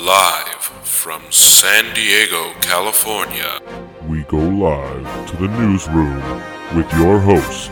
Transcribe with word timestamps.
Live 0.00 0.62
from 0.82 1.20
San 1.30 1.92
Diego, 1.94 2.54
California. 2.62 3.60
We 4.08 4.22
go 4.22 4.38
live 4.38 5.28
to 5.28 5.36
the 5.36 5.48
newsroom 5.48 6.22
with 6.74 6.90
your 6.94 7.18
host, 7.18 7.70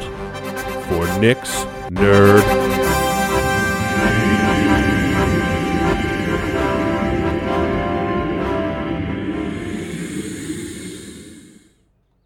for 0.89 1.21
Nick's 1.21 1.65
Nerd. 1.89 2.45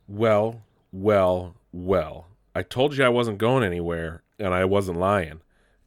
Well, 0.08 0.62
well, 0.90 1.54
well. 1.70 2.26
I 2.56 2.62
told 2.62 2.96
you 2.96 3.04
I 3.04 3.08
wasn't 3.08 3.38
going 3.38 3.62
anywhere, 3.62 4.24
and 4.40 4.52
I 4.52 4.64
wasn't 4.64 4.98
lying. 4.98 5.42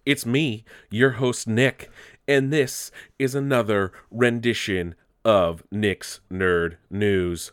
It's 0.05 0.25
me, 0.25 0.63
your 0.89 1.11
host, 1.11 1.47
Nick, 1.47 1.89
and 2.27 2.51
this 2.51 2.91
is 3.19 3.35
another 3.35 3.91
rendition 4.09 4.95
of 5.23 5.63
Nick's 5.71 6.19
Nerd 6.31 6.77
News. 6.89 7.51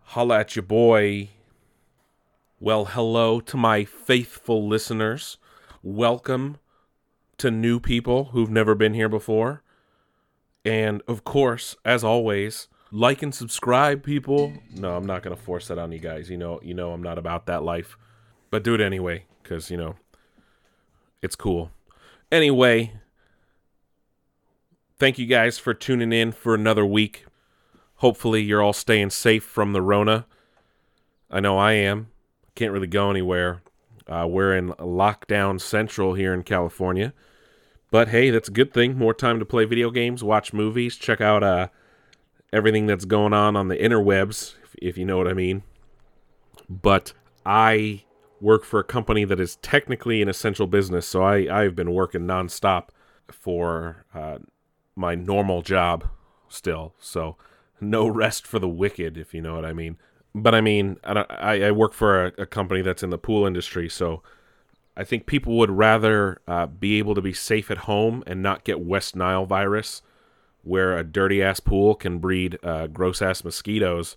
Holla 0.00 0.40
at 0.40 0.56
your 0.56 0.64
boy. 0.64 1.30
Well, 2.60 2.86
hello 2.86 3.40
to 3.40 3.56
my 3.56 3.84
faithful 3.84 4.66
listeners. 4.66 5.38
Welcome 5.82 6.58
to 7.38 7.50
new 7.50 7.80
people 7.80 8.26
who've 8.26 8.50
never 8.50 8.74
been 8.74 8.94
here 8.94 9.08
before. 9.08 9.62
And 10.64 11.02
of 11.08 11.24
course, 11.24 11.74
as 11.84 12.04
always, 12.04 12.68
like 12.92 13.22
and 13.22 13.34
subscribe, 13.34 14.04
people. 14.04 14.52
No, 14.74 14.96
I'm 14.96 15.06
not 15.06 15.22
gonna 15.22 15.36
force 15.36 15.68
that 15.68 15.78
on 15.78 15.90
you 15.90 15.98
guys. 15.98 16.30
You 16.30 16.36
know, 16.36 16.60
you 16.62 16.74
know, 16.74 16.92
I'm 16.92 17.02
not 17.02 17.18
about 17.18 17.46
that 17.46 17.64
life, 17.64 17.96
but 18.50 18.62
do 18.62 18.74
it 18.74 18.80
anyway, 18.80 19.24
cause 19.42 19.70
you 19.70 19.76
know, 19.76 19.96
it's 21.20 21.34
cool. 21.34 21.72
Anyway, 22.30 22.92
thank 25.02 25.18
you 25.18 25.26
guys 25.26 25.58
for 25.58 25.74
tuning 25.74 26.12
in 26.12 26.30
for 26.30 26.54
another 26.54 26.86
week. 26.86 27.24
Hopefully, 27.96 28.40
you're 28.40 28.62
all 28.62 28.72
staying 28.72 29.10
safe 29.10 29.42
from 29.42 29.72
the 29.72 29.82
Rona. 29.82 30.26
I 31.28 31.40
know 31.40 31.58
I 31.58 31.72
am. 31.72 32.06
Can't 32.54 32.70
really 32.70 32.86
go 32.86 33.10
anywhere. 33.10 33.62
Uh, 34.06 34.28
we're 34.30 34.56
in 34.56 34.68
lockdown 34.74 35.60
central 35.60 36.14
here 36.14 36.32
in 36.32 36.44
California. 36.44 37.12
But 37.90 38.10
hey, 38.10 38.30
that's 38.30 38.48
a 38.48 38.52
good 38.52 38.72
thing. 38.72 38.96
More 38.96 39.12
time 39.12 39.40
to 39.40 39.44
play 39.44 39.64
video 39.64 39.90
games, 39.90 40.22
watch 40.22 40.52
movies, 40.52 40.94
check 40.94 41.20
out 41.20 41.42
uh, 41.42 41.66
everything 42.52 42.86
that's 42.86 43.04
going 43.04 43.32
on 43.32 43.56
on 43.56 43.66
the 43.66 43.76
interwebs, 43.76 44.54
if, 44.62 44.76
if 44.80 44.96
you 44.96 45.04
know 45.04 45.18
what 45.18 45.26
I 45.26 45.32
mean. 45.32 45.64
But 46.70 47.12
I 47.44 48.04
work 48.40 48.64
for 48.64 48.78
a 48.78 48.84
company 48.84 49.24
that 49.24 49.40
is 49.40 49.56
technically 49.56 50.22
an 50.22 50.28
essential 50.28 50.68
business, 50.68 51.08
so 51.08 51.24
I, 51.24 51.62
I've 51.62 51.74
been 51.74 51.92
working 51.92 52.20
nonstop 52.20 52.90
for 53.32 54.06
uh, 54.14 54.38
my 54.94 55.14
normal 55.14 55.62
job 55.62 56.08
still. 56.48 56.94
So 56.98 57.36
no 57.80 58.06
rest 58.06 58.46
for 58.46 58.58
the 58.58 58.68
wicked, 58.68 59.16
if 59.16 59.34
you 59.34 59.40
know 59.40 59.54
what 59.54 59.64
I 59.64 59.72
mean. 59.72 59.96
But 60.34 60.54
I 60.54 60.60
mean, 60.60 60.98
I, 61.04 61.62
I 61.64 61.70
work 61.72 61.92
for 61.92 62.26
a, 62.26 62.32
a 62.38 62.46
company 62.46 62.80
that's 62.82 63.02
in 63.02 63.10
the 63.10 63.18
pool 63.18 63.46
industry, 63.46 63.88
so 63.88 64.22
I 64.96 65.04
think 65.04 65.26
people 65.26 65.56
would 65.58 65.70
rather 65.70 66.40
uh, 66.46 66.66
be 66.66 66.98
able 66.98 67.14
to 67.14 67.22
be 67.22 67.32
safe 67.32 67.70
at 67.70 67.78
home 67.78 68.22
and 68.26 68.42
not 68.42 68.64
get 68.64 68.80
West 68.80 69.16
Nile 69.16 69.46
virus, 69.46 70.02
where 70.62 70.96
a 70.96 71.04
dirty 71.04 71.42
ass 71.42 71.60
pool 71.60 71.94
can 71.94 72.18
breed 72.18 72.58
uh, 72.62 72.86
gross 72.86 73.20
ass 73.20 73.44
mosquitoes. 73.44 74.16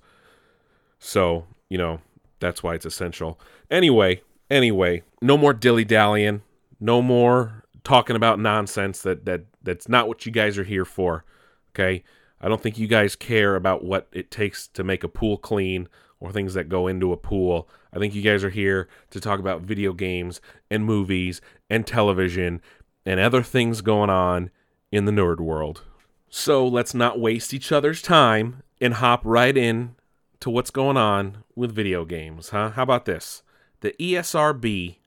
So, 1.00 1.48
you 1.70 1.78
know, 1.78 2.02
that's 2.40 2.62
why 2.62 2.76
it's 2.76 2.86
essential. 2.86 3.40
Anyway, 3.72 4.22
anyway, 4.50 5.04
no 5.22 5.38
more 5.38 5.54
dilly 5.54 5.86
dallying, 5.86 6.44
no 6.80 7.02
more 7.02 7.64
talking 7.84 8.16
about 8.16 8.40
nonsense 8.40 9.02
that, 9.02 9.26
that 9.26 9.46
that's 9.66 9.90
not 9.90 10.08
what 10.08 10.26
you 10.26 10.32
guys 10.32 10.58
are 10.58 10.64
here 10.64 10.86
for. 10.86 11.26
Okay? 11.74 12.04
I 12.40 12.48
don't 12.48 12.62
think 12.62 12.78
you 12.78 12.88
guys 12.88 13.16
care 13.16 13.56
about 13.56 13.84
what 13.84 14.08
it 14.12 14.32
takes 14.32 14.68
to 14.70 14.84
make 14.84 15.04
a 15.04 15.10
pool 15.10 15.38
clean 15.38 15.88
or 16.20 16.32
things 16.32 16.54
that 16.54 16.70
go 16.70 16.88
into 16.88 17.12
a 17.12 17.18
pool. 17.18 17.68
I 17.94 18.00
think 18.00 18.16
you 18.16 18.22
guys 18.22 18.44
are 18.44 18.50
here 18.50 18.88
to 19.12 19.20
talk 19.20 19.40
about 19.40 19.62
video 19.62 19.94
games 19.94 20.42
and 20.70 20.86
movies 20.86 21.42
and 21.70 21.86
television 21.86 22.62
and 23.06 23.20
other 23.20 23.44
things 23.44 23.82
going 23.82 24.10
on 24.10 24.50
in 24.92 25.06
the 25.06 25.12
nerd 25.12 25.40
world. 25.40 25.84
So 26.30 26.68
let's 26.68 26.94
not 26.94 27.20
waste 27.20 27.54
each 27.54 27.72
other's 27.72 28.02
time 28.02 28.64
and 28.82 28.96
hop 28.96 29.22
right 29.24 29.56
in 29.56 29.96
to 30.40 30.50
what's 30.50 30.72
going 30.72 30.98
on 30.98 31.44
with 31.56 31.74
video 31.74 32.06
games, 32.06 32.50
huh? 32.50 32.72
How 32.72 32.84
about 32.84 33.06
this? 33.06 33.42
The 33.82 33.94
ESRB 34.00 34.98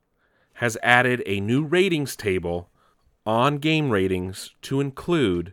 has 0.55 0.77
added 0.83 1.23
a 1.27 1.41
new 1.41 1.65
ratings 1.65 2.17
table 2.17 2.71
on 3.29 3.59
game 3.59 3.91
ratings 3.91 4.55
to 4.63 4.81
include 4.81 5.53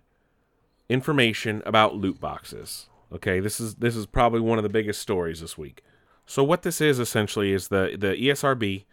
information 0.87 1.61
about 1.65 1.93
loot 1.93 2.21
boxes. 2.21 2.87
Okay, 3.11 3.41
this 3.41 3.59
is 3.59 3.75
this 3.75 3.97
is 3.97 4.05
probably 4.05 4.39
one 4.39 4.57
of 4.57 4.63
the 4.63 4.69
biggest 4.69 5.01
stories 5.01 5.41
this 5.41 5.57
week. 5.57 5.83
So 6.25 6.43
what 6.43 6.63
this 6.63 6.79
is 6.79 6.99
essentially 6.99 7.51
is 7.51 7.67
the 7.67 7.97
the 7.99 8.15
ESRB 8.15 8.85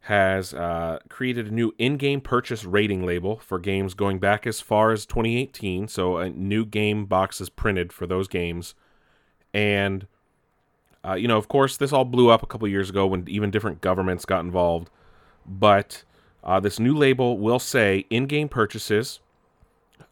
has 0.00 0.52
uh, 0.52 0.98
created 1.08 1.46
a 1.46 1.50
new 1.50 1.72
in-game 1.78 2.20
purchase 2.20 2.62
rating 2.66 3.06
label 3.06 3.38
for 3.38 3.58
games 3.58 3.94
going 3.94 4.18
back 4.18 4.46
as 4.46 4.60
far 4.60 4.92
as 4.92 5.06
2018. 5.06 5.88
So 5.88 6.18
a 6.18 6.28
new 6.28 6.66
game 6.66 7.06
box 7.06 7.40
is 7.40 7.48
printed 7.48 7.90
for 7.90 8.06
those 8.06 8.28
games, 8.28 8.74
and 9.54 10.06
uh, 11.02 11.14
you 11.14 11.26
know, 11.26 11.38
of 11.38 11.48
course, 11.48 11.78
this 11.78 11.92
all 11.92 12.04
blew 12.04 12.28
up 12.28 12.42
a 12.42 12.46
couple 12.46 12.68
years 12.68 12.90
ago 12.90 13.06
when 13.06 13.24
even 13.28 13.50
different 13.50 13.80
governments 13.80 14.26
got 14.26 14.44
involved. 14.44 14.90
But 15.46 16.04
uh, 16.44 16.60
this 16.60 16.78
new 16.78 16.94
label 16.94 17.38
will 17.38 17.58
say 17.58 18.04
in-game 18.10 18.48
purchases. 18.48 19.20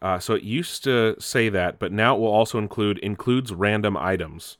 Uh, 0.01 0.19
so 0.19 0.33
it 0.33 0.43
used 0.43 0.83
to 0.83 1.15
say 1.19 1.47
that, 1.49 1.79
but 1.79 1.91
now 1.91 2.15
it 2.15 2.19
will 2.19 2.27
also 2.27 2.57
include 2.57 2.97
includes 2.99 3.53
random 3.53 3.95
items, 3.95 4.57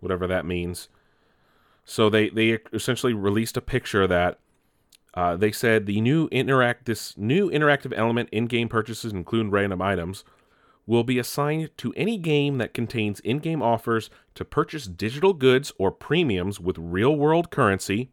whatever 0.00 0.26
that 0.26 0.44
means. 0.44 0.88
So 1.84 2.08
they 2.08 2.28
they 2.28 2.58
essentially 2.72 3.14
released 3.14 3.56
a 3.56 3.62
picture 3.62 4.06
that 4.06 4.38
uh, 5.14 5.36
they 5.36 5.52
said 5.52 5.86
the 5.86 6.00
new 6.00 6.28
interact 6.30 6.86
this 6.86 7.16
new 7.16 7.50
interactive 7.50 7.92
element 7.96 8.28
in-game 8.30 8.68
purchases 8.68 9.12
include 9.12 9.52
random 9.52 9.80
items 9.80 10.24
will 10.86 11.04
be 11.04 11.18
assigned 11.18 11.70
to 11.78 11.94
any 11.96 12.18
game 12.18 12.58
that 12.58 12.74
contains 12.74 13.18
in-game 13.20 13.62
offers 13.62 14.10
to 14.34 14.44
purchase 14.44 14.86
digital 14.86 15.32
goods 15.32 15.72
or 15.78 15.90
premiums 15.90 16.60
with 16.60 16.76
real-world 16.76 17.50
currency 17.50 18.10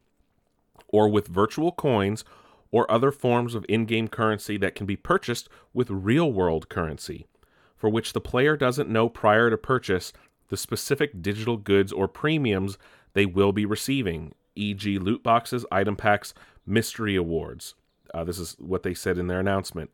or 0.88 1.10
with 1.10 1.28
virtual 1.28 1.74
coins 1.74 2.24
or 2.72 2.90
other 2.90 3.12
forms 3.12 3.54
of 3.54 3.66
in 3.68 3.86
game 3.86 4.08
currency 4.08 4.58
that 4.58 4.76
can 4.76 4.86
be 4.86 4.96
purchased 4.96 5.50
with 5.74 5.90
real 5.90 6.32
world 6.32 6.70
currency, 6.70 7.28
for 7.76 7.90
which 7.90 8.14
the 8.14 8.22
player 8.22 8.56
doesn't 8.56 8.90
know 8.90 9.10
prior 9.10 9.50
to 9.50 9.58
purchase 9.58 10.14
the 10.50 10.58
specific 10.58 11.22
digital 11.22 11.58
goods 11.58 11.92
or 11.92 12.08
premiums 12.08 12.78
they 13.14 13.26
will 13.26 13.52
be 13.52 13.66
receiving, 13.66 14.34
e.g., 14.56 15.00
loot 15.00 15.24
boxes, 15.24 15.66
item 15.72 15.96
packs, 15.96 16.34
mystery 16.66 17.16
awards. 17.16 17.76
Uh, 18.14 18.24
this 18.24 18.40
is 18.40 18.56
what 18.60 18.84
they 18.84 18.94
said 18.94 19.18
in 19.18 19.28
their 19.28 19.40
announcement. 19.40 19.90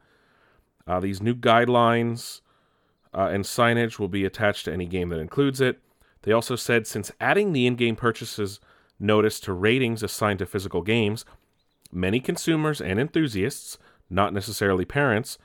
Uh, 0.86 1.00
these 1.00 1.22
new 1.22 1.36
guidelines 1.36 2.42
uh, 3.14 3.30
and 3.32 3.44
signage 3.44 4.00
will 4.00 4.08
be 4.08 4.26
attached 4.26 4.66
to 4.66 4.74
any 4.74 4.86
game 4.86 5.10
that 5.10 5.20
includes 5.20 5.62
it. 5.62 5.80
They 6.24 6.32
also 6.32 6.56
said 6.56 6.88
since 6.88 7.12
adding 7.20 7.54
the 7.54 7.68
in 7.68 7.76
game 7.76 7.96
purchases 7.96 8.60
notice 9.00 9.40
to 9.42 9.54
ratings 9.54 10.04
assigned 10.04 10.40
to 10.40 10.46
physical 10.46 10.82
games, 10.82 11.26
Many 11.92 12.20
consumers 12.20 12.82
and 12.82 13.00
enthusiasts, 13.00 13.78
not 14.10 14.34
necessarily 14.34 14.86
parents, 14.86 15.38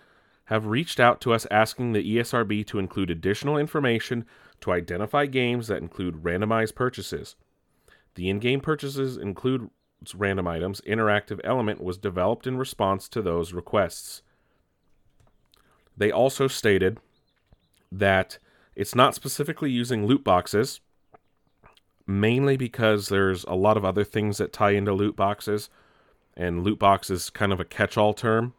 have 0.47 0.67
reached 0.67 0.99
out 1.01 1.21
to 1.21 1.33
us 1.33 1.47
asking 1.51 1.93
the 1.93 2.17
ESRB 2.17 2.67
to 2.67 2.79
include 2.79 3.11
additional 3.11 3.57
information 3.57 4.25
to 4.61 4.73
identify 4.73 5.27
games 5.27 5.69
that 5.69 5.81
include 5.83 6.23
randomized 6.23 6.75
purchases. 6.75 7.37
The 8.15 8.29
in 8.29 8.39
game 8.39 8.61
purchases 8.61 9.17
include 9.17 9.71
random 10.15 10.49
items. 10.49 10.81
Interactive 10.83 11.41
element 11.45 11.83
was 11.83 11.97
developed 11.97 12.47
in 12.47 12.59
response 12.59 13.09
to 13.09 13.23
those 13.23 13.53
requests. 13.53 14.23
They 15.97 16.11
also 16.11 16.49
stated 16.49 16.99
that 17.91 18.39
it's 18.75 18.95
not 18.95 19.15
specifically 19.15 19.71
using 19.71 20.07
loot 20.07 20.25
boxes, 20.25 20.81
mainly 22.07 22.57
because 22.57 23.09
there's 23.09 23.45
a 23.45 23.55
lot 23.55 23.77
of 23.77 23.85
other 23.85 24.05
things 24.05 24.39
that 24.39 24.53
tie 24.53 24.71
into 24.71 24.93
loot 24.93 25.15
boxes 25.15 25.69
and 26.37 26.65
loot 26.65 26.79
box 26.79 27.11
is 27.11 27.31
kind 27.31 27.53
of 27.53 27.61
a 27.61 27.65
catch-all 27.65 28.15
term. 28.15 28.55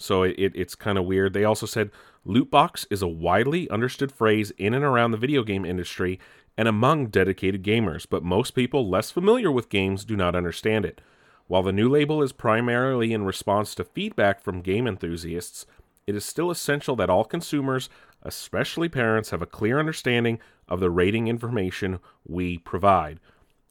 So 0.00 0.22
it, 0.22 0.34
it, 0.38 0.52
it's 0.54 0.74
kind 0.74 0.98
of 0.98 1.04
weird. 1.04 1.32
They 1.32 1.44
also 1.44 1.66
said 1.66 1.90
loot 2.24 2.50
box 2.50 2.86
is 2.90 3.02
a 3.02 3.08
widely 3.08 3.68
understood 3.70 4.10
phrase 4.10 4.50
in 4.52 4.74
and 4.74 4.84
around 4.84 5.10
the 5.10 5.18
video 5.18 5.42
game 5.42 5.64
industry 5.64 6.18
and 6.56 6.66
among 6.66 7.06
dedicated 7.06 7.62
gamers 7.62 8.06
but 8.08 8.22
most 8.22 8.50
people 8.52 8.88
less 8.88 9.10
familiar 9.10 9.50
with 9.50 9.68
games 9.68 10.04
do 10.04 10.16
not 10.16 10.34
understand 10.34 10.84
it. 10.84 11.00
While 11.46 11.62
the 11.62 11.72
new 11.72 11.88
label 11.88 12.22
is 12.22 12.32
primarily 12.32 13.12
in 13.12 13.24
response 13.24 13.74
to 13.74 13.84
feedback 13.84 14.40
from 14.40 14.62
game 14.62 14.86
enthusiasts 14.86 15.66
it 16.06 16.14
is 16.14 16.24
still 16.24 16.50
essential 16.50 16.96
that 16.96 17.10
all 17.10 17.24
consumers 17.24 17.88
especially 18.22 18.88
parents 18.88 19.30
have 19.30 19.42
a 19.42 19.46
clear 19.46 19.78
understanding 19.78 20.38
of 20.68 20.80
the 20.80 20.90
rating 20.90 21.28
information 21.28 21.98
we 22.26 22.58
provide. 22.58 23.20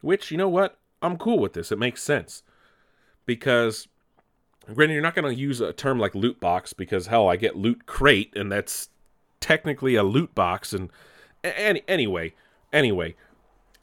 Which 0.02 0.32
you 0.32 0.38
know 0.38 0.50
what? 0.50 0.78
I'm 1.02 1.18
cool 1.18 1.40
with 1.40 1.54
this. 1.54 1.72
It 1.72 1.80
makes 1.80 2.04
sense 2.04 2.44
because 3.38 3.88
granted 4.74 4.94
you're 4.94 5.04
not 5.04 5.16
going 5.16 5.34
to 5.34 5.40
use 5.40 5.62
a 5.62 5.72
term 5.72 6.00
like 6.00 6.14
loot 6.14 6.40
box 6.40 6.74
because 6.74 7.08
hell 7.08 7.28
i 7.30 7.36
get 7.36 7.56
loot 7.56 7.86
crate 7.86 8.32
and 8.36 8.52
that's 8.52 8.90
technically 9.40 9.96
a 9.96 10.04
loot 10.04 10.34
box. 10.36 10.74
And 10.74 10.90
any, 11.44 11.82
anyway, 11.88 12.34
anyway, 12.72 13.16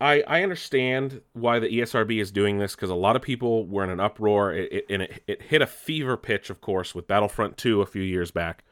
I 0.01 0.23
I 0.27 0.43
understand 0.43 1.21
why 1.33 1.59
the 1.59 1.69
ESRB 1.69 2.21
is 2.21 2.31
doing 2.31 2.59
this 2.59 2.75
because 2.75 2.91
a 2.91 2.95
lot 2.95 3.17
of 3.17 3.23
people 3.23 3.67
were 3.67 3.85
in 3.85 3.91
an 3.91 4.01
uproar. 4.01 4.53
It, 4.53 4.73
it, 4.73 4.87
and 4.91 5.03
it, 5.03 5.23
it 5.27 5.43
hit 5.43 5.63
a 5.63 5.67
fever 5.67 6.17
pitch, 6.17 6.51
of 6.51 6.61
course, 6.61 6.95
with 6.95 7.07
Battlefront 7.07 7.57
2 7.57 7.81
a 7.81 7.87
few 7.87 8.03
years 8.03 8.31
back. 8.31 8.65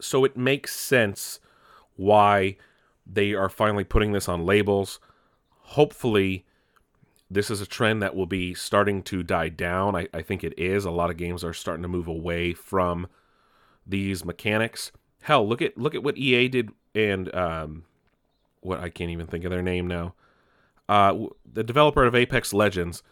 So 0.00 0.24
it 0.24 0.36
makes 0.36 0.74
sense 0.74 1.40
why 1.96 2.56
they 3.06 3.34
are 3.34 3.48
finally 3.48 3.84
putting 3.84 4.12
this 4.12 4.28
on 4.28 4.44
labels. 4.44 5.00
Hopefully, 5.58 6.44
this 7.32 7.50
is 7.50 7.60
a 7.60 7.66
trend 7.66 8.02
that 8.02 8.14
will 8.14 8.26
be 8.26 8.52
starting 8.54 9.02
to 9.04 9.22
die 9.22 9.48
down. 9.48 9.96
I, 9.96 10.08
I 10.12 10.22
think 10.22 10.44
it 10.44 10.58
is. 10.58 10.84
A 10.84 10.90
lot 10.90 11.10
of 11.10 11.16
games 11.16 11.42
are 11.42 11.54
starting 11.54 11.82
to 11.82 11.88
move 11.88 12.06
away 12.06 12.52
from 12.52 13.06
these 13.86 14.24
mechanics. 14.24 14.92
Hell, 15.22 15.48
look 15.48 15.62
at 15.62 15.78
look 15.78 15.94
at 15.94 16.02
what 16.02 16.18
EA 16.18 16.48
did 16.48 16.70
and 16.94 17.34
um, 17.34 17.84
what 18.60 18.80
I 18.80 18.90
can't 18.90 19.10
even 19.10 19.26
think 19.26 19.44
of 19.44 19.50
their 19.50 19.62
name 19.62 19.86
now. 19.86 20.14
Uh, 20.88 21.26
the 21.50 21.64
developer 21.64 22.04
of 22.04 22.14
Apex 22.14 22.52
Legends, 22.52 23.02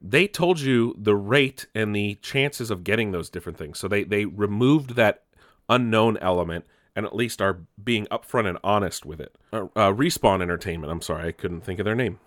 they 0.00 0.26
told 0.26 0.60
you 0.60 0.94
the 0.98 1.14
rate 1.14 1.66
and 1.74 1.94
the 1.94 2.16
chances 2.16 2.70
of 2.70 2.84
getting 2.84 3.12
those 3.12 3.30
different 3.30 3.58
things. 3.58 3.78
So 3.78 3.86
they 3.86 4.02
they 4.02 4.24
removed 4.24 4.96
that 4.96 5.22
unknown 5.68 6.16
element 6.18 6.64
and 6.96 7.06
at 7.06 7.14
least 7.14 7.40
are 7.40 7.60
being 7.82 8.06
upfront 8.06 8.48
and 8.48 8.58
honest 8.64 9.06
with 9.06 9.20
it. 9.20 9.36
Uh, 9.52 9.66
uh, 9.76 9.92
Respawn 9.92 10.42
Entertainment. 10.42 10.90
I'm 10.90 11.02
sorry, 11.02 11.28
I 11.28 11.32
couldn't 11.32 11.60
think 11.60 11.78
of 11.78 11.84
their 11.84 11.94
name. 11.94 12.18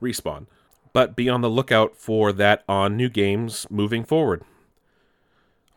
Respawn. 0.00 0.46
But 0.92 1.16
be 1.16 1.28
on 1.28 1.42
the 1.42 1.50
lookout 1.50 1.96
for 1.96 2.32
that 2.32 2.64
on 2.68 2.96
new 2.96 3.08
games 3.08 3.66
moving 3.70 4.04
forward. 4.04 4.42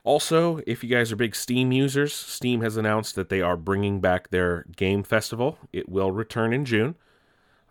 Also, 0.04 0.62
if 0.66 0.84
you 0.84 0.90
guys 0.90 1.12
are 1.12 1.16
big 1.16 1.36
Steam 1.36 1.72
users, 1.72 2.14
Steam 2.14 2.62
has 2.62 2.76
announced 2.76 3.16
that 3.16 3.30
they 3.30 3.42
are 3.42 3.56
bringing 3.56 4.00
back 4.00 4.30
their 4.30 4.66
game 4.76 5.04
festival. 5.04 5.60
It 5.72 5.90
will 5.90 6.12
return 6.12 6.54
in 6.54 6.66
June. 6.66 6.96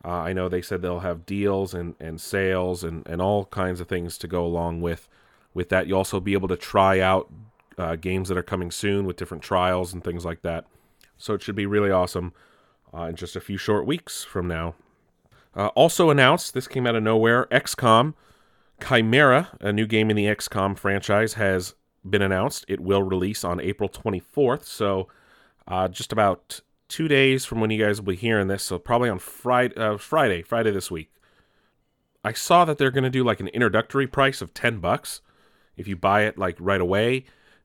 Uh, 0.05 0.11
I 0.11 0.33
know 0.33 0.49
they 0.49 0.63
said 0.63 0.81
they'll 0.81 1.01
have 1.01 1.27
deals 1.27 1.75
and, 1.75 1.95
and 1.99 2.21
sales 2.21 2.85
and, 2.85 3.07
and 3.07 3.21
all 3.21 3.47
kinds 3.47 3.81
of 3.81 3.89
things 3.89 4.17
to 4.19 4.29
go 4.29 4.45
along 4.45 4.81
with 4.81 5.09
with 5.53 5.69
that. 5.71 5.89
You'll 5.89 5.99
also 5.99 6.21
be 6.21 6.33
able 6.33 6.49
to 6.49 6.57
try 6.57 7.01
out 7.01 7.29
uh, 7.77 7.97
games 7.97 8.29
that 8.29 8.39
are 8.39 8.43
coming 8.43 8.71
soon 8.71 9.05
with 9.05 9.17
different 9.17 9.43
trials 9.43 9.93
and 9.93 10.03
things 10.05 10.25
like 10.25 10.43
that. 10.43 10.67
So 11.19 11.35
it 11.35 11.43
should 11.43 11.57
be 11.57 11.67
really 11.67 11.91
awesome 11.91 12.33
uh, 12.95 13.03
in 13.03 13.17
just 13.17 13.35
a 13.35 13.41
few 13.41 13.57
short 13.57 13.85
weeks 13.87 14.23
from 14.23 14.47
now. 14.47 14.75
Uh, 15.55 15.69
also 15.69 16.11
announced, 16.11 16.55
this 16.55 16.69
came 16.69 16.87
out 16.87 16.95
of 16.95 17.03
nowhere, 17.03 17.47
XCOM 17.51 18.15
Chimera, 18.87 19.49
a 19.61 19.73
new 19.73 19.87
game 19.87 20.11
in 20.11 20.17
the 20.17 20.27
XCOM 20.27 20.79
franchise, 20.79 21.35
has 21.35 21.75
been 22.09 22.23
announced. 22.23 22.65
It 22.69 22.81
will 22.81 23.03
release 23.03 23.45
on 23.45 23.61
April 23.61 23.89
24th, 23.89 24.65
so 24.65 25.09
uh, 25.67 25.89
just 25.89 26.13
about 26.13 26.61
two 26.89 27.09
days 27.09 27.45
from 27.45 27.61
when 27.61 27.71
you 27.71 27.85
guys 27.85 28.01
will 28.01 28.13
be 28.13 28.17
hearing 28.17 28.49
this. 28.49 28.63
So 28.63 28.79
probably 28.79 29.09
on 29.09 29.19
Friday, 29.19 29.77
uh, 29.77 29.97
Friday, 29.97 30.43
Friday 30.43 30.71
this 30.71 30.91
week. 30.91 31.13
I 32.25 32.33
saw 32.33 32.65
that 32.65 32.79
they're 32.79 32.91
going 32.91 33.05
to 33.05 33.11
do 33.11 33.25
like 33.25 33.41
an 33.41 33.49
introductory 33.49 34.07
price 34.07 34.43
of 34.43 34.53
10 34.53 34.79
bucks 34.79 35.21
if 35.77 35.89
you 35.89 35.97
buy 35.97 36.25
it 36.25 36.37
like 36.37 36.57
right 36.59 36.81
away, 36.81 37.25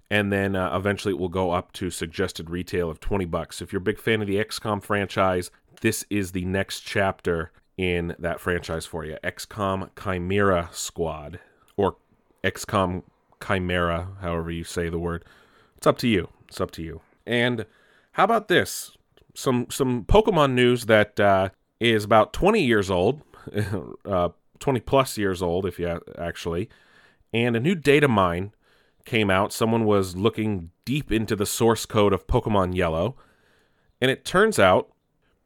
and 0.10 0.31
then 0.31 0.56
uh, 0.56 0.76
eventually 0.76 1.14
it 1.14 1.20
will 1.20 1.30
go 1.30 1.52
up 1.52 1.74
to 1.74 1.90
suggested 1.90 2.50
retail 2.50 2.90
of 2.90 3.00
20 3.00 3.26
bucks. 3.26 3.62
If 3.62 3.74
you're 3.74 3.81
a 3.81 3.84
big 3.84 4.00
fan 4.00 4.22
of 4.22 4.28
the 4.28 4.38
XCOM 4.38 4.81
franchise, 4.81 5.52
this 5.81 6.06
is 6.10 6.31
the 6.31 6.46
next 6.46 6.81
chapter 6.81 7.52
in 7.77 8.16
that 8.19 8.39
franchise 8.39 8.86
for 8.86 9.06
you. 9.06 9.18
XCOM 9.24 9.89
Chimera 10.01 10.69
Squad 10.72 11.39
or 11.77 11.98
XCOM 12.44 13.04
Chimera, 13.45 14.10
however 14.22 14.51
you 14.51 14.63
say 14.63 14.89
the 14.89 15.00
word. 15.00 15.25
It's 15.77 15.88
up 15.88 15.98
to 16.00 16.07
you. 16.07 16.30
It's 16.48 16.62
up 16.62 16.72
to 16.72 16.83
you. 16.83 17.01
And 17.25 17.66
how 18.13 18.24
about 18.24 18.48
this? 18.48 18.98
Some 19.33 19.68
some 19.69 20.06
Pokemon 20.06 20.54
news 20.54 20.86
that 20.86 21.19
uh, 21.19 21.50
is 21.80 22.04
about 22.04 22.31
20 22.31 22.63
years 22.63 22.89
old, 22.89 23.22
uh, 24.06 24.30
20 24.60 24.80
plus 24.81 25.18
years 25.18 25.42
old, 25.42 25.66
if 25.66 25.78
you 25.78 26.00
actually, 26.18 26.69
and 27.33 27.56
a 27.56 27.60
new 27.60 27.75
data 27.75 28.07
mine 28.07 28.54
came 29.04 29.30
out. 29.30 29.51
Someone 29.51 29.86
was 29.86 30.16
looking 30.16 30.71
deep 30.86 31.12
into 31.12 31.36
the 31.36 31.45
source 31.45 31.86
code 31.86 32.13
of 32.13 32.28
Pokemon 32.28 32.75
Yellow, 32.75 33.16
and 34.00 34.10
it 34.10 34.24
turns 34.24 34.57
out 34.57 34.89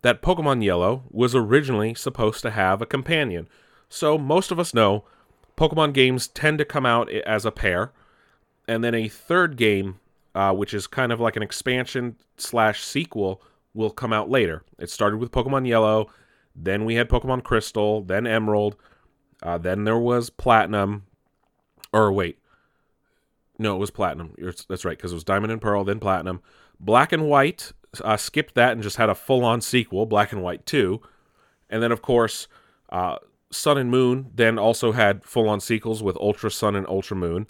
that 0.01 0.21
Pokemon 0.21 0.63
Yellow 0.63 1.03
was 1.09 1.35
originally 1.35 1.93
supposed 1.93 2.41
to 2.41 2.51
have 2.51 2.81
a 2.81 2.85
companion. 2.85 3.47
So 3.89 4.17
most 4.17 4.51
of 4.51 4.59
us 4.59 4.73
know 4.73 5.03
Pokemon 5.57 5.93
games 5.93 6.27
tend 6.27 6.57
to 6.59 6.65
come 6.65 6.85
out 6.85 7.11
as 7.11 7.45
a 7.45 7.51
pair, 7.51 7.91
and 8.67 8.83
then 8.83 8.95
a 8.95 9.09
third 9.09 9.57
game, 9.57 9.99
uh, 10.33 10.53
which 10.53 10.73
is 10.73 10.87
kind 10.87 11.11
of 11.11 11.19
like 11.19 11.35
an 11.35 11.43
expansion 11.43 12.15
slash 12.37 12.83
sequel, 12.83 13.41
will 13.73 13.89
come 13.89 14.13
out 14.13 14.29
later. 14.29 14.63
It 14.77 14.89
started 14.89 15.17
with 15.17 15.31
Pokemon 15.31 15.67
Yellow, 15.67 16.09
then 16.55 16.85
we 16.85 16.95
had 16.95 17.09
Pokemon 17.09 17.43
Crystal, 17.43 18.01
then 18.01 18.25
Emerald, 18.25 18.75
uh, 19.43 19.57
then 19.57 19.83
there 19.83 19.97
was 19.97 20.29
Platinum, 20.29 21.05
or 21.91 22.11
wait, 22.11 22.37
no, 23.57 23.75
it 23.75 23.79
was 23.79 23.91
Platinum. 23.91 24.33
That's 24.69 24.85
right, 24.85 24.97
because 24.97 25.11
it 25.11 25.15
was 25.15 25.23
Diamond 25.23 25.51
and 25.51 25.61
Pearl, 25.61 25.83
then 25.83 25.99
Platinum. 25.99 26.41
Black 26.79 27.11
and 27.11 27.27
White 27.27 27.73
uh, 28.03 28.17
skipped 28.17 28.55
that 28.55 28.73
and 28.73 28.83
just 28.83 28.97
had 28.97 29.09
a 29.09 29.15
full 29.15 29.43
on 29.43 29.61
sequel, 29.61 30.05
Black 30.05 30.31
and 30.31 30.41
White 30.41 30.65
2. 30.65 31.01
And 31.69 31.83
then, 31.83 31.91
of 31.91 32.01
course, 32.01 32.47
uh, 32.89 33.17
Sun 33.51 33.77
and 33.77 33.89
Moon 33.89 34.31
then 34.35 34.59
also 34.59 34.91
had 34.91 35.23
full 35.23 35.49
on 35.49 35.59
sequels 35.59 36.03
with 36.03 36.17
Ultra 36.17 36.51
Sun 36.51 36.75
and 36.75 36.87
Ultra 36.87 37.17
Moon. 37.17 37.47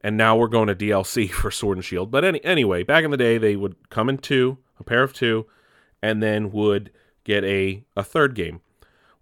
And 0.00 0.16
now 0.16 0.36
we're 0.36 0.48
going 0.48 0.68
to 0.68 0.74
DLC 0.74 1.30
for 1.32 1.50
Sword 1.50 1.78
and 1.78 1.84
Shield. 1.84 2.10
But 2.10 2.24
any, 2.24 2.44
anyway, 2.44 2.82
back 2.82 3.04
in 3.04 3.10
the 3.10 3.16
day, 3.16 3.38
they 3.38 3.56
would 3.56 3.76
come 3.90 4.08
in 4.08 4.18
two, 4.18 4.58
a 4.78 4.84
pair 4.84 5.02
of 5.02 5.12
two, 5.12 5.46
and 6.02 6.22
then 6.22 6.52
would 6.52 6.90
get 7.24 7.44
a, 7.44 7.84
a 7.96 8.04
third 8.04 8.34
game. 8.34 8.60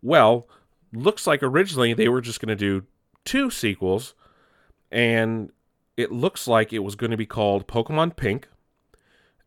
Well, 0.02 0.48
looks 0.92 1.26
like 1.26 1.42
originally 1.42 1.94
they 1.94 2.08
were 2.08 2.20
just 2.20 2.40
going 2.40 2.56
to 2.56 2.56
do 2.56 2.86
two 3.24 3.50
sequels, 3.50 4.14
and 4.90 5.50
it 5.96 6.12
looks 6.12 6.46
like 6.46 6.72
it 6.72 6.80
was 6.80 6.96
going 6.96 7.10
to 7.10 7.16
be 7.16 7.26
called 7.26 7.66
Pokemon 7.66 8.16
Pink, 8.16 8.48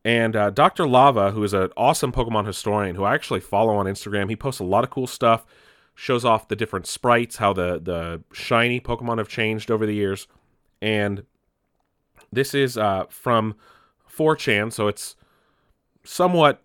and 0.08 0.38
uh, 0.38 0.52
Dr. 0.52 0.88
Lava, 0.88 1.32
who 1.32 1.44
is 1.44 1.54
an 1.54 1.70
awesome 1.76 2.14
Pokemon 2.14 2.46
historian 2.46 2.96
who 2.96 3.04
I 3.04 3.14
actually 3.14 3.42
follow 3.42 3.76
on 3.76 3.88
Instagram, 3.88 4.30
he 4.30 4.38
posts 4.38 4.62
a 4.62 4.64
lot 4.64 4.86
of 4.86 4.90
cool 4.90 5.06
stuff, 5.06 5.46
shows 5.96 6.24
off 6.24 6.48
the 6.48 6.56
different 6.56 6.88
sprites, 6.88 7.36
how 7.36 7.52
the, 7.52 7.78
the 7.78 8.24
shiny 8.32 8.80
Pokemon 8.80 9.18
have 9.18 9.28
changed 9.28 9.70
over 9.70 9.86
the 9.86 9.94
years. 9.94 10.30
And 10.82 11.24
this 12.32 12.54
is 12.54 12.78
uh, 12.78 13.08
from 13.10 13.56
4chan, 14.10 14.72
so 14.72 14.88
it's 14.88 15.18
somewhat 16.06 16.64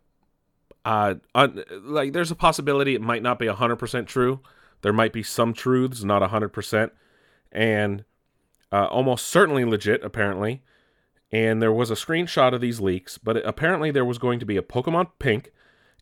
uh, 0.84 1.16
un- 1.34 1.64
like 1.82 2.12
there's 2.12 2.30
a 2.30 2.36
possibility 2.36 2.94
it 2.94 3.02
might 3.02 3.24
not 3.24 3.40
be 3.40 3.46
100% 3.46 4.06
true. 4.06 4.38
There 4.82 4.92
might 4.92 5.12
be 5.12 5.24
some 5.24 5.52
truths, 5.52 6.04
not 6.04 6.22
100%. 6.22 6.90
And 7.50 8.04
uh, 8.70 8.86
almost 8.86 9.26
certainly 9.26 9.64
legit, 9.64 10.04
apparently 10.04 10.62
and 11.32 11.62
there 11.62 11.72
was 11.72 11.90
a 11.90 11.94
screenshot 11.94 12.52
of 12.52 12.60
these 12.60 12.80
leaks, 12.80 13.16
but 13.16 13.38
it, 13.38 13.44
apparently 13.46 13.90
there 13.90 14.04
was 14.04 14.18
going 14.18 14.38
to 14.38 14.46
be 14.46 14.56
a 14.56 14.62
Pokemon 14.62 15.08
Pink, 15.18 15.50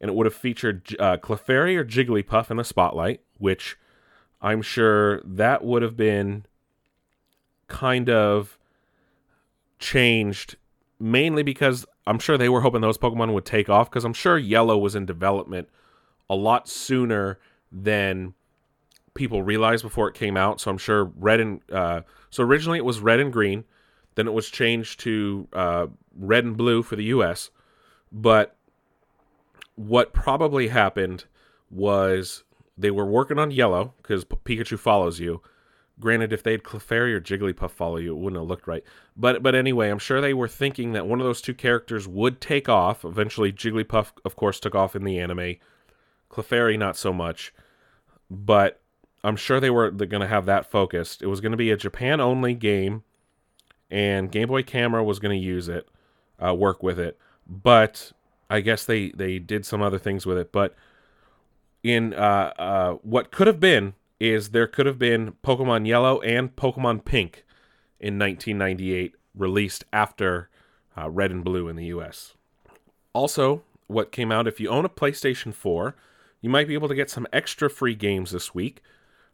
and 0.01 0.11
it 0.11 0.15
would 0.15 0.27
have 0.27 0.35
featured 0.35 0.97
uh, 0.99 1.17
Clefairy 1.19 1.77
or 1.77 1.85
Jigglypuff 1.85 2.51
in 2.51 2.57
the 2.57 2.65
spotlight, 2.65 3.21
which 3.39 3.79
I'm 4.43 4.61
sure 4.61 5.21
that 5.25 5.65
would 5.65 5.83
have 5.83 5.97
been 5.97 6.47
kind 7.69 8.11
of 8.11 8.59
changed, 9.79 10.57
mainly 10.99 11.43
because 11.43 11.87
I'm 12.07 12.19
sure 12.19 12.37
they 12.37 12.49
were 12.49 12.63
hoping 12.63 12.81
those 12.81 12.99
Pokemon 12.99 13.33
would 13.33 13.45
take 13.45 13.69
off, 13.69 13.89
because 13.89 14.05
I'm 14.05 14.15
sure 14.15 14.37
Yellow 14.37 14.77
was 14.77 14.97
in 14.97 15.07
development 15.07 15.69
a 16.29 16.35
lot 16.35 16.69
sooner 16.69 17.39
than 17.71 18.35
people 19.15 19.43
realized 19.43 19.83
before 19.83 20.09
it 20.09 20.15
came 20.15 20.37
out. 20.37 20.61
So 20.61 20.71
I'm 20.71 20.79
sure 20.79 21.05
Red 21.05 21.41
and 21.41 21.61
uh, 21.71 22.01
so 22.31 22.43
originally 22.43 22.79
it 22.79 22.85
was 22.85 23.01
Red 23.01 23.21
and 23.21 23.33
Green 23.33 23.65
then 24.21 24.29
it 24.29 24.35
was 24.35 24.51
changed 24.51 25.01
to 25.01 25.49
uh, 25.55 25.87
red 26.15 26.45
and 26.45 26.55
blue 26.55 26.83
for 26.83 26.95
the 26.95 27.05
U.S. 27.05 27.49
But 28.13 28.55
what 29.77 30.13
probably 30.13 30.69
happened 30.69 31.25
was 31.71 32.45
they 32.77 32.91
were 32.91 33.07
working 33.07 33.39
on 33.39 33.51
yellow 33.51 33.95
because 34.03 34.27
Pikachu 34.27 34.79
follows 34.79 35.21
you. 35.21 35.41
Granted, 35.99 36.35
if 36.35 36.43
they 36.43 36.53
had 36.53 36.65
Clefairy 36.65 37.15
or 37.15 37.21
Jigglypuff 37.21 37.71
follow 37.71 37.97
you, 37.97 38.13
it 38.13 38.19
wouldn't 38.19 38.39
have 38.39 38.49
looked 38.49 38.67
right. 38.67 38.85
But 39.17 39.43
but 39.43 39.55
anyway, 39.55 39.89
I'm 39.89 39.99
sure 39.99 40.21
they 40.21 40.35
were 40.35 40.49
thinking 40.49 40.93
that 40.93 41.07
one 41.07 41.19
of 41.19 41.25
those 41.25 41.41
two 41.41 41.55
characters 41.55 42.07
would 42.07 42.43
take 42.43 42.69
off. 42.69 43.03
Eventually, 43.03 43.55
Jigglypuff, 43.55 44.13
of 44.23 44.37
course, 44.37 44.61
took 44.61 44.75
off 44.75 44.95
in 44.95 45.05
the 45.05 45.19
anime. 45.19 45.57
Clefairy, 46.31 46.79
not 46.79 46.99
so 46.99 47.11
much. 47.11 47.55
But 48.31 48.83
I'm 49.25 49.37
sure 49.37 49.61
they 49.61 49.71
were 49.71 49.91
going 49.91 50.21
to 50.21 50.27
have 50.27 50.45
that 50.45 50.71
focused. 50.71 51.23
It 51.23 51.27
was 51.27 51.41
going 51.41 51.53
to 51.53 51.59
be 51.59 51.71
a 51.71 51.77
Japan 51.77 52.21
only 52.21 52.53
game 52.53 53.03
and 53.91 54.31
Game 54.31 54.49
Boy 54.49 54.63
Camera 54.63 55.03
was 55.03 55.19
going 55.19 55.39
to 55.39 55.45
use 55.45 55.69
it, 55.69 55.89
uh, 56.45 56.55
work 56.55 56.83
with 56.83 56.99
it, 56.99 57.19
but 57.47 58.13
I 58.49 58.61
guess 58.61 58.85
they 58.85 59.11
they 59.11 59.39
did 59.39 59.65
some 59.67 59.83
other 59.83 59.99
things 59.99 60.27
with 60.27 60.39
it. 60.39 60.53
But 60.53 60.75
in 61.83 62.15
uh, 62.15 62.53
uh, 62.59 62.93
what 63.03 63.31
could 63.31 63.47
have 63.47 63.61
been 63.61 63.95
is 64.19 64.51
there 64.51 64.67
could 64.67 64.87
have 64.87 64.99
been 64.99 65.33
Pokemon 65.43 65.87
Yellow 65.87 66.21
and 66.21 66.55
Pokemon 66.55 67.05
Pink 67.05 67.45
in 67.99 68.19
1998, 68.19 69.15
released 69.35 69.85
after 69.93 70.49
uh, 70.97 71.09
Red 71.11 71.31
and 71.31 71.45
Blue 71.45 71.69
in 71.69 71.77
the 71.77 71.87
U.S. 71.87 72.35
Also, 73.13 73.63
what 73.87 74.13
came 74.13 74.31
out 74.31 74.47
if 74.47 74.61
you 74.61 74.69
own 74.69 74.85
a 74.85 74.89
PlayStation 74.89 75.53
4, 75.53 75.95
you 76.41 76.49
might 76.49 76.69
be 76.69 76.75
able 76.75 76.89
to 76.89 76.95
get 76.95 77.11
some 77.11 77.27
extra 77.33 77.69
free 77.69 77.95
games 77.95 78.31
this 78.31 78.55
week. 78.55 78.83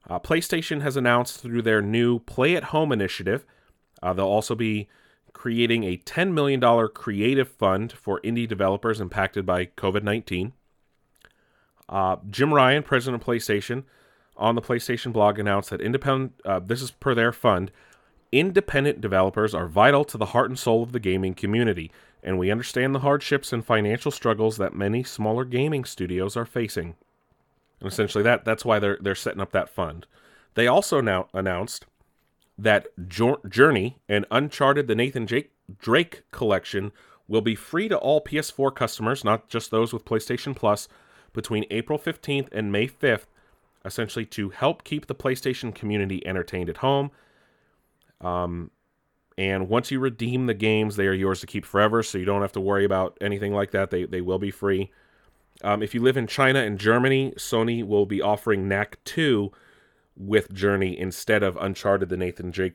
Uh, 0.09 0.19
PlayStation 0.19 0.83
has 0.83 0.97
announced 0.97 1.41
through 1.41 1.63
their 1.63 1.83
new 1.83 2.21
Play 2.21 2.57
at 2.57 2.65
Home 2.65 2.93
initiative, 2.93 3.45
uh, 4.07 4.13
they'll 4.13 4.27
also 4.27 4.55
be 4.55 4.87
creating 5.33 5.83
a 5.83 5.97
$10 5.97 6.33
million 6.33 6.61
creative 6.95 7.49
fund 7.49 7.93
for 7.93 8.21
indie 8.21 8.47
developers 8.47 9.01
impacted 9.01 9.45
by 9.45 9.67
COVID 9.67 10.05
19. 10.05 10.53
Uh, 11.89 12.17
Jim 12.31 12.55
Ryan, 12.55 12.85
president 12.85 13.21
of 13.21 13.27
PlayStation, 13.27 13.83
on 14.37 14.55
the 14.55 14.63
PlayStation 14.63 15.13
blog 15.13 15.41
announced 15.41 15.71
that 15.71 15.81
independent, 15.81 16.41
uh, 16.45 16.61
this 16.61 16.83
is 16.83 16.93
per 16.93 17.17
their 17.17 17.33
fund, 17.33 17.73
independent 18.31 19.01
developers 19.01 19.55
are 19.55 19.67
vital 19.67 20.05
to 20.05 20.17
the 20.17 20.27
heart 20.27 20.51
and 20.51 20.59
soul 20.59 20.85
of 20.85 20.93
the 20.93 21.01
gaming 21.01 21.35
community, 21.35 21.91
and 22.23 22.39
we 22.39 22.53
understand 22.53 22.95
the 22.95 23.01
hardships 23.01 23.53
and 23.53 23.65
financial 23.65 24.13
struggles 24.13 24.57
that 24.57 24.75
many 24.75 25.03
smaller 25.03 25.45
gaming 25.45 25.85
studios 25.85 26.37
are 26.37 26.47
facing. 26.47 26.95
And 27.81 27.91
essentially, 27.91 28.23
that 28.23 28.45
that's 28.45 28.65
why 28.65 28.79
they're 28.79 28.99
they're 29.01 29.17
setting 29.17 29.41
up 29.41 29.51
that 29.51 29.69
fund. 29.69 30.07
They 30.55 30.69
also 30.69 31.01
now 31.01 31.29
announced 31.35 31.87
that 32.59 32.89
Journey 33.09 33.99
and 34.09 34.27
Uncharted: 34.31 34.87
The 34.87 34.95
Nathan 34.95 35.27
Jake 35.27 35.53
Drake 35.79 36.23
collection 36.31 36.93
will 37.29 37.41
be 37.41 37.55
free 37.55 37.89
to 37.89 37.97
all 37.97 38.23
PS4 38.23 38.75
customers, 38.75 39.25
not 39.25 39.49
just 39.49 39.71
those 39.71 39.93
with 39.93 40.05
PlayStation 40.05 40.55
Plus, 40.55 40.89
between 41.33 41.65
April 41.71 41.99
15th 41.99 42.49
and 42.53 42.71
May 42.71 42.87
5th, 42.87 43.27
essentially 43.85 44.25
to 44.27 44.51
help 44.51 44.85
keep 44.85 45.07
the 45.07 45.15
PlayStation 45.15 45.75
community 45.75 46.25
entertained 46.27 46.69
at 46.69 46.79
home. 46.79 47.11
Um, 48.21 48.71
and 49.37 49.69
once 49.69 49.91
you 49.91 50.01
redeem 50.01 50.47
the 50.47 50.55
games, 50.55 50.97
they 50.97 51.07
are 51.07 51.13
yours 51.13 51.41
to 51.41 51.47
keep 51.47 51.67
forever, 51.67 52.03
so 52.03 52.17
you 52.17 52.25
don't 52.25 52.41
have 52.41 52.53
to 52.53 52.61
worry 52.61 52.85
about 52.85 53.19
anything 53.21 53.53
like 53.53 53.73
that. 53.73 53.91
They, 53.91 54.05
they 54.05 54.23
will 54.23 54.39
be 54.39 54.51
free. 54.51 54.91
Um, 55.63 55.83
if 55.83 55.95
you 55.95 56.03
live 56.03 56.17
in 56.17 56.27
China 56.27 56.61
and 56.61 56.79
Germany, 56.79 57.33
Sony 57.37 57.85
will 57.85 58.07
be 58.07 58.23
offering 58.23 58.69
Knack 58.69 58.99
2 59.05 59.53
with 60.17 60.53
Journey 60.53 60.99
instead 60.99 61.43
of 61.43 61.57
Uncharted 61.57 62.09
the 62.09 62.17
Nathan 62.17 62.51
Drake, 62.51 62.75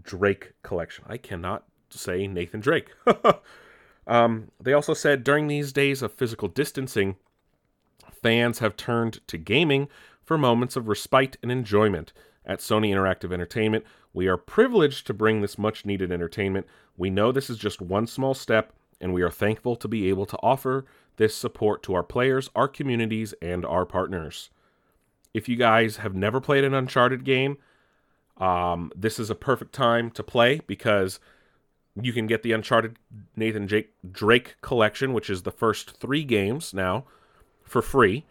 Drake 0.00 0.52
collection. 0.62 1.04
I 1.08 1.16
cannot 1.16 1.64
say 1.90 2.26
Nathan 2.26 2.60
Drake. 2.60 2.90
um, 4.06 4.50
they 4.60 4.72
also 4.72 4.94
said 4.94 5.24
during 5.24 5.46
these 5.46 5.72
days 5.72 6.02
of 6.02 6.12
physical 6.12 6.48
distancing, 6.48 7.16
fans 8.22 8.58
have 8.58 8.76
turned 8.76 9.20
to 9.28 9.38
gaming 9.38 9.88
for 10.22 10.38
moments 10.38 10.76
of 10.76 10.88
respite 10.88 11.36
and 11.42 11.52
enjoyment. 11.52 12.12
At 12.44 12.58
Sony 12.58 12.90
Interactive 12.92 13.32
Entertainment, 13.32 13.84
we 14.12 14.26
are 14.26 14.36
privileged 14.36 15.06
to 15.06 15.14
bring 15.14 15.40
this 15.40 15.56
much 15.56 15.86
needed 15.86 16.10
entertainment. 16.10 16.66
We 16.96 17.08
know 17.08 17.30
this 17.30 17.48
is 17.48 17.56
just 17.56 17.80
one 17.80 18.06
small 18.08 18.34
step, 18.34 18.72
and 19.00 19.14
we 19.14 19.22
are 19.22 19.30
thankful 19.30 19.76
to 19.76 19.88
be 19.88 20.08
able 20.08 20.26
to 20.26 20.38
offer 20.42 20.84
this 21.16 21.36
support 21.36 21.82
to 21.84 21.94
our 21.94 22.02
players, 22.02 22.50
our 22.56 22.68
communities, 22.68 23.32
and 23.40 23.64
our 23.64 23.86
partners. 23.86 24.50
If 25.34 25.48
you 25.48 25.56
guys 25.56 25.96
have 25.98 26.14
never 26.14 26.40
played 26.40 26.64
an 26.64 26.74
Uncharted 26.74 27.24
game, 27.24 27.58
um, 28.38 28.92
this 28.94 29.18
is 29.18 29.30
a 29.30 29.34
perfect 29.34 29.72
time 29.72 30.10
to 30.12 30.22
play 30.22 30.60
because 30.66 31.20
you 32.00 32.12
can 32.12 32.26
get 32.26 32.42
the 32.42 32.52
Uncharted 32.52 32.96
Nathan 33.36 33.68
Jake 33.68 33.92
Drake 34.10 34.56
collection, 34.62 35.12
which 35.12 35.28
is 35.28 35.42
the 35.42 35.50
first 35.50 35.98
three 35.98 36.24
games 36.24 36.72
now, 36.72 37.04
for 37.62 37.82
free. 37.82 38.24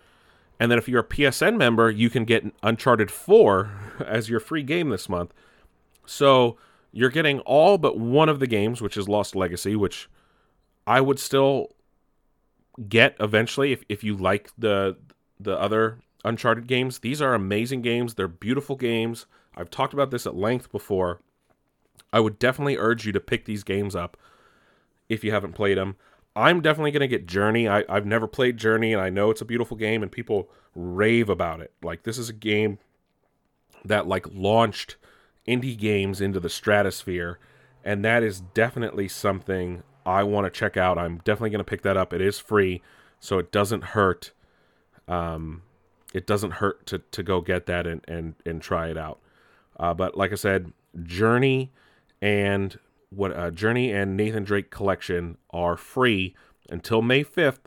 And 0.60 0.70
then 0.70 0.78
if 0.78 0.88
you're 0.88 1.02
a 1.02 1.08
PSN 1.08 1.58
member, 1.58 1.90
you 1.90 2.10
can 2.10 2.26
get 2.26 2.46
Uncharted 2.62 3.10
4 3.10 3.72
as 4.06 4.30
your 4.30 4.40
free 4.40 4.64
game 4.64 4.90
this 4.90 5.10
month. 5.10 5.34
So 6.06 6.58
you're 6.92 7.10
getting 7.10 7.40
all 7.42 7.78
but 7.78 7.98
one 7.98 8.30
of 8.30 8.40
the 8.40 8.48
games, 8.48 8.82
which 8.82 8.98
is 8.98 9.08
Lost 9.08 9.36
Legacy, 9.36 9.76
which 9.76 10.10
I 10.86 11.02
would 11.02 11.20
still 11.20 11.74
get 12.88 13.16
eventually 13.20 13.72
if, 13.72 13.84
if 13.90 14.04
you 14.04 14.16
like 14.16 14.50
the 14.58 14.98
the 15.40 15.60
other 15.60 15.98
Uncharted 16.24 16.68
games. 16.68 17.00
These 17.00 17.22
are 17.22 17.34
amazing 17.34 17.82
games. 17.82 18.14
They're 18.14 18.28
beautiful 18.28 18.76
games. 18.76 19.26
I've 19.56 19.70
talked 19.70 19.94
about 19.94 20.12
this 20.12 20.26
at 20.26 20.36
length 20.36 20.72
before. 20.72 21.20
I 22.14 22.20
would 22.20 22.40
definitely 22.40 22.78
urge 22.78 23.06
you 23.06 23.12
to 23.12 23.20
pick 23.20 23.46
these 23.46 23.64
games 23.64 23.96
up 23.96 24.18
if 25.10 25.24
you 25.24 25.32
haven't 25.32 25.54
played 25.54 25.78
them. 25.78 25.96
I'm 26.36 26.62
definitely 26.62 26.92
going 26.92 27.02
to 27.02 27.08
get 27.08 27.28
Journey. 27.28 27.68
I, 27.68 27.84
I've 27.90 28.06
never 28.06 28.28
played 28.28 28.58
Journey, 28.58 28.94
and 28.94 29.02
I 29.02 29.10
know 29.10 29.32
it's 29.32 29.42
a 29.42 29.46
beautiful 29.46 29.76
game, 29.76 30.02
and 30.02 30.12
people 30.12 30.50
rave 30.76 31.30
about 31.30 31.60
it. 31.60 31.74
Like, 31.84 32.04
this 32.04 32.18
is 32.18 32.30
a 32.30 32.34
game 32.34 32.80
that, 33.84 34.08
like, 34.08 34.26
launched 34.32 34.96
indie 35.48 35.78
games 35.78 36.22
into 36.22 36.40
the 36.40 36.50
stratosphere, 36.50 37.40
and 37.84 38.06
that 38.06 38.24
is 38.24 38.40
definitely 38.40 39.10
something 39.10 39.84
I 40.06 40.24
want 40.24 40.46
to 40.46 40.58
check 40.58 40.78
out. 40.78 40.98
I'm 40.98 41.18
definitely 41.18 41.50
going 41.50 41.60
to 41.60 41.70
pick 41.70 41.82
that 41.82 41.98
up. 41.98 42.14
It 42.14 42.22
is 42.22 42.40
free, 42.40 42.82
so 43.20 43.38
it 43.38 43.52
doesn't 43.52 43.84
hurt. 43.84 44.32
Um, 45.08 45.64
it 46.14 46.28
doesn't 46.28 46.52
hurt 46.52 46.86
to, 46.88 47.00
to 47.00 47.24
go 47.24 47.42
get 47.42 47.66
that 47.68 47.88
and, 47.88 48.04
and, 48.08 48.36
and 48.46 48.62
try 48.62 48.90
it 48.90 48.98
out. 48.98 49.20
Uh, 49.80 49.94
but 49.94 50.18
like 50.18 50.32
I 50.32 50.36
said, 50.36 50.72
Journey 51.04 51.72
and 52.22 52.78
what 53.10 53.36
uh, 53.36 53.52
Journey 53.52 53.92
and 53.92 54.16
Nathan 54.16 54.44
Drake 54.44 54.70
collection 54.70 55.38
are 55.52 55.78
free 55.78 56.36
until 56.70 57.02
May 57.02 57.24
5th. 57.24 57.66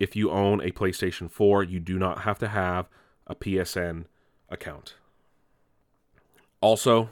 If 0.00 0.16
you 0.16 0.30
own 0.30 0.60
a 0.60 0.70
PlayStation 0.70 1.30
4, 1.30 1.62
you 1.62 1.78
do 1.78 1.98
not 1.98 2.22
have 2.22 2.38
to 2.40 2.48
have 2.48 2.88
a 3.26 3.34
PSN 3.34 4.06
account. 4.48 4.94
Also, 6.60 7.10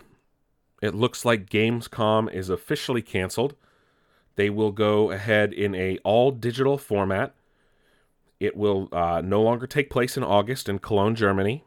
it 0.82 0.94
looks 0.94 1.24
like 1.24 1.50
Gamescom 1.50 2.32
is 2.32 2.48
officially 2.48 3.02
canceled. 3.02 3.54
They 4.36 4.50
will 4.50 4.72
go 4.72 5.10
ahead 5.10 5.52
in 5.52 5.74
a 5.74 5.98
all 5.98 6.30
digital 6.30 6.78
format. 6.78 7.34
It 8.40 8.56
will 8.56 8.88
uh, 8.90 9.20
no 9.22 9.42
longer 9.42 9.66
take 9.66 9.90
place 9.90 10.16
in 10.16 10.24
August 10.24 10.68
in 10.68 10.78
Cologne, 10.78 11.14
Germany. 11.14 11.62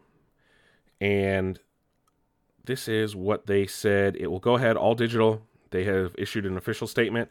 And 0.99 1.59
this 2.65 2.87
is 2.87 3.15
what 3.15 3.45
they 3.45 3.67
said. 3.67 4.15
It 4.15 4.27
will 4.27 4.39
go 4.39 4.55
ahead 4.55 4.75
all 4.75 4.95
digital. 4.95 5.43
They 5.69 5.83
have 5.83 6.15
issued 6.17 6.45
an 6.45 6.57
official 6.57 6.87
statement. 6.87 7.29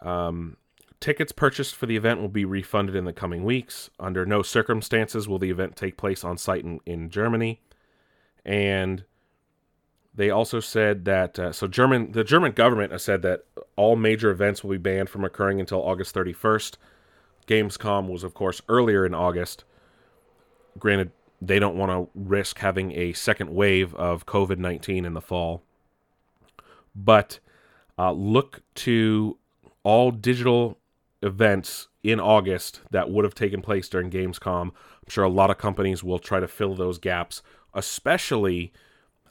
Um, 0.00 0.56
tickets 0.98 1.32
purchased 1.32 1.76
for 1.76 1.86
the 1.86 1.96
event 1.96 2.20
will 2.20 2.28
be 2.28 2.44
refunded 2.44 2.96
in 2.96 3.04
the 3.04 3.12
coming 3.12 3.44
weeks. 3.44 3.88
Under 4.00 4.26
no 4.26 4.42
circumstances 4.42 5.28
will 5.28 5.38
the 5.38 5.50
event 5.50 5.76
take 5.76 5.96
place 5.96 6.24
on 6.24 6.36
site 6.36 6.64
in, 6.64 6.80
in 6.86 7.08
Germany. 7.10 7.60
And 8.44 9.04
they 10.14 10.30
also 10.30 10.58
said 10.60 11.04
that 11.04 11.38
uh, 11.38 11.52
so 11.52 11.66
German 11.66 12.12
the 12.12 12.24
German 12.24 12.52
government 12.52 12.92
has 12.92 13.02
said 13.02 13.22
that 13.22 13.44
all 13.76 13.96
major 13.96 14.30
events 14.30 14.64
will 14.64 14.72
be 14.72 14.78
banned 14.78 15.08
from 15.08 15.24
occurring 15.24 15.60
until 15.60 15.82
August 15.82 16.14
31st. 16.14 16.76
Gamescom 17.50 18.08
was 18.08 18.22
of 18.22 18.32
course 18.32 18.62
earlier 18.68 19.04
in 19.04 19.12
August. 19.12 19.64
Granted, 20.78 21.10
they 21.42 21.58
don't 21.58 21.76
want 21.76 21.90
to 21.90 22.08
risk 22.14 22.58
having 22.58 22.92
a 22.92 23.12
second 23.12 23.50
wave 23.52 23.94
of 23.96 24.24
COVID 24.24 24.58
19 24.58 25.04
in 25.04 25.14
the 25.14 25.20
fall. 25.20 25.62
But 26.94 27.40
uh, 27.98 28.12
look 28.12 28.62
to 28.76 29.36
all 29.82 30.10
digital 30.10 30.78
events 31.22 31.88
in 32.02 32.20
August 32.20 32.80
that 32.90 33.10
would 33.10 33.24
have 33.24 33.34
taken 33.34 33.60
place 33.60 33.88
during 33.88 34.10
Gamescom. 34.10 34.68
I'm 34.68 35.08
sure 35.08 35.24
a 35.24 35.28
lot 35.28 35.50
of 35.50 35.58
companies 35.58 36.04
will 36.04 36.18
try 36.18 36.40
to 36.40 36.48
fill 36.48 36.74
those 36.74 36.98
gaps, 36.98 37.42
especially 37.74 38.72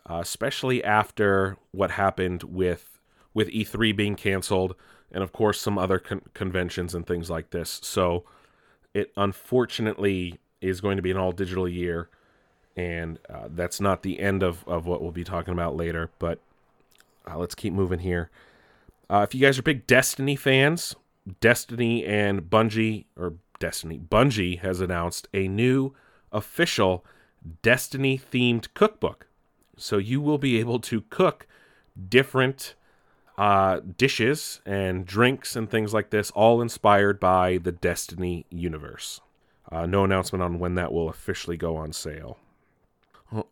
uh, 0.10 0.20
especially 0.22 0.84
after 0.84 1.58
what 1.72 1.92
happened 1.92 2.44
with 2.44 3.00
with 3.34 3.48
E3 3.50 3.96
being 3.96 4.16
canceled, 4.16 4.76
and 5.12 5.24
of 5.24 5.32
course 5.32 5.60
some 5.60 5.78
other 5.78 6.00
con- 6.00 6.22
conventions 6.34 6.94
and 6.94 7.06
things 7.06 7.30
like 7.30 7.50
this. 7.51 7.80
So 7.84 8.24
it 8.94 9.12
unfortunately 9.18 10.39
is 10.62 10.82
going 10.82 10.98
to 10.98 11.04
be 11.04 11.12
an 11.12 11.18
all 11.18 11.32
digital 11.32 11.68
year, 11.68 12.10
and 12.75 13.20
uh, 13.30 13.48
that's 13.50 13.80
not 13.80 14.04
the 14.04 14.20
end 14.20 14.44
of 14.44 14.68
of 14.68 14.86
what 14.86 15.01
we'll 15.01 15.12
be 15.12 15.24
talking 15.24 15.54
about 15.54 15.75
later. 15.75 16.10
But 16.20 16.39
uh, 17.30 17.38
let's 17.38 17.56
keep 17.56 17.74
moving 17.74 18.00
here. 18.00 18.30
Uh, 19.10 19.25
if 19.28 19.34
you 19.34 19.42
guys 19.42 19.58
are 19.58 19.63
big 19.63 19.88
Destiny 19.88 20.36
fans, 20.36 20.96
Destiny 21.39 22.06
and 22.06 22.44
Bungie 22.44 23.06
or 23.18 23.34
Destiny 23.60 24.00
Bungie 24.00 24.60
has 24.60 24.82
announced 24.82 25.28
a 25.34 25.48
new 25.48 25.94
official 26.32 27.06
Destiny 27.62 28.20
themed 28.20 28.68
cookbook. 28.74 29.28
So 29.78 29.98
you 29.98 30.22
will 30.22 30.38
be 30.38 30.60
able 30.60 30.80
to 30.80 31.01
cook 31.10 31.48
different 32.10 32.75
uh, 33.39 33.79
dishes 33.98 34.60
and 34.65 35.05
drinks 35.05 35.55
and 35.55 35.69
things 35.69 35.93
like 35.93 36.10
this, 36.10 36.29
all 36.31 36.62
inspired 36.62 37.19
by 37.19 37.58
the 37.58 37.72
Destiny 37.72 38.46
universe. 38.50 39.22
Uh, 39.72 39.86
no 39.86 40.03
announcement 40.03 40.43
on 40.43 40.60
when 40.60 40.75
that 40.75 40.91
will 40.91 41.08
officially 41.08 41.55
go 41.55 41.77
on 41.77 41.93
sale. 41.93 42.38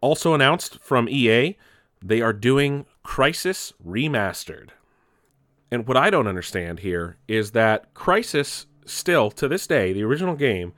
Also 0.01 0.34
announced 0.34 0.77
from 0.82 1.08
EA, 1.08 1.56
they 2.03 2.22
are 2.22 2.34
doing 2.34 2.86
Crysis 3.06 3.72
Remastered. 3.86 4.70
And 5.72 5.88
what 5.88 5.96
I 5.96 6.10
don't 6.10 6.27
understand 6.27 6.79
here 6.79 7.17
is 7.29 7.51
that 7.51 7.94
Crysis, 7.94 8.65
still, 8.86 9.32
to 9.32 9.48
this 9.48 9.67
day, 9.67 9.94
the 9.94 10.03
original 10.03 10.36
game, 10.36 10.74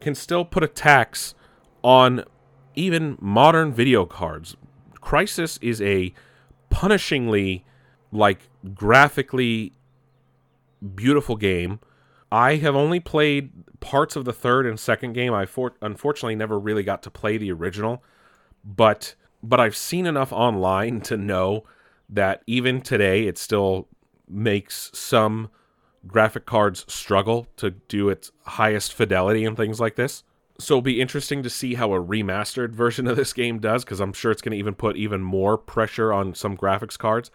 can 0.00 0.14
still 0.14 0.44
put 0.44 0.62
a 0.62 0.68
tax 0.68 1.34
on 1.82 2.24
even 2.76 3.18
modern 3.20 3.72
video 3.72 4.06
cards, 4.06 4.56
Crysis 5.02 5.58
is 5.60 5.82
a 5.82 6.14
punishingly, 6.70 7.62
like, 8.12 8.48
graphically 8.74 9.72
beautiful 10.94 11.36
game. 11.36 11.80
I 12.30 12.56
have 12.56 12.74
only 12.74 13.00
played 13.00 13.50
parts 13.80 14.16
of 14.16 14.24
the 14.24 14.32
third 14.32 14.66
and 14.66 14.78
second 14.78 15.12
game. 15.12 15.34
I 15.34 15.46
for- 15.46 15.74
unfortunately 15.82 16.36
never 16.36 16.58
really 16.58 16.82
got 16.82 17.02
to 17.02 17.10
play 17.10 17.36
the 17.36 17.52
original, 17.52 18.02
but 18.64 19.14
but 19.42 19.58
I've 19.58 19.76
seen 19.76 20.06
enough 20.06 20.32
online 20.32 21.00
to 21.02 21.16
know 21.16 21.64
that 22.08 22.42
even 22.46 22.80
today 22.80 23.26
it 23.26 23.38
still 23.38 23.88
makes 24.28 24.90
some 24.94 25.50
graphic 26.06 26.46
cards 26.46 26.84
struggle 26.88 27.46
to 27.56 27.70
do 27.70 28.08
its 28.08 28.30
highest 28.44 28.92
fidelity 28.92 29.44
and 29.44 29.56
things 29.56 29.80
like 29.80 29.96
this. 29.96 30.24
So 30.58 30.74
it'll 30.74 30.82
be 30.82 31.00
interesting 31.00 31.42
to 31.42 31.50
see 31.50 31.74
how 31.74 31.92
a 31.92 32.02
remastered 32.02 32.70
version 32.74 33.06
of 33.06 33.16
this 33.16 33.32
game 33.32 33.58
does 33.58 33.84
because 33.84 34.00
I'm 34.00 34.12
sure 34.12 34.30
it's 34.30 34.42
going 34.42 34.52
to 34.52 34.58
even 34.58 34.74
put 34.74 34.96
even 34.96 35.22
more 35.22 35.58
pressure 35.58 36.12
on 36.12 36.34
some 36.34 36.56
graphics 36.56 36.98
cards 36.98 37.30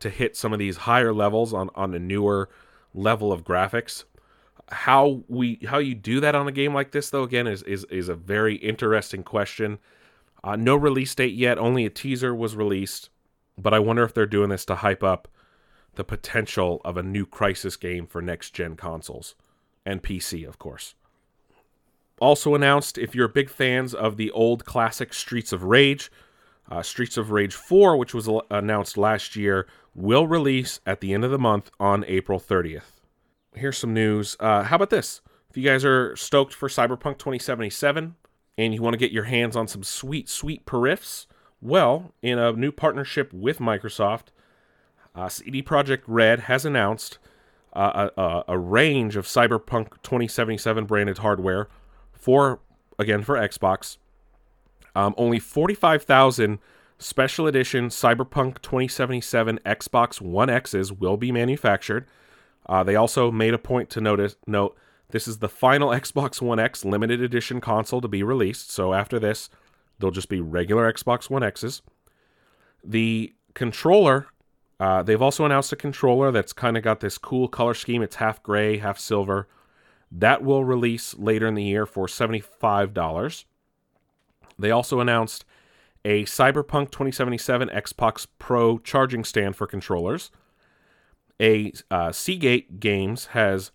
to 0.00 0.10
hit 0.10 0.36
some 0.36 0.52
of 0.52 0.58
these 0.58 0.78
higher 0.78 1.12
levels 1.12 1.52
on 1.52 1.70
on 1.74 1.94
a 1.94 1.98
newer 1.98 2.48
level 2.94 3.32
of 3.32 3.44
graphics. 3.44 4.04
How 4.68 5.22
we 5.28 5.60
how 5.66 5.78
you 5.78 5.94
do 5.94 6.20
that 6.20 6.34
on 6.34 6.48
a 6.48 6.52
game 6.52 6.74
like 6.74 6.92
this 6.92 7.10
though 7.10 7.22
again 7.22 7.46
is 7.46 7.62
is 7.62 7.84
is 7.84 8.08
a 8.08 8.14
very 8.14 8.56
interesting 8.56 9.22
question. 9.22 9.78
Uh, 10.42 10.56
no 10.56 10.74
release 10.74 11.14
date 11.14 11.34
yet, 11.34 11.58
only 11.58 11.84
a 11.84 11.90
teaser 11.90 12.34
was 12.34 12.56
released, 12.56 13.10
but 13.58 13.74
I 13.74 13.78
wonder 13.78 14.02
if 14.04 14.14
they're 14.14 14.26
doing 14.26 14.48
this 14.48 14.64
to 14.66 14.76
hype 14.76 15.02
up 15.02 15.28
the 15.96 16.04
potential 16.04 16.80
of 16.84 16.96
a 16.96 17.02
new 17.02 17.26
Crysis 17.26 17.78
game 17.78 18.06
for 18.06 18.22
next 18.22 18.54
gen 18.54 18.74
consoles 18.74 19.34
and 19.84 20.02
PC, 20.02 20.48
of 20.48 20.58
course. 20.58 20.94
Also 22.20 22.54
announced, 22.54 22.98
if 22.98 23.14
you're 23.14 23.28
big 23.28 23.50
fans 23.50 23.94
of 23.94 24.16
the 24.16 24.30
old 24.30 24.64
classic 24.64 25.12
Streets 25.12 25.52
of 25.52 25.64
Rage, 25.64 26.10
uh, 26.70 26.82
Streets 26.82 27.16
of 27.16 27.30
Rage 27.30 27.54
4, 27.54 27.96
which 27.96 28.14
was 28.14 28.28
l- 28.28 28.44
announced 28.50 28.96
last 28.96 29.34
year, 29.36 29.66
will 29.94 30.26
release 30.26 30.80
at 30.86 31.00
the 31.00 31.12
end 31.12 31.24
of 31.24 31.30
the 31.30 31.38
month 31.38 31.70
on 31.80 32.04
April 32.06 32.38
30th. 32.38 33.00
Here's 33.54 33.78
some 33.78 33.92
news. 33.92 34.36
Uh, 34.38 34.62
how 34.62 34.76
about 34.76 34.90
this? 34.90 35.20
If 35.48 35.56
you 35.56 35.64
guys 35.64 35.84
are 35.84 36.14
stoked 36.14 36.54
for 36.54 36.68
Cyberpunk 36.68 37.18
2077 37.18 38.14
and 38.56 38.74
you 38.74 38.80
want 38.82 38.94
to 38.94 38.98
get 38.98 39.10
your 39.10 39.24
hands 39.24 39.56
on 39.56 39.66
some 39.66 39.82
sweet, 39.82 40.28
sweet 40.28 40.64
periffs, 40.64 41.26
well, 41.60 42.14
in 42.22 42.38
a 42.38 42.52
new 42.52 42.70
partnership 42.70 43.32
with 43.32 43.58
Microsoft, 43.58 44.26
uh, 45.14 45.28
CD 45.28 45.62
Projekt 45.62 46.02
Red 46.06 46.40
has 46.40 46.64
announced 46.64 47.18
uh, 47.72 48.08
a, 48.16 48.20
a, 48.20 48.44
a 48.48 48.58
range 48.58 49.16
of 49.16 49.26
Cyberpunk 49.26 49.90
2077 50.02 50.84
branded 50.84 51.18
hardware 51.18 51.68
for, 52.12 52.60
again, 52.98 53.22
for 53.22 53.34
Xbox. 53.34 53.96
Um, 55.00 55.14
only 55.16 55.38
45,000 55.38 56.58
special 56.98 57.46
edition 57.46 57.88
Cyberpunk 57.88 58.60
2077 58.60 59.58
Xbox 59.64 60.20
One 60.20 60.50
X's 60.50 60.92
will 60.92 61.16
be 61.16 61.32
manufactured. 61.32 62.06
Uh, 62.66 62.82
they 62.82 62.96
also 62.96 63.30
made 63.30 63.54
a 63.54 63.58
point 63.58 63.88
to 63.90 64.02
notice 64.02 64.36
note 64.46 64.76
this 65.08 65.26
is 65.26 65.38
the 65.38 65.48
final 65.48 65.88
Xbox 66.02 66.42
One 66.42 66.60
X 66.60 66.84
limited 66.84 67.22
edition 67.22 67.62
console 67.62 68.02
to 68.02 68.08
be 68.08 68.22
released. 68.22 68.70
So 68.70 68.92
after 68.92 69.18
this, 69.18 69.48
they'll 69.98 70.10
just 70.10 70.28
be 70.28 70.42
regular 70.42 70.92
Xbox 70.92 71.30
One 71.30 71.42
X's. 71.42 71.80
The 72.84 73.32
controller, 73.54 74.26
uh, 74.78 75.02
they've 75.02 75.22
also 75.22 75.46
announced 75.46 75.72
a 75.72 75.76
controller 75.76 76.30
that's 76.30 76.52
kind 76.52 76.76
of 76.76 76.82
got 76.82 77.00
this 77.00 77.16
cool 77.16 77.48
color 77.48 77.72
scheme. 77.72 78.02
It's 78.02 78.16
half 78.16 78.42
gray, 78.42 78.76
half 78.76 78.98
silver. 78.98 79.48
That 80.12 80.42
will 80.42 80.62
release 80.62 81.16
later 81.16 81.46
in 81.46 81.54
the 81.54 81.64
year 81.64 81.86
for 81.86 82.06
$75. 82.06 83.44
They 84.60 84.70
also 84.70 85.00
announced 85.00 85.44
a 86.04 86.24
Cyberpunk 86.24 86.90
2077 86.90 87.68
Xbox 87.68 88.26
Pro 88.38 88.78
charging 88.78 89.24
stand 89.24 89.56
for 89.56 89.66
controllers. 89.66 90.30
A 91.40 91.72
uh, 91.90 92.12
Seagate 92.12 92.80
Games 92.80 93.26
has 93.26 93.70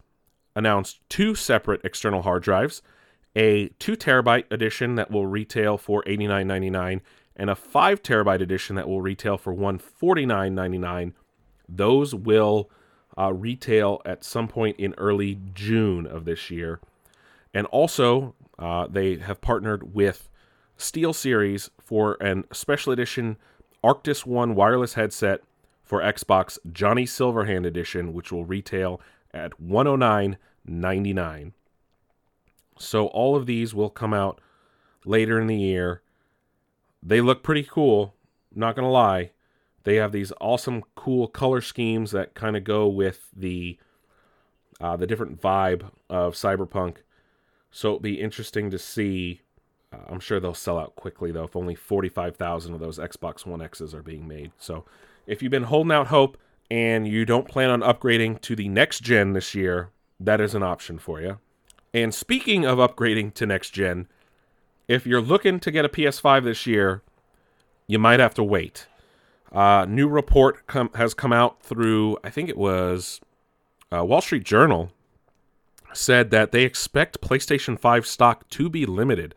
announced 0.55 0.99
two 1.09 1.35
separate 1.35 1.81
external 1.83 2.21
hard 2.21 2.43
drives, 2.43 2.81
a 3.35 3.69
two 3.79 3.95
terabyte 3.95 4.45
edition 4.51 4.95
that 4.95 5.11
will 5.11 5.27
retail 5.27 5.77
for 5.77 6.03
$89.99 6.03 7.01
and 7.35 7.49
a 7.49 7.55
five 7.55 8.01
terabyte 8.01 8.41
edition 8.41 8.75
that 8.75 8.87
will 8.87 9.01
retail 9.01 9.37
for 9.37 9.53
$149.99. 9.53 11.13
Those 11.67 12.15
will 12.15 12.69
uh, 13.17 13.33
retail 13.33 14.01
at 14.05 14.23
some 14.23 14.47
point 14.47 14.77
in 14.79 14.93
early 14.97 15.39
June 15.53 16.05
of 16.05 16.25
this 16.25 16.49
year. 16.49 16.79
And 17.53 17.67
also, 17.67 18.35
uh, 18.57 18.87
they 18.87 19.17
have 19.17 19.41
partnered 19.41 19.93
with 19.93 20.29
SteelSeries 20.77 21.69
for 21.79 22.17
an 22.21 22.45
special 22.51 22.91
edition 22.93 23.37
Arctis 23.83 24.25
One 24.25 24.55
wireless 24.55 24.95
headset 24.95 25.41
for 25.83 26.01
Xbox 26.01 26.57
Johnny 26.71 27.05
Silverhand 27.05 27.65
edition, 27.65 28.13
which 28.13 28.31
will 28.31 28.45
retail 28.45 28.99
at 29.31 29.51
$109.99. 29.61 31.51
So 32.77 33.07
all 33.07 33.35
of 33.35 33.45
these 33.45 33.73
will 33.73 33.89
come 33.89 34.13
out 34.13 34.41
later 35.05 35.39
in 35.39 35.47
the 35.47 35.55
year. 35.55 36.01
They 37.03 37.21
look 37.21 37.43
pretty 37.43 37.63
cool, 37.63 38.15
not 38.53 38.75
going 38.75 38.85
to 38.85 38.91
lie. 38.91 39.31
They 39.83 39.95
have 39.95 40.11
these 40.11 40.33
awesome 40.41 40.83
cool 40.95 41.27
color 41.27 41.61
schemes 41.61 42.11
that 42.11 42.33
kind 42.33 42.57
of 42.57 42.63
go 42.63 42.87
with 42.87 43.29
the 43.35 43.77
uh, 44.81 44.97
the 44.97 45.07
different 45.07 45.39
vibe 45.39 45.89
of 46.09 46.33
Cyberpunk. 46.33 46.97
So 47.71 47.89
it'll 47.89 47.99
be 47.99 48.19
interesting 48.19 48.71
to 48.71 48.79
see. 48.79 49.41
Uh, 49.95 50.11
I'm 50.11 50.19
sure 50.19 50.39
they'll 50.39 50.53
sell 50.53 50.77
out 50.77 50.95
quickly 50.95 51.31
though 51.31 51.43
if 51.43 51.55
only 51.55 51.75
45,000 51.75 52.73
of 52.73 52.79
those 52.79 52.97
Xbox 52.97 53.45
One 53.45 53.61
X's 53.61 53.93
are 53.93 54.03
being 54.03 54.27
made. 54.27 54.51
So 54.57 54.85
if 55.27 55.41
you've 55.41 55.51
been 55.51 55.63
holding 55.63 55.91
out 55.91 56.07
hope 56.07 56.37
and 56.69 57.07
you 57.07 57.25
don't 57.25 57.47
plan 57.47 57.69
on 57.69 57.81
upgrading 57.81 58.41
to 58.41 58.55
the 58.55 58.67
next 58.67 59.01
gen 59.01 59.33
this 59.33 59.53
year, 59.55 59.89
that 60.19 60.41
is 60.41 60.55
an 60.55 60.63
option 60.63 60.97
for 60.97 61.21
you. 61.21 61.39
And 61.93 62.13
speaking 62.13 62.65
of 62.65 62.77
upgrading 62.77 63.33
to 63.35 63.45
next 63.45 63.71
gen, 63.71 64.07
if 64.87 65.05
you're 65.05 65.21
looking 65.21 65.59
to 65.61 65.71
get 65.71 65.85
a 65.85 65.89
PS5 65.89 66.43
this 66.43 66.65
year, 66.65 67.01
you 67.87 67.99
might 67.99 68.19
have 68.19 68.33
to 68.35 68.43
wait. 68.43 68.87
Uh, 69.51 69.85
new 69.87 70.07
report 70.07 70.67
com- 70.67 70.91
has 70.95 71.13
come 71.13 71.31
out 71.31 71.61
through, 71.61 72.17
I 72.23 72.29
think 72.29 72.49
it 72.49 72.57
was 72.57 73.21
uh, 73.95 74.03
Wall 74.03 74.21
Street 74.21 74.43
Journal, 74.43 74.91
said 75.93 76.29
that 76.31 76.51
they 76.51 76.63
expect 76.63 77.21
PlayStation 77.21 77.79
5 77.79 78.05
stock 78.05 78.49
to 78.49 78.69
be 78.69 78.85
limited. 78.85 79.33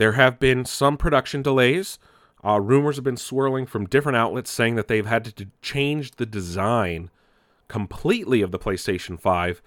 There 0.00 0.12
have 0.12 0.40
been 0.40 0.64
some 0.64 0.96
production 0.96 1.42
delays. 1.42 1.98
Uh, 2.42 2.58
rumors 2.58 2.96
have 2.96 3.04
been 3.04 3.18
swirling 3.18 3.66
from 3.66 3.84
different 3.84 4.16
outlets 4.16 4.50
saying 4.50 4.76
that 4.76 4.88
they've 4.88 5.04
had 5.04 5.26
to 5.36 5.48
change 5.60 6.12
the 6.12 6.24
design 6.24 7.10
completely 7.68 8.40
of 8.40 8.50
the 8.50 8.58
PlayStation 8.58 9.20
5 9.20 9.60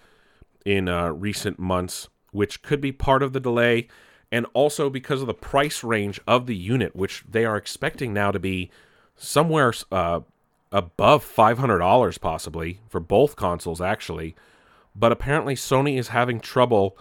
in 0.65 0.89
uh, 0.89 1.09
recent 1.09 1.59
months, 1.59 2.09
which 2.31 2.63
could 2.63 2.81
be 2.81 2.91
part 2.91 3.21
of 3.21 3.33
the 3.33 3.39
delay, 3.39 3.87
and 4.31 4.47
also 4.55 4.89
because 4.89 5.21
of 5.21 5.27
the 5.27 5.35
price 5.35 5.83
range 5.83 6.19
of 6.25 6.47
the 6.47 6.55
unit, 6.55 6.95
which 6.95 7.23
they 7.29 7.45
are 7.45 7.55
expecting 7.55 8.11
now 8.11 8.31
to 8.31 8.39
be 8.39 8.71
somewhere 9.15 9.71
uh, 9.91 10.21
above 10.71 11.23
$500 11.23 12.19
possibly 12.19 12.79
for 12.89 12.99
both 12.99 13.35
consoles, 13.35 13.81
actually. 13.81 14.33
But 14.95 15.11
apparently, 15.11 15.53
Sony 15.53 15.99
is 15.99 16.07
having 16.07 16.39
trouble 16.39 16.97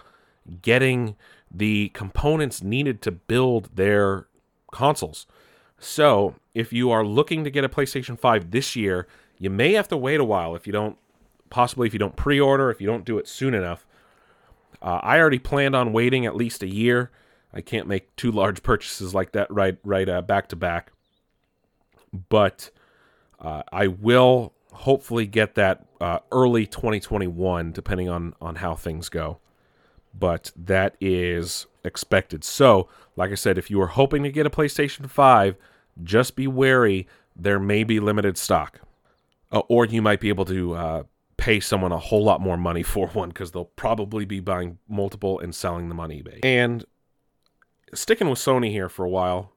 getting 0.61 1.15
the 1.53 1.89
components 1.89 2.63
needed 2.63 3.01
to 3.03 3.11
build 3.11 3.69
their 3.75 4.27
consoles. 4.71 5.27
So, 5.79 6.35
if 6.53 6.71
you 6.71 6.91
are 6.91 7.05
looking 7.05 7.43
to 7.43 7.51
get 7.51 7.63
a 7.63 7.69
PlayStation 7.69 8.17
5 8.17 8.51
this 8.51 8.75
year, 8.75 9.07
you 9.37 9.49
may 9.49 9.73
have 9.73 9.87
to 9.89 9.97
wait 9.97 10.19
a 10.19 10.23
while 10.23 10.55
if 10.55 10.65
you 10.65 10.73
don't, 10.73 10.97
possibly 11.49 11.87
if 11.87 11.93
you 11.93 11.99
don't 11.99 12.15
pre 12.15 12.39
order, 12.39 12.71
if 12.71 12.79
you 12.79 12.87
don't 12.87 13.05
do 13.05 13.17
it 13.17 13.27
soon 13.27 13.53
enough. 13.53 13.85
Uh, 14.81 14.99
I 15.01 15.19
already 15.19 15.39
planned 15.39 15.75
on 15.75 15.93
waiting 15.93 16.25
at 16.25 16.35
least 16.35 16.63
a 16.63 16.67
year. 16.67 17.11
I 17.53 17.61
can't 17.61 17.87
make 17.87 18.15
two 18.15 18.31
large 18.31 18.63
purchases 18.63 19.13
like 19.13 19.31
that 19.33 19.51
right 19.51 19.77
right 19.83 20.07
uh, 20.07 20.21
back 20.21 20.49
to 20.49 20.55
back. 20.55 20.91
But 22.29 22.69
uh, 23.39 23.63
I 23.71 23.87
will 23.87 24.53
hopefully 24.71 25.25
get 25.25 25.55
that 25.55 25.85
uh, 25.99 26.19
early 26.31 26.65
2021, 26.65 27.71
depending 27.71 28.09
on 28.09 28.33
on 28.41 28.55
how 28.55 28.75
things 28.75 29.09
go. 29.09 29.39
But 30.13 30.51
that 30.55 30.95
is 31.01 31.65
expected. 31.83 32.43
So, 32.43 32.87
like 33.15 33.31
I 33.31 33.35
said, 33.35 33.57
if 33.57 33.69
you 33.69 33.81
are 33.81 33.87
hoping 33.87 34.23
to 34.23 34.31
get 34.31 34.45
a 34.45 34.49
PlayStation 34.49 35.09
5, 35.09 35.55
just 36.03 36.35
be 36.35 36.47
wary. 36.47 37.07
There 37.35 37.59
may 37.59 37.83
be 37.83 37.99
limited 37.99 38.37
stock, 38.37 38.79
uh, 39.51 39.59
or 39.67 39.85
you 39.85 40.01
might 40.01 40.19
be 40.19 40.29
able 40.29 40.45
to 40.45 40.73
uh, 40.75 41.03
pay 41.37 41.59
someone 41.59 41.91
a 41.91 41.97
whole 41.97 42.23
lot 42.23 42.41
more 42.41 42.57
money 42.57 42.83
for 42.83 43.07
one 43.07 43.29
because 43.29 43.51
they'll 43.51 43.65
probably 43.65 44.25
be 44.25 44.39
buying 44.39 44.77
multiple 44.87 45.39
and 45.39 45.53
selling 45.53 45.89
them 45.89 45.99
on 45.99 46.09
eBay. 46.09 46.39
And 46.43 46.85
sticking 47.93 48.29
with 48.29 48.39
Sony 48.39 48.71
here 48.71 48.89
for 48.89 49.05
a 49.05 49.09
while, 49.09 49.53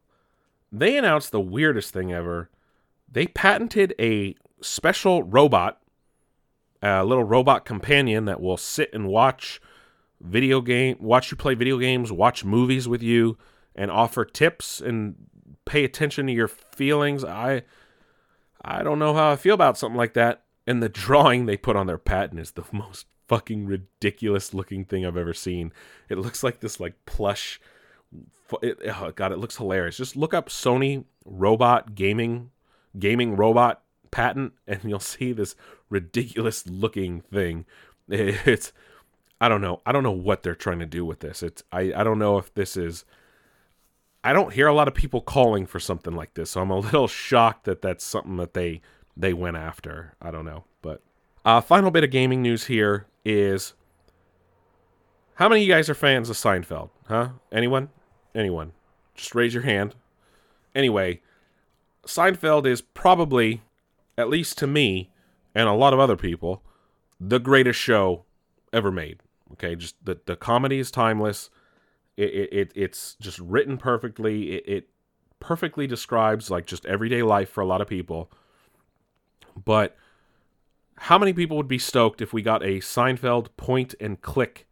they 0.73 0.97
announced 0.97 1.33
the 1.33 1.40
weirdest 1.40 1.92
thing 1.92 2.12
ever. 2.12 2.51
They 3.11 3.27
patented 3.27 3.95
a 3.99 4.35
special 4.61 5.23
robot, 5.23 5.81
a 6.83 7.05
little 7.05 7.25
robot 7.25 7.64
companion 7.64 8.25
that 8.25 8.40
will 8.40 8.57
sit 8.57 8.90
and 8.92 9.07
watch 9.07 9.61
video 10.20 10.61
game, 10.61 10.96
watch 11.00 11.31
you 11.31 11.37
play 11.37 11.55
video 11.55 11.79
games, 11.79 12.11
watch 12.11 12.44
movies 12.44 12.88
with 12.88 13.02
you, 13.02 13.38
and 13.74 13.90
offer 13.90 14.24
tips 14.24 14.81
and 14.81 15.14
pay 15.64 15.85
attention 15.85 16.26
to 16.26 16.33
your 16.33 16.48
feelings. 16.48 17.24
I 17.24 17.62
I 18.64 18.83
don't 18.83 18.98
know 18.98 19.14
how 19.14 19.31
I 19.31 19.37
feel 19.37 19.55
about 19.55 19.79
something 19.79 19.96
like 19.96 20.14
that. 20.14 20.42
And 20.66 20.83
the 20.83 20.88
drawing 20.88 21.46
they 21.46 21.57
put 21.57 21.76
on 21.76 21.87
their 21.87 21.98
patent 21.98 22.40
is 22.40 22.52
the 22.52 22.64
most 22.72 23.07
fucking 23.29 23.66
ridiculous 23.66 24.55
looking 24.55 24.85
thing 24.85 25.05
I've 25.05 25.16
ever 25.16 25.35
seen. 25.35 25.72
It 26.09 26.18
looks 26.18 26.42
like 26.42 26.61
this 26.61 26.81
like 26.81 26.94
plush. 27.07 27.61
It, 28.62 28.79
oh 28.87 29.12
god, 29.14 29.33
it 29.33 29.38
looks 29.38 29.57
hilarious. 29.57 29.96
Just 29.96 30.16
look 30.16 30.33
up 30.33 30.48
Sony 30.48 31.05
robot 31.24 31.94
gaming 31.94 32.50
gaming 32.98 33.37
robot 33.37 33.83
patent, 34.11 34.52
and 34.66 34.81
you'll 34.85 35.00
see 35.00 35.33
this 35.33 35.55
ridiculous 35.90 36.66
looking 36.66 37.20
thing. 37.20 37.66
It's 38.09 38.72
I 39.40 39.49
don't 39.49 39.61
know. 39.61 39.81
I 39.85 39.92
don't 39.92 40.03
know 40.03 40.11
what 40.11 40.42
they're 40.42 40.55
trying 40.55 40.79
to 40.79 40.87
do 40.87 41.05
with 41.05 41.20
this. 41.20 41.42
It's 41.42 41.62
I 41.72 41.92
I 41.94 42.05
don't 42.05 42.18
know 42.18 42.38
if 42.38 42.53
this 42.55 42.77
is. 42.77 43.05
I 44.25 44.33
don't 44.33 44.53
hear 44.53 44.66
a 44.66 44.75
lot 44.75 44.88
of 44.88 44.94
people 44.94 45.20
calling 45.20 45.66
for 45.66 45.79
something 45.79 46.14
like 46.14 46.35
this, 46.35 46.51
so 46.51 46.61
I'm 46.61 46.70
a 46.70 46.79
little 46.81 47.09
shocked 47.09 47.64
that 47.64 47.83
that's 47.83 48.05
something 48.05 48.37
that 48.37 48.55
they 48.55 48.81
they 49.16 49.33
went 49.33 49.57
after. 49.57 50.14
I 50.20 50.31
don't 50.31 50.44
know, 50.44 50.64
but 50.83 51.03
uh, 51.44 51.61
final 51.61 51.90
bit 51.90 52.05
of 52.05 52.11
gaming 52.11 52.42
news 52.42 52.64
here 52.64 53.07
is 53.25 53.75
how 55.37 55.51
many 55.51 55.61
of 55.61 55.68
you 55.68 55.72
guys 55.72 55.90
are 55.90 55.94
fans 55.94 56.31
of 56.31 56.37
Seinfeld? 56.37 56.88
Huh? 57.09 57.31
Anyone? 57.53 57.90
Anyone? 58.35 58.72
Just 59.14 59.35
raise 59.35 59.53
your 59.53 59.64
hand. 59.64 59.94
Anyway, 60.75 61.20
Seinfeld 62.07 62.66
is 62.66 62.81
probably, 62.81 63.62
at 64.16 64.31
least 64.31 64.57
to 64.59 64.66
me 64.66 65.11
and 65.55 65.68
a 65.68 65.72
lot 65.72 65.92
of 65.92 65.99
other 65.99 66.16
people, 66.16 66.62
the 67.20 67.38
greatest 67.38 67.79
show 67.79 68.25
ever 68.72 68.90
made. 68.90 69.20
Okay, 69.53 69.75
just 69.77 69.97
the 70.05 70.19
the 70.27 70.37
comedy 70.37 70.79
is 70.79 70.91
timeless. 70.91 71.51
It, 72.17 72.35
it, 72.35 72.53
it 72.53 72.73
it's 72.75 73.15
just 73.21 73.39
written 73.39 73.79
perfectly. 73.79 74.57
It, 74.57 74.65
it 74.67 74.89
perfectly 75.41 75.87
describes 75.87 76.51
like 76.51 76.67
just 76.67 76.87
everyday 76.87 77.23
life 77.23 77.51
for 77.51 77.61
a 77.61 77.67
lot 77.67 77.81
of 77.81 77.89
people. 77.89 78.31
But 79.65 79.97
how 80.97 81.19
many 81.19 81.33
people 81.33 81.57
would 81.57 81.69
be 81.69 81.79
stoked 81.79 82.21
if 82.21 82.33
we 82.33 82.43
got 82.43 82.63
a 82.63 82.81
Seinfeld 82.81 83.49
point 83.57 83.95
and 84.01 84.21
click 84.21 84.67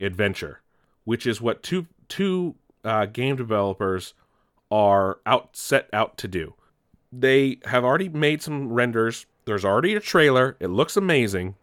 adventure, 0.00 0.62
which 1.04 1.26
is 1.26 1.40
what 1.40 1.62
two 1.62 1.86
two 2.08 2.54
uh, 2.84 3.06
game 3.06 3.36
developers 3.36 4.14
are 4.70 5.20
out 5.26 5.56
set 5.56 5.88
out 5.92 6.16
to 6.18 6.28
do. 6.28 6.54
They 7.12 7.58
have 7.66 7.84
already 7.84 8.08
made 8.08 8.42
some 8.42 8.72
renders. 8.72 9.26
There's 9.44 9.64
already 9.64 9.94
a 9.94 10.00
trailer. 10.00 10.56
It 10.60 10.68
looks 10.68 10.96
amazing, 10.96 11.54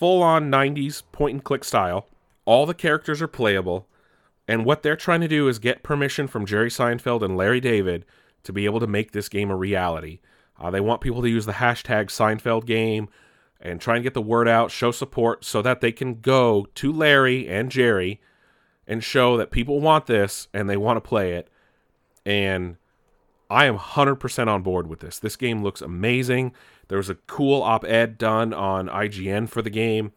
full 0.00 0.22
on 0.22 0.50
90s 0.50 1.02
point 1.12 1.34
and 1.34 1.44
click 1.44 1.62
style. 1.62 2.06
All 2.46 2.64
the 2.64 2.72
characters 2.72 3.20
are 3.20 3.28
playable, 3.28 3.86
and 4.48 4.64
what 4.64 4.82
they're 4.82 4.96
trying 4.96 5.20
to 5.20 5.28
do 5.28 5.46
is 5.46 5.58
get 5.58 5.82
permission 5.82 6.26
from 6.26 6.46
Jerry 6.46 6.70
Seinfeld 6.70 7.20
and 7.20 7.36
Larry 7.36 7.60
David 7.60 8.06
to 8.44 8.52
be 8.54 8.64
able 8.64 8.80
to 8.80 8.86
make 8.86 9.12
this 9.12 9.28
game 9.28 9.50
a 9.50 9.56
reality. 9.56 10.20
Uh, 10.58 10.70
they 10.70 10.80
want 10.80 11.02
people 11.02 11.20
to 11.20 11.28
use 11.28 11.44
the 11.44 11.52
hashtag 11.52 12.06
Seinfeld 12.06 12.64
game 12.64 13.10
and 13.60 13.78
try 13.78 13.96
and 13.96 14.02
get 14.02 14.14
the 14.14 14.22
word 14.22 14.48
out, 14.48 14.70
show 14.70 14.90
support 14.90 15.44
so 15.44 15.60
that 15.60 15.82
they 15.82 15.92
can 15.92 16.14
go 16.14 16.66
to 16.76 16.90
Larry 16.90 17.46
and 17.46 17.70
Jerry 17.70 18.22
and 18.86 19.04
show 19.04 19.36
that 19.36 19.50
people 19.50 19.80
want 19.80 20.06
this 20.06 20.48
and 20.54 20.70
they 20.70 20.78
want 20.78 20.96
to 20.96 21.06
play 21.06 21.34
it. 21.34 21.48
And 22.24 22.78
I 23.50 23.66
am 23.66 23.76
100% 23.76 24.48
on 24.48 24.62
board 24.62 24.86
with 24.86 25.00
this. 25.00 25.18
This 25.18 25.36
game 25.36 25.62
looks 25.62 25.82
amazing. 25.82 26.54
There 26.90 26.98
was 26.98 27.08
a 27.08 27.14
cool 27.14 27.62
op 27.62 27.84
ed 27.84 28.18
done 28.18 28.52
on 28.52 28.88
IGN 28.88 29.48
for 29.48 29.62
the 29.62 29.70
game. 29.70 30.10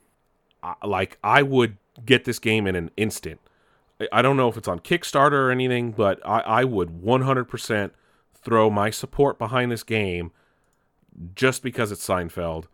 Like, 0.83 1.19
I 1.23 1.43
would 1.43 1.77
get 2.03 2.25
this 2.25 2.39
game 2.39 2.65
in 2.65 2.75
an 2.75 2.89
instant. 2.97 3.39
I 4.11 4.23
don't 4.23 4.37
know 4.37 4.49
if 4.49 4.57
it's 4.57 4.67
on 4.67 4.79
Kickstarter 4.79 5.33
or 5.33 5.51
anything, 5.51 5.91
but 5.91 6.19
I, 6.25 6.39
I 6.39 6.63
would 6.63 7.03
100% 7.03 7.91
throw 8.33 8.71
my 8.71 8.89
support 8.89 9.37
behind 9.37 9.71
this 9.71 9.83
game 9.83 10.31
just 11.35 11.61
because 11.61 11.91
it's 11.91 12.05
Seinfeld 12.07 12.65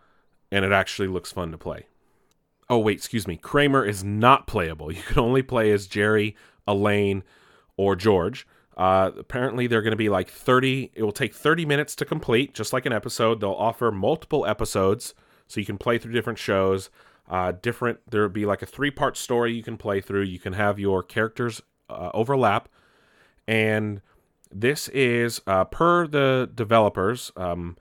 and 0.49 0.63
it 0.63 0.71
actually 0.71 1.09
looks 1.09 1.33
fun 1.33 1.51
to 1.51 1.57
play. 1.57 1.87
Oh, 2.69 2.77
wait, 2.77 2.99
excuse 2.99 3.27
me. 3.27 3.35
Kramer 3.35 3.83
is 3.83 4.01
not 4.01 4.47
playable. 4.47 4.91
You 4.93 5.01
can 5.01 5.19
only 5.19 5.41
play 5.41 5.71
as 5.71 5.87
Jerry, 5.87 6.37
Elaine, 6.65 7.21
or 7.75 7.97
George. 7.97 8.47
Uh, 8.79 9.11
apparently, 9.17 9.67
they're 9.67 9.81
going 9.81 9.91
to 9.91 9.97
be 9.97 10.07
like 10.07 10.29
30. 10.29 10.91
It 10.93 11.03
will 11.03 11.11
take 11.11 11.35
30 11.35 11.65
minutes 11.65 11.95
to 11.97 12.05
complete, 12.05 12.53
just 12.53 12.71
like 12.71 12.85
an 12.85 12.93
episode. 12.93 13.41
They'll 13.41 13.51
offer 13.51 13.91
multiple 13.91 14.45
episodes 14.45 15.13
so 15.47 15.59
you 15.59 15.65
can 15.65 15.77
play 15.77 15.97
through 15.97 16.13
different 16.13 16.39
shows. 16.39 16.89
Uh, 17.29 17.51
different, 17.51 17.99
there'll 18.09 18.29
be 18.29 18.45
like 18.45 18.61
a 18.61 18.65
three 18.65 18.89
part 18.89 19.17
story 19.17 19.51
you 19.53 19.63
can 19.63 19.75
play 19.75 19.99
through. 19.99 20.21
You 20.21 20.39
can 20.39 20.53
have 20.53 20.79
your 20.79 21.03
characters 21.03 21.61
uh, 21.89 22.11
overlap. 22.13 22.69
And 23.49 23.99
this 24.49 24.87
is, 24.87 25.41
uh, 25.45 25.65
per 25.65 26.07
the 26.07 26.49
developers, 26.55 27.33
um, 27.35 27.75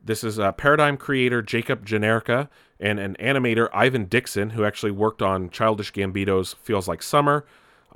this 0.00 0.22
is 0.22 0.38
a 0.38 0.52
Paradigm 0.52 0.96
creator 0.96 1.42
Jacob 1.42 1.84
Janerka 1.84 2.48
and 2.78 3.00
an 3.00 3.16
animator 3.18 3.68
Ivan 3.74 4.04
Dixon, 4.04 4.50
who 4.50 4.64
actually 4.64 4.92
worked 4.92 5.22
on 5.22 5.50
Childish 5.50 5.92
Gambino's 5.92 6.54
Feels 6.62 6.86
Like 6.86 7.02
Summer, 7.02 7.44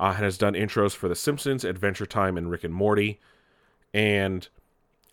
uh, 0.01 0.13
and 0.15 0.25
has 0.25 0.37
done 0.37 0.53
intros 0.53 0.95
for 0.95 1.07
The 1.07 1.15
Simpsons, 1.15 1.63
Adventure 1.63 2.07
Time, 2.07 2.35
and 2.35 2.49
Rick 2.49 2.63
and 2.63 2.73
Morty. 2.73 3.19
And 3.93 4.47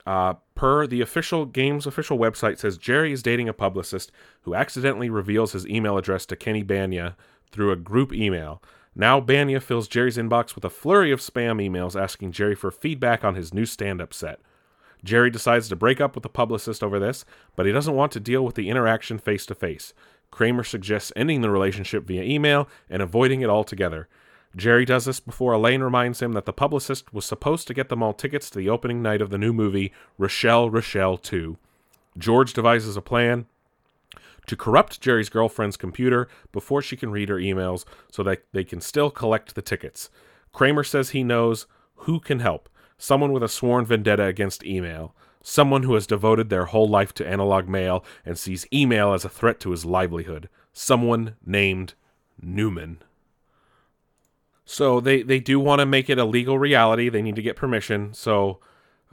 uh, 0.07 0.35
per 0.55 0.87
the 0.87 1.03
official 1.03 1.45
game's 1.45 1.87
official 1.87 2.19
website, 2.19 2.59
says 2.59 2.79
Jerry 2.79 3.13
is 3.13 3.23
dating 3.23 3.51
a 3.51 3.53
publicist 3.53 4.11
who 4.43 4.55
accidentally 4.55 5.11
reveals 5.11 5.53
his 5.53 5.67
email 5.67 5.99
address 5.99 6.25
to 6.27 6.37
Kenny 6.37 6.65
Bania 6.65 7.17
through 7.53 7.71
a 7.71 7.77
group 7.77 8.15
email. 8.15 8.63
Now 8.97 9.21
Bania 9.21 9.63
fills 9.63 9.89
Jerry's 9.89 10.17
inbox 10.17 10.55
with 10.55 10.65
a 10.65 10.71
flurry 10.71 11.13
of 11.13 11.21
spam 11.21 11.63
emails 11.63 12.01
asking 12.01 12.33
Jerry 12.33 12.55
for 12.55 12.71
feedback 12.71 13.23
on 13.23 13.35
his 13.35 13.53
new 13.53 13.67
stand-up 13.67 14.15
set. 14.15 14.41
Jerry 15.05 15.31
decides 15.31 15.69
to 15.69 15.77
break 15.77 16.01
up 16.01 16.15
with 16.15 16.23
the 16.23 16.29
publicist 16.31 16.83
over 16.83 16.99
this, 16.99 17.27
but 17.55 17.67
he 17.67 17.73
doesn't 17.73 17.95
want 17.95 18.11
to 18.13 18.21
deal 18.21 18.45
with 18.45 18.55
the 18.55 18.71
interaction 18.71 19.19
face 19.19 19.45
to 19.47 19.55
face. 19.55 19.93
Kramer 20.31 20.65
suggests 20.65 21.13
ending 21.15 21.43
the 21.43 21.51
relationship 21.51 22.05
via 22.05 22.23
email 22.23 22.69
and 22.89 23.03
avoiding 23.03 23.43
it 23.43 23.51
altogether. 23.51 24.09
Jerry 24.57 24.85
does 24.85 25.05
this 25.05 25.21
before 25.21 25.53
Elaine 25.53 25.83
reminds 25.83 26.23
him 26.23 26.33
that 26.33 26.47
the 26.47 26.53
publicist 26.53 27.13
was 27.13 27.25
supposed 27.25 27.67
to 27.67 27.75
get 27.75 27.89
them 27.89 28.03
all 28.03 28.13
tickets 28.15 28.49
to 28.51 28.59
the 28.59 28.69
opening 28.69 29.03
night 29.03 29.21
of 29.21 29.31
the 29.31 29.39
new 29.39 29.53
movie, 29.53 29.93
Rochelle 30.17 30.71
Rochelle 30.71 31.19
2. 31.19 31.57
George 32.17 32.53
devises 32.53 32.97
a 32.97 33.03
plan 33.03 33.47
to 34.47 34.57
corrupt 34.57 35.01
Jerry's 35.01 35.29
girlfriend's 35.29 35.77
computer 35.77 36.29
before 36.53 36.81
she 36.81 36.97
can 36.97 37.11
read 37.11 37.29
her 37.29 37.37
emails 37.37 37.85
so 38.11 38.23
that 38.23 38.43
they 38.53 38.65
can 38.65 38.81
still 38.81 39.11
collect 39.11 39.55
the 39.55 39.63
tickets. 39.63 40.09
Kramer 40.53 40.83
says 40.83 41.11
he 41.11 41.23
knows 41.23 41.67
who 41.97 42.19
can 42.19 42.41
help 42.41 42.69
someone 42.97 43.33
with 43.33 43.43
a 43.43 43.49
sworn 43.49 43.85
vendetta 43.85 44.25
against 44.25 44.65
email, 44.65 45.15
someone 45.43 45.85
who 45.85 45.95
has 45.95 46.07
devoted 46.07 46.51
their 46.51 46.67
whole 46.67 46.89
life 46.89 47.15
to 47.15 47.29
analog 47.29 47.69
mail 47.69 48.05
and 48.25 48.37
sees 48.37 48.67
email 48.73 49.13
as 49.13 49.25
a 49.25 49.29
threat 49.29 49.61
to 49.61 49.71
his 49.71 49.85
livelihood, 49.85 50.49
someone 50.73 51.37
named 51.47 51.95
Newman. 52.43 53.03
So 54.71 55.01
they, 55.01 55.23
they 55.23 55.41
do 55.41 55.59
want 55.59 55.81
to 55.81 55.87
make 55.87 56.11
it 56.11 56.19
a 56.19 56.27
legal 56.27 56.59
reality. 56.59 57.09
They 57.09 57.23
need 57.23 57.37
to 57.37 57.43
get 57.43 57.57
permission. 57.57 58.13
So 58.13 58.59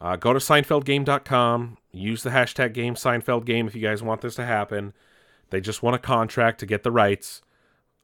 uh, 0.02 0.18
go 0.18 0.34
to 0.34 0.39
SeinfeldGame.com. 0.39 1.78
Use 1.94 2.24
the 2.24 2.32
hashtag 2.32 2.74
game 2.74 2.96
Seinfeld 2.96 3.46
game 3.46 3.65
if 3.65 3.74
you 3.74 3.82
guys 3.82 4.04
want 4.04 4.20
this 4.20 4.36
to 4.36 4.46
happen. 4.46 4.91
They 5.52 5.62
just 5.62 5.82
want 5.82 5.96
a 5.96 6.00
contract 6.00 6.60
to 6.60 6.65
get 6.65 6.84
the 6.84 6.91
rights. 6.91 7.41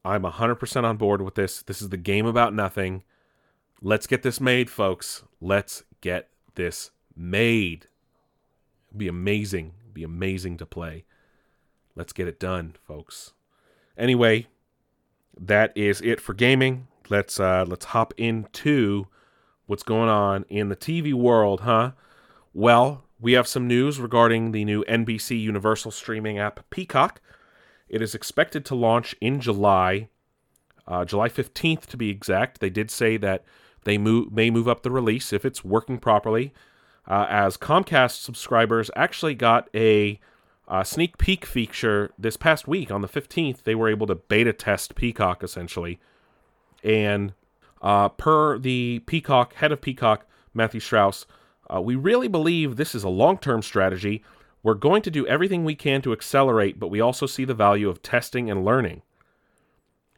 I'm 0.02 0.22
100% 0.22 0.84
on 0.84 0.96
board 0.96 1.20
with 1.20 1.34
this. 1.34 1.62
This 1.62 1.82
is 1.82 1.90
the 1.90 1.98
game 1.98 2.24
about 2.24 2.54
nothing. 2.54 3.02
Let's 3.82 4.06
get 4.06 4.22
this 4.22 4.40
made, 4.40 4.70
folks. 4.70 5.22
Let's 5.38 5.84
get 6.00 6.30
this 6.54 6.90
made. 7.14 7.86
It'd 8.88 8.98
be 8.98 9.08
amazing. 9.08 9.72
It'd 9.82 9.94
be 9.94 10.04
amazing 10.04 10.56
to 10.56 10.64
play. 10.64 11.04
Let's 11.94 12.14
get 12.14 12.28
it 12.28 12.40
done, 12.40 12.76
folks. 12.88 13.34
Anyway, 13.98 14.46
that 15.38 15.76
is 15.76 16.00
it 16.00 16.18
for 16.18 16.32
gaming. 16.32 16.88
Let's 17.12 17.38
uh 17.38 17.66
let's 17.68 17.84
hop 17.84 18.14
into 18.16 19.06
what's 19.66 19.82
going 19.82 20.08
on 20.08 20.46
in 20.48 20.70
the 20.70 20.76
TV 20.76 21.12
world, 21.12 21.60
huh? 21.60 21.90
Well, 22.54 23.04
we 23.20 23.34
have 23.34 23.46
some 23.46 23.68
news 23.68 24.00
regarding 24.00 24.52
the 24.52 24.64
new 24.64 24.82
NBC 24.84 25.38
Universal 25.38 25.90
streaming 25.90 26.38
app 26.38 26.64
Peacock. 26.70 27.20
It 27.86 28.00
is 28.00 28.14
expected 28.14 28.64
to 28.64 28.74
launch 28.74 29.14
in 29.20 29.42
July, 29.42 30.08
uh, 30.88 31.04
July 31.04 31.28
15th 31.28 31.84
to 31.88 31.98
be 31.98 32.08
exact. 32.08 32.60
They 32.60 32.70
did 32.70 32.90
say 32.90 33.18
that 33.18 33.44
they 33.84 33.98
move, 33.98 34.32
may 34.32 34.48
move 34.48 34.66
up 34.66 34.82
the 34.82 34.90
release 34.90 35.34
if 35.34 35.44
it's 35.44 35.62
working 35.62 35.98
properly. 35.98 36.54
Uh, 37.06 37.26
as 37.28 37.58
Comcast 37.58 38.22
subscribers 38.22 38.90
actually 38.96 39.34
got 39.34 39.68
a 39.74 40.18
uh, 40.66 40.82
sneak 40.82 41.18
peek 41.18 41.44
feature 41.44 42.10
this 42.16 42.38
past 42.38 42.66
week 42.66 42.90
on 42.90 43.02
the 43.02 43.08
15th. 43.08 43.64
They 43.64 43.74
were 43.74 43.90
able 43.90 44.06
to 44.06 44.14
beta 44.14 44.54
test 44.54 44.94
Peacock 44.94 45.42
essentially. 45.42 46.00
And 46.82 47.34
uh, 47.80 48.08
per 48.10 48.58
the 48.58 49.00
Peacock, 49.06 49.54
head 49.54 49.72
of 49.72 49.80
Peacock, 49.80 50.26
Matthew 50.54 50.80
Strauss, 50.80 51.26
uh, 51.72 51.80
we 51.80 51.96
really 51.96 52.28
believe 52.28 52.76
this 52.76 52.94
is 52.94 53.04
a 53.04 53.08
long 53.08 53.38
term 53.38 53.62
strategy. 53.62 54.22
We're 54.62 54.74
going 54.74 55.02
to 55.02 55.10
do 55.10 55.26
everything 55.26 55.64
we 55.64 55.74
can 55.74 56.02
to 56.02 56.12
accelerate, 56.12 56.78
but 56.78 56.88
we 56.88 57.00
also 57.00 57.26
see 57.26 57.44
the 57.44 57.54
value 57.54 57.88
of 57.88 58.02
testing 58.02 58.50
and 58.50 58.64
learning. 58.64 59.02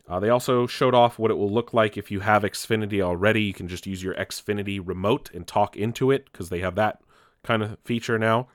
Uh, 0.06 0.20
they 0.20 0.28
also 0.28 0.66
showed 0.66 0.94
off 0.94 1.18
what 1.18 1.30
it 1.30 1.38
will 1.38 1.50
look 1.50 1.72
like 1.72 1.96
if 1.96 2.10
you 2.10 2.20
have 2.20 2.42
Xfinity 2.42 3.00
already. 3.00 3.42
You 3.42 3.54
can 3.54 3.68
just 3.68 3.86
use 3.86 4.02
your 4.02 4.14
Xfinity 4.16 4.78
remote 4.84 5.30
and 5.32 5.46
talk 5.46 5.76
into 5.76 6.10
it 6.10 6.26
because 6.30 6.50
they 6.50 6.58
have 6.58 6.74
that 6.74 7.00
kind 7.42 7.62
of 7.62 7.78
feature 7.84 8.18
now. 8.18 8.48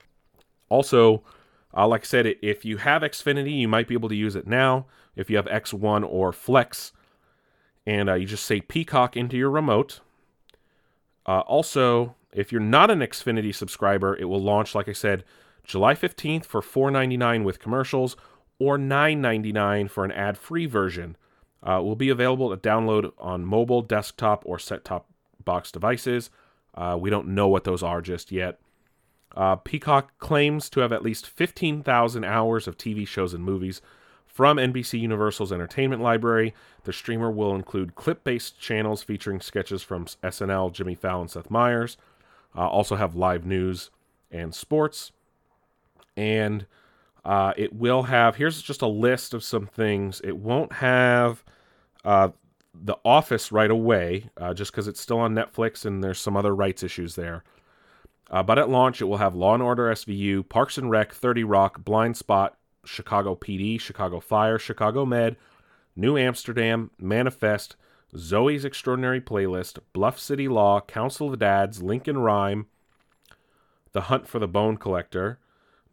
Also, 0.68 1.24
Uh, 1.76 1.86
like 1.86 2.02
I 2.02 2.04
said, 2.04 2.26
if 2.42 2.64
you 2.64 2.78
have 2.78 3.02
Xfinity, 3.02 3.56
you 3.58 3.68
might 3.68 3.86
be 3.86 3.94
able 3.94 4.08
to 4.08 4.14
use 4.16 4.34
it 4.34 4.46
now. 4.46 4.86
If 5.14 5.30
you 5.30 5.36
have 5.36 5.46
X1 5.46 6.04
or 6.04 6.32
Flex, 6.32 6.92
and 7.86 8.08
uh, 8.08 8.14
you 8.14 8.26
just 8.26 8.44
say 8.44 8.60
Peacock 8.60 9.16
into 9.16 9.36
your 9.36 9.50
remote. 9.50 10.00
Uh, 11.26 11.40
also, 11.40 12.14
if 12.32 12.52
you're 12.52 12.60
not 12.60 12.90
an 12.90 13.00
Xfinity 13.00 13.54
subscriber, 13.54 14.16
it 14.16 14.24
will 14.24 14.42
launch, 14.42 14.74
like 14.74 14.88
I 14.88 14.92
said, 14.92 15.24
July 15.64 15.94
15th 15.94 16.44
for 16.44 16.60
$4.99 16.60 17.44
with 17.44 17.60
commercials 17.60 18.16
or 18.58 18.78
$9.99 18.78 19.90
for 19.90 20.04
an 20.04 20.12
ad 20.12 20.36
free 20.38 20.66
version. 20.66 21.16
Uh, 21.62 21.80
will 21.82 21.96
be 21.96 22.08
available 22.08 22.48
to 22.50 22.56
download 22.56 23.12
on 23.18 23.44
mobile, 23.44 23.82
desktop, 23.82 24.42
or 24.46 24.58
set 24.58 24.84
top 24.84 25.10
box 25.44 25.70
devices. 25.70 26.30
Uh, 26.74 26.96
we 26.98 27.10
don't 27.10 27.28
know 27.28 27.48
what 27.48 27.64
those 27.64 27.82
are 27.82 28.00
just 28.00 28.32
yet. 28.32 28.58
Uh, 29.36 29.56
Peacock 29.56 30.18
claims 30.18 30.70
to 30.70 30.80
have 30.80 30.92
at 30.92 31.02
least 31.02 31.26
15,000 31.26 32.24
hours 32.24 32.66
of 32.66 32.76
TV 32.76 33.06
shows 33.06 33.34
and 33.34 33.44
movies 33.44 33.80
from 34.32 34.58
NBC 34.58 35.00
Universal's 35.00 35.52
entertainment 35.52 36.00
library. 36.02 36.54
The 36.84 36.92
streamer 36.92 37.30
will 37.30 37.54
include 37.54 37.96
clip 37.96 38.24
based 38.24 38.60
channels 38.60 39.02
featuring 39.02 39.40
sketches 39.40 39.82
from 39.82 40.06
SNL, 40.06 40.72
Jimmy 40.72 40.94
Fallon, 40.94 41.28
Seth 41.28 41.50
Meyers. 41.50 41.96
Uh, 42.56 42.68
also 42.68 42.96
have 42.96 43.14
live 43.16 43.44
news 43.44 43.90
and 44.30 44.54
sports. 44.54 45.12
And 46.16 46.66
uh, 47.24 47.52
it 47.56 47.72
will 47.72 48.04
have, 48.04 48.36
here's 48.36 48.62
just 48.62 48.82
a 48.82 48.86
list 48.86 49.34
of 49.34 49.42
some 49.42 49.66
things. 49.66 50.20
It 50.22 50.36
won't 50.36 50.74
have 50.74 51.44
uh, 52.04 52.30
The 52.72 52.96
Office 53.04 53.50
right 53.52 53.70
away, 53.70 54.30
uh, 54.36 54.54
just 54.54 54.70
because 54.70 54.86
it's 54.88 55.00
still 55.00 55.18
on 55.18 55.34
Netflix 55.34 55.84
and 55.84 56.02
there's 56.02 56.18
some 56.18 56.36
other 56.36 56.54
rights 56.54 56.82
issues 56.82 57.16
there. 57.16 57.42
Uh, 58.30 58.44
but 58.44 58.60
at 58.60 58.70
launch, 58.70 59.00
it 59.00 59.06
will 59.06 59.16
have 59.16 59.34
Law 59.34 59.54
and 59.54 59.62
Order 59.62 59.90
SVU, 59.90 60.48
Parks 60.48 60.78
and 60.78 60.88
Rec, 60.88 61.12
30 61.12 61.42
Rock, 61.42 61.84
Blind 61.84 62.16
Spot, 62.16 62.56
Chicago 62.84 63.34
PD, 63.34 63.80
Chicago 63.80 64.20
Fire, 64.20 64.58
Chicago 64.58 65.04
Med, 65.04 65.36
New 65.96 66.16
Amsterdam, 66.16 66.90
Manifest, 66.98 67.76
Zoe's 68.16 68.64
Extraordinary 68.64 69.20
Playlist, 69.20 69.78
Bluff 69.92 70.18
City 70.18 70.48
Law, 70.48 70.80
Council 70.80 71.32
of 71.32 71.38
Dads, 71.38 71.82
Lincoln 71.82 72.18
Rhyme, 72.18 72.66
The 73.92 74.02
Hunt 74.02 74.26
for 74.26 74.38
the 74.38 74.48
Bone 74.48 74.76
Collector, 74.76 75.38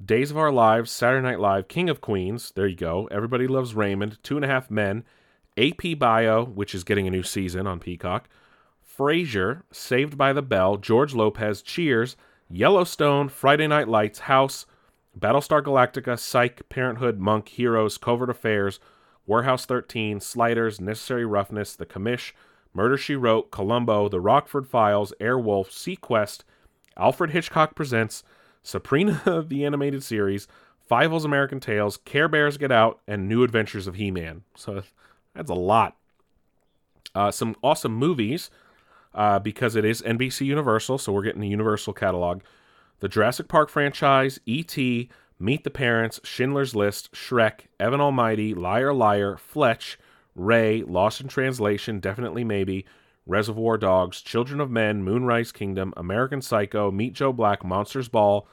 Days 0.03 0.31
of 0.31 0.37
Our 0.37 0.51
Lives, 0.51 0.91
Saturday 0.91 1.27
Night 1.27 1.39
Live, 1.39 1.67
King 1.67 1.89
of 1.89 2.01
Queens, 2.01 2.51
there 2.55 2.67
you 2.67 2.75
go, 2.75 3.07
Everybody 3.11 3.47
Loves 3.47 3.75
Raymond, 3.75 4.19
Two 4.23 4.35
and 4.35 4.45
a 4.45 4.47
Half 4.47 4.69
Men, 4.69 5.03
AP 5.57 5.97
Bio, 5.97 6.45
which 6.45 6.75
is 6.75 6.83
getting 6.83 7.07
a 7.07 7.11
new 7.11 7.23
season 7.23 7.65
on 7.65 7.79
Peacock, 7.79 8.29
Frasier, 8.97 9.63
Saved 9.71 10.17
by 10.17 10.33
the 10.33 10.41
Bell, 10.41 10.77
George 10.77 11.13
Lopez, 11.13 11.61
Cheers, 11.61 12.15
Yellowstone, 12.49 13.29
Friday 13.29 13.67
Night 13.67 13.87
Lights, 13.87 14.19
House, 14.19 14.65
Battlestar 15.17 15.63
Galactica, 15.63 16.19
Psych, 16.19 16.67
Parenthood, 16.69 17.19
Monk, 17.19 17.49
Heroes, 17.49 17.97
Covert 17.97 18.29
Affairs, 18.29 18.79
Warehouse 19.25 19.65
13, 19.65 20.19
Sliders, 20.19 20.79
Necessary 20.79 21.25
Roughness, 21.25 21.75
The 21.75 21.85
Commish, 21.85 22.33
Murder 22.73 22.97
She 22.97 23.15
Wrote, 23.15 23.49
Columbo, 23.49 24.09
The 24.09 24.21
Rockford 24.21 24.67
Files, 24.67 25.13
Airwolf, 25.19 25.69
seaQuest, 25.69 26.43
Alfred 26.95 27.31
Hitchcock 27.31 27.75
Presents, 27.75 28.23
Sabrina 28.63 29.21
the 29.47 29.65
Animated 29.65 30.03
Series, 30.03 30.47
Fievel's 30.87 31.25
American 31.25 31.59
Tails, 31.59 31.97
Care 31.97 32.27
Bears 32.27 32.57
Get 32.57 32.71
Out, 32.71 32.99
and 33.07 33.27
New 33.27 33.43
Adventures 33.43 33.87
of 33.87 33.95
He 33.95 34.11
Man. 34.11 34.43
So 34.55 34.83
that's 35.33 35.49
a 35.49 35.55
lot. 35.55 35.95
Uh, 37.15 37.31
some 37.31 37.55
awesome 37.63 37.93
movies 37.93 38.49
uh, 39.13 39.39
because 39.39 39.75
it 39.75 39.83
is 39.83 40.01
NBC 40.03 40.45
Universal, 40.45 40.99
so 40.99 41.11
we're 41.11 41.23
getting 41.23 41.41
the 41.41 41.47
Universal 41.47 41.93
catalog. 41.93 42.41
The 42.99 43.07
Jurassic 43.07 43.47
Park 43.47 43.69
franchise, 43.69 44.39
E.T., 44.45 45.09
Meet 45.39 45.63
the 45.63 45.69
Parents, 45.69 46.19
Schindler's 46.23 46.75
List, 46.75 47.11
Shrek, 47.11 47.67
Evan 47.79 48.01
Almighty, 48.01 48.55
Liar 48.55 48.91
Liar, 48.91 49.37
Fletch, 49.37 49.99
Ray, 50.35 50.81
Lost 50.81 51.21
in 51.21 51.27
Translation, 51.27 51.99
Definitely 51.99 52.43
Maybe, 52.43 52.85
Reservoir 53.27 53.77
Dogs, 53.77 54.21
Children 54.21 54.59
of 54.59 54.71
Men, 54.71 55.03
Moonrise 55.03 55.51
Kingdom, 55.51 55.93
American 55.95 56.41
Psycho, 56.41 56.89
Meet 56.89 57.13
Joe 57.13 57.31
Black, 57.31 57.63
Monsters 57.63 58.07
Ball, 58.09 58.47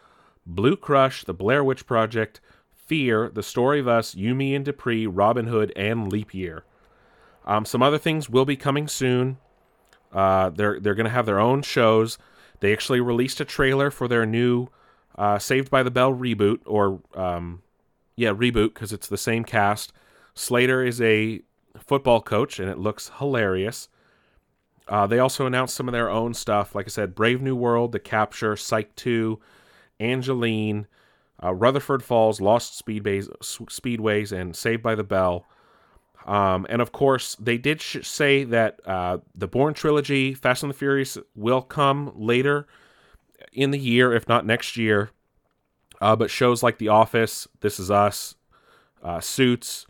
Blue 0.45 0.77
Crush, 0.77 1.25
The 1.25 1.33
Blair 1.33 1.65
Witch 1.65 1.87
Project, 1.87 2.43
Fear, 2.75 3.31
The 3.33 3.43
Story 3.43 3.81
of 3.81 3.89
Us, 3.89 4.15
You, 4.15 4.35
Me 4.35 4.55
and 4.55 4.65
Dupree, 4.65 5.07
Robin 5.07 5.47
Hood, 5.47 5.73
and 5.75 6.13
Leap 6.13 6.35
Year. 6.35 6.65
Um, 7.47 7.65
some 7.65 7.83
other 7.83 7.99
things 7.99 8.29
will 8.29 8.45
be 8.45 8.57
coming 8.57 8.89
soon. 8.89 9.39
Uh, 10.13 10.51
they're 10.51 10.79
they're 10.79 10.95
going 10.95 11.05
to 11.07 11.11
have 11.11 11.27
their 11.27 11.41
own 11.41 11.63
shows. 11.63 12.19
They 12.65 12.73
actually 12.73 13.03
released 13.03 13.43
a 13.43 13.45
trailer 13.45 13.91
for 13.91 14.09
their 14.09 14.25
new 14.25 14.69
uh, 15.19 15.39
Saved 15.39 15.71
by 15.71 15.83
the 15.83 15.91
Bell 15.91 16.15
reboot, 16.15 16.61
or 16.65 16.99
um, 17.15 17.61
yeah, 18.17 18.31
reboot 18.31 18.73
because 18.73 18.91
it's 18.91 19.07
the 19.07 19.19
same 19.19 19.45
cast. 19.45 19.93
Slater 20.33 20.83
is 20.83 20.99
a 21.03 21.43
football 21.77 22.23
coach, 22.23 22.59
and 22.59 22.71
it 22.71 22.79
looks 22.79 23.11
hilarious. 23.19 23.91
Uh, 24.89 25.07
they 25.07 25.19
also 25.19 25.45
announced 25.45 25.75
some 25.75 25.89
of 25.89 25.93
their 25.93 26.09
own 26.09 26.33
stuff, 26.33 26.75
like 26.75 26.87
I 26.87 26.89
said, 26.89 27.15
Brave 27.15 27.43
New 27.43 27.55
World, 27.55 27.93
The 27.93 28.01
Capture, 28.01 28.57
Psych 28.57 28.97
2, 28.97 29.39
Angelyne, 30.01 30.87
uh, 31.43 31.53
Rutherford 31.53 32.03
Falls, 32.03 32.41
Lost 32.41 32.83
Speedways, 32.83 33.29
Speedways, 33.43 34.33
and 34.33 34.57
Saved 34.57 34.83
by 34.83 34.95
the 34.95 35.05
Bell. 35.05 35.45
Um, 36.25 36.67
and 36.71 36.81
of 36.81 36.93
course, 36.93 37.37
they 37.37 37.59
did 37.59 37.81
sh- 37.81 37.99
say 38.03 38.45
that 38.45 38.81
uh, 38.87 39.19
the 39.35 39.47
Bourne 39.47 39.75
trilogy, 39.75 40.35
Fast 40.35 40.63
and 40.63 40.71
the 40.71 40.77
Furious, 40.77 41.19
will 41.35 41.61
come 41.63 42.13
later 42.15 42.67
in 43.53 43.71
the 43.71 43.79
year, 43.79 44.13
if 44.13 44.27
not 44.29 44.47
next 44.47 44.77
year. 44.77 45.11
Uh, 46.01 46.17
but 46.17 46.31
shows 46.31 46.63
like 46.63 46.79
The 46.79 46.89
Office, 46.89 47.47
This 47.61 47.79
Is 47.79 47.91
Us, 47.91 48.35
uh, 49.03 49.21
Suits, 49.21 49.87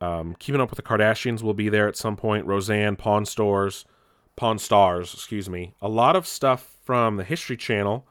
um, 0.00 0.34
Keeping 0.38 0.60
Up 0.60 0.70
with 0.70 0.76
the 0.76 0.82
Kardashians 0.82 1.42
will 1.42 1.54
be 1.54 1.68
there 1.68 1.88
at 1.88 1.96
some 1.96 2.16
point. 2.16 2.46
Roseanne, 2.46 2.96
Pawn 2.96 3.26
Stores, 3.26 3.84
Pawn 4.34 4.58
Stars, 4.58 5.12
excuse 5.14 5.48
me. 5.48 5.74
A 5.80 5.88
lot 5.88 6.16
of 6.16 6.26
stuff 6.26 6.76
from 6.84 7.16
the 7.16 7.24
History 7.24 7.56
Channel, 7.56 8.06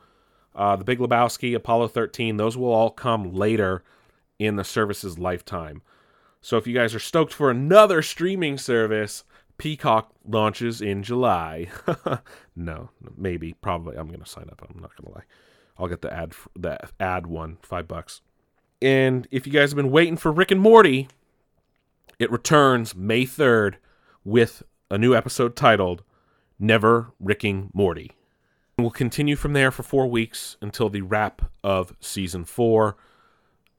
uh, 0.56 0.76
The 0.76 0.84
Big 0.84 1.00
Lebowski, 1.00 1.56
Apollo 1.56 1.90
13. 1.90 2.38
Those 2.38 2.58
will 2.58 2.72
all 2.72 2.90
come 2.90 3.34
later 3.34 3.84
in 4.40 4.56
the 4.56 4.64
service's 4.64 5.18
lifetime. 5.18 5.82
So 6.46 6.58
if 6.58 6.68
you 6.68 6.76
guys 6.76 6.94
are 6.94 7.00
stoked 7.00 7.34
for 7.34 7.50
another 7.50 8.04
streaming 8.04 8.60
service, 8.60 9.24
Peacock 9.58 10.12
launches 10.28 10.80
in 10.80 11.02
July. 11.02 11.70
no, 12.56 12.92
maybe, 13.18 13.54
probably. 13.54 13.98
I'm 13.98 14.12
gonna 14.12 14.28
sign 14.28 14.48
up. 14.52 14.62
I'm 14.62 14.80
not 14.80 14.96
gonna 14.96 15.16
lie. 15.16 15.24
I'll 15.80 15.88
get 15.88 16.04
the 16.04 16.14
ad, 16.14 16.34
the 16.56 16.78
ad 17.00 17.26
one, 17.26 17.58
five 17.64 17.88
bucks. 17.88 18.22
And 18.80 19.28
if 19.32 19.48
you 19.48 19.54
guys 19.54 19.72
have 19.72 19.76
been 19.76 19.90
waiting 19.90 20.18
for 20.18 20.32
Rick 20.32 20.52
and 20.52 20.62
Morty, 20.62 21.08
it 22.20 22.30
returns 22.30 22.96
May 22.96 23.24
3rd 23.24 23.78
with 24.24 24.62
a 24.92 25.00
new 25.00 25.16
episode 25.16 25.56
titled 25.56 26.04
"Never 26.60 27.12
Ricking 27.20 27.72
Morty." 27.74 28.12
We'll 28.78 28.92
continue 28.92 29.36
from 29.36 29.54
there 29.54 29.72
for 29.72 29.82
four 29.82 30.06
weeks 30.06 30.58
until 30.62 30.90
the 30.90 31.02
wrap 31.02 31.50
of 31.64 31.96
season 32.00 32.46
four. 32.46 32.98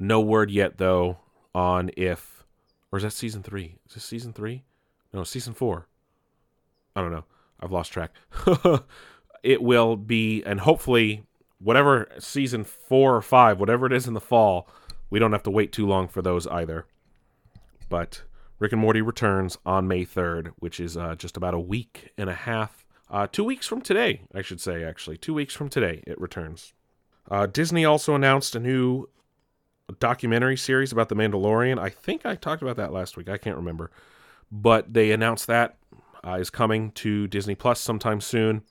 No 0.00 0.20
word 0.20 0.50
yet, 0.50 0.78
though, 0.78 1.18
on 1.54 1.92
if 1.96 2.35
or 2.92 2.98
is 2.98 3.02
that 3.02 3.12
season 3.12 3.42
three? 3.42 3.76
Is 3.88 3.94
this 3.94 4.04
season 4.04 4.32
three? 4.32 4.64
No, 5.12 5.24
season 5.24 5.54
four. 5.54 5.88
I 6.94 7.00
don't 7.00 7.12
know. 7.12 7.24
I've 7.60 7.72
lost 7.72 7.92
track. 7.92 8.12
it 9.42 9.62
will 9.62 9.96
be, 9.96 10.42
and 10.44 10.60
hopefully, 10.60 11.24
whatever 11.58 12.08
season 12.18 12.64
four 12.64 13.16
or 13.16 13.22
five, 13.22 13.58
whatever 13.58 13.86
it 13.86 13.92
is 13.92 14.06
in 14.06 14.14
the 14.14 14.20
fall, 14.20 14.68
we 15.10 15.18
don't 15.18 15.32
have 15.32 15.42
to 15.44 15.50
wait 15.50 15.72
too 15.72 15.86
long 15.86 16.08
for 16.08 16.22
those 16.22 16.46
either. 16.46 16.86
But 17.88 18.22
Rick 18.58 18.72
and 18.72 18.80
Morty 18.80 19.02
returns 19.02 19.58
on 19.64 19.88
May 19.88 20.04
3rd, 20.04 20.52
which 20.58 20.80
is 20.80 20.96
uh, 20.96 21.14
just 21.14 21.36
about 21.36 21.54
a 21.54 21.60
week 21.60 22.10
and 22.18 22.28
a 22.28 22.34
half. 22.34 22.84
Uh, 23.10 23.26
two 23.30 23.44
weeks 23.44 23.66
from 23.66 23.80
today, 23.80 24.22
I 24.34 24.42
should 24.42 24.60
say, 24.60 24.82
actually. 24.82 25.16
Two 25.16 25.34
weeks 25.34 25.54
from 25.54 25.68
today, 25.68 26.02
it 26.06 26.20
returns. 26.20 26.72
Uh, 27.30 27.46
Disney 27.46 27.84
also 27.84 28.14
announced 28.14 28.54
a 28.56 28.60
new 28.60 29.08
documentary 29.92 30.56
series 30.56 30.92
about 30.92 31.08
The 31.08 31.14
Mandalorian. 31.14 31.78
I 31.78 31.90
think 31.90 32.26
I 32.26 32.34
talked 32.34 32.62
about 32.62 32.76
that 32.76 32.92
last 32.92 33.16
week. 33.16 33.28
I 33.28 33.38
can't 33.38 33.56
remember. 33.56 33.90
But 34.50 34.92
they 34.92 35.12
announced 35.12 35.46
that 35.46 35.76
uh, 36.24 36.34
is 36.34 36.50
coming 36.50 36.90
to 36.92 37.26
Disney 37.28 37.54
Plus 37.54 37.80
sometime 37.80 38.20
soon. 38.20 38.62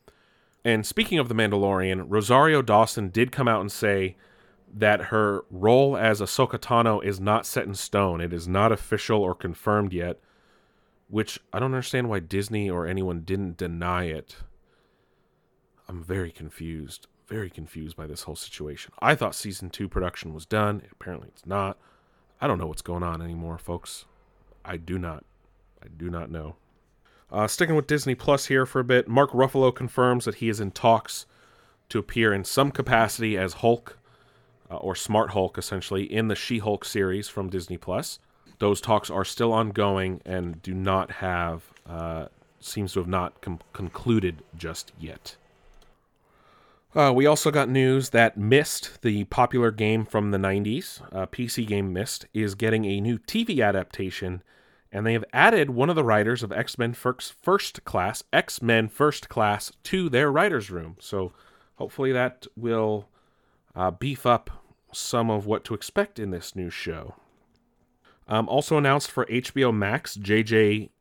And 0.64 0.86
speaking 0.86 1.20
of 1.20 1.30
The 1.30 1.36
Mandalorian, 1.36 2.06
Rosario 2.08 2.62
Dawson 2.62 3.10
did 3.10 3.32
come 3.32 3.48
out 3.48 3.62
and 3.62 3.72
say 3.72 4.18
that 4.74 5.06
her 5.06 5.46
role 5.50 5.96
as 5.96 6.20
Ahsoka 6.20 6.60
Tano 6.60 7.04
is 7.04 7.20
not 7.20 7.46
set 7.46 7.66
in 7.66 7.76
stone. 7.76 8.20
It 8.20 8.34
is 8.34 8.48
not 8.48 8.72
official 8.72 9.22
or 9.22 9.34
confirmed 9.34 9.94
yet, 9.94 10.20
which 11.08 11.40
I 11.54 11.60
don't 11.60 11.74
understand 11.74 12.10
why 12.10 12.20
Disney 12.20 12.70
or 12.70 12.86
anyone 12.86 13.22
didn't 13.22 13.58
deny 13.58 14.06
it. 14.06 14.38
I'm 15.88 16.04
very 16.04 16.32
confused 16.32 17.08
very 17.28 17.50
confused 17.50 17.96
by 17.98 18.08
this 18.08 18.24
whole 18.24 18.36
situation. 18.36 18.92
I 19.00 19.16
thought 19.16 19.36
season 19.36 19.70
two 19.70 19.88
production 19.90 20.34
was 20.34 20.46
done. 20.46 20.82
Apparently, 20.92 21.30
it's 21.30 21.46
not. 21.46 21.78
I 22.40 22.48
don't 22.48 22.58
know 22.60 22.68
what's 22.68 22.82
going 22.82 23.04
on 23.04 23.22
anymore, 23.22 23.58
folks. 23.58 24.06
I 24.64 24.78
do 24.78 24.98
not. 25.00 25.24
I 25.84 25.88
do 25.96 26.10
not 26.10 26.30
know. 26.30 26.56
Uh, 27.32 27.48
sticking 27.48 27.76
with 27.76 27.88
Disney 27.88 28.16
Plus 28.16 28.46
here 28.46 28.66
for 28.66 28.80
a 28.80 28.84
bit, 28.84 29.08
Mark 29.08 29.32
Ruffalo 29.32 29.74
confirms 29.74 30.26
that 30.26 30.36
he 30.36 30.50
is 30.50 30.60
in 30.60 30.72
talks 30.72 31.26
to 31.90 32.00
appear 32.00 32.34
in 32.34 32.44
some 32.44 32.72
capacity 32.72 33.38
as 33.38 33.54
Hulk. 33.56 33.98
uh, 34.70 34.78
or 34.78 34.96
Smart 34.96 35.32
Hulk, 35.32 35.58
essentially, 35.60 36.04
in 36.12 36.28
the 36.28 36.36
She 36.36 36.58
Hulk 36.58 36.84
series 36.86 37.28
from 37.28 37.50
Disney 37.50 37.78
Plus. 37.78 38.18
Those 38.58 38.82
talks 38.82 39.10
are 39.12 39.24
still 39.26 39.54
ongoing 39.54 40.22
and 40.26 40.60
do 40.64 40.74
not 40.74 41.12
have, 41.12 41.62
uh, 41.88 42.28
seems 42.60 42.94
to 42.94 43.00
have 43.00 43.08
not 43.08 43.40
com- 43.42 43.60
concluded 43.74 44.42
just 44.58 44.92
yet. 45.00 45.36
Uh, 46.96 47.12
we 47.14 47.26
also 47.26 47.52
got 47.52 47.68
news 47.68 48.12
that 48.12 48.38
Myst, 48.38 49.02
the 49.02 49.26
popular 49.26 49.70
game 49.70 50.06
from 50.06 50.32
the 50.32 50.38
90s, 50.38 51.02
uh, 51.14 51.26
PC 51.26 51.68
game 51.68 51.92
Myst, 51.92 52.26
is 52.34 52.56
getting 52.56 52.86
a 52.86 53.02
new 53.02 53.20
TV 53.20 53.62
adaptation, 53.62 54.42
and 54.94 55.06
they 55.06 55.12
have 55.12 55.26
added 55.34 55.72
one 55.72 55.90
of 55.90 55.98
the 55.98 56.06
writers 56.06 56.42
of 56.42 56.54
X 56.54 56.78
Men 56.78 56.94
First, 56.94 57.34
First 57.44 57.84
Class, 57.84 58.24
X 58.32 58.62
Men 58.62 58.88
First 58.88 59.28
Class, 59.28 59.74
to 59.84 60.08
their 60.08 60.32
writers' 60.32 60.72
room. 60.72 60.96
So 61.02 61.34
hopefully 61.76 62.14
that 62.14 62.48
will 62.56 63.10
uh, 63.76 63.92
beef 63.92 64.26
up 64.26 64.50
some 64.94 65.30
of 65.30 65.46
what 65.46 65.66
to 65.66 65.74
expect 65.74 66.18
in 66.18 66.32
this 66.32 66.56
new 66.56 66.70
show. 66.70 67.16
Um, 68.30 68.48
also 68.48 68.78
announced 68.78 69.12
for 69.12 69.26
HBO 69.26 69.76
Max, 69.76 70.16
J.J. 70.16 70.92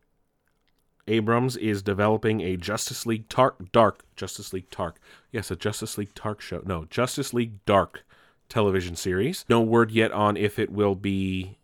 Abrams 1.07 1.57
is 1.57 1.83
developing 1.83 2.41
a 2.41 2.57
Justice 2.57 3.05
League 3.07 3.29
Tark 3.29 3.73
Dark 3.73 4.05
Justice 4.17 4.53
League 4.53 4.71
Tark. 4.71 4.99
Yes, 5.31 5.51
a 5.51 5.57
Justice 5.57 5.99
League 5.99 6.15
Tark 6.15 6.41
show. 6.41 6.63
No, 6.65 6.87
Justice 6.87 7.35
League 7.35 7.65
Dark 7.67 8.05
television 8.49 8.97
series. 8.97 9.45
No 9.49 9.61
word 9.61 9.91
yet 9.91 10.13
on 10.13 10.37
if 10.37 10.59
it 10.59 10.71
will 10.71 10.95
be 10.95 11.59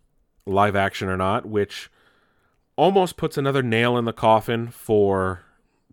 live 0.47 0.77
action 0.77 1.09
or 1.09 1.17
not, 1.17 1.47
which 1.47 1.91
almost 2.77 3.17
puts 3.17 3.37
another 3.37 3.63
nail 3.63 3.97
in 3.97 4.05
the 4.05 4.13
coffin 4.13 4.69
for 4.69 5.43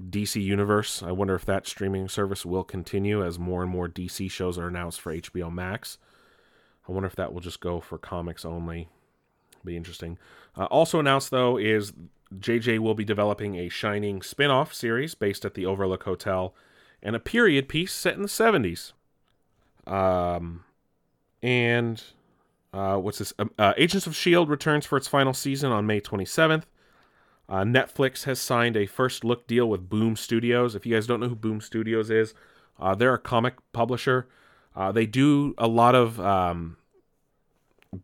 DC 0.01 0.41
Universe. 0.41 1.01
I 1.03 1.11
wonder 1.11 1.35
if 1.35 1.45
that 1.45 1.67
streaming 1.67 2.07
service 2.07 2.45
will 2.45 2.63
continue 2.63 3.25
as 3.25 3.39
more 3.39 3.61
and 3.61 3.71
more 3.71 3.87
DC 3.87 4.29
shows 4.29 4.57
are 4.57 4.67
announced 4.67 5.01
for 5.01 5.13
HBO 5.13 5.51
Max. 5.51 5.97
I 6.87 6.91
wonder 6.91 7.07
if 7.07 7.15
that 7.15 7.33
will 7.33 7.41
just 7.41 7.59
go 7.59 7.79
for 7.79 7.97
comics 7.97 8.45
only. 8.45 8.89
Be 9.65 9.75
interesting. 9.75 10.17
Uh, 10.55 10.65
also 10.65 10.99
announced 10.99 11.31
though 11.31 11.57
is 11.57 11.93
JJ 12.35 12.79
will 12.79 12.93
be 12.93 13.05
developing 13.05 13.55
a 13.55 13.69
Shining 13.69 14.21
spin 14.21 14.51
off 14.51 14.73
series 14.73 15.15
based 15.15 15.45
at 15.45 15.53
the 15.53 15.65
Overlook 15.65 16.03
Hotel 16.03 16.53
and 17.01 17.15
a 17.15 17.19
period 17.19 17.69
piece 17.69 17.93
set 17.93 18.15
in 18.15 18.21
the 18.21 18.27
70s. 18.27 18.93
Um, 19.85 20.63
and 21.41 22.03
uh, 22.73 22.97
what's 22.97 23.19
this? 23.19 23.33
Um, 23.39 23.51
uh, 23.57 23.73
Agents 23.77 24.07
of 24.07 24.13
S.H.I.E.L.D. 24.13 24.49
returns 24.49 24.85
for 24.85 24.97
its 24.97 25.07
final 25.07 25.33
season 25.33 25.71
on 25.71 25.85
May 25.85 26.01
27th. 26.01 26.63
Uh, 27.49 27.63
Netflix 27.63 28.25
has 28.25 28.41
signed 28.41 28.75
a 28.75 28.85
first 28.85 29.23
look 29.23 29.47
deal 29.47 29.69
with 29.69 29.89
Boom 29.89 30.17
Studios. 30.17 30.75
If 30.75 30.85
you 30.85 30.95
guys 30.95 31.07
don't 31.07 31.21
know 31.21 31.29
who 31.29 31.35
Boom 31.35 31.61
Studios 31.61 32.09
is, 32.09 32.33
uh, 32.79 32.93
they're 32.93 33.13
a 33.13 33.19
comic 33.19 33.55
publisher. 33.71 34.27
Uh, 34.75 34.91
they 34.91 35.05
do 35.05 35.55
a 35.57 35.67
lot 35.67 35.95
of 35.95 36.19
um, 36.19 36.77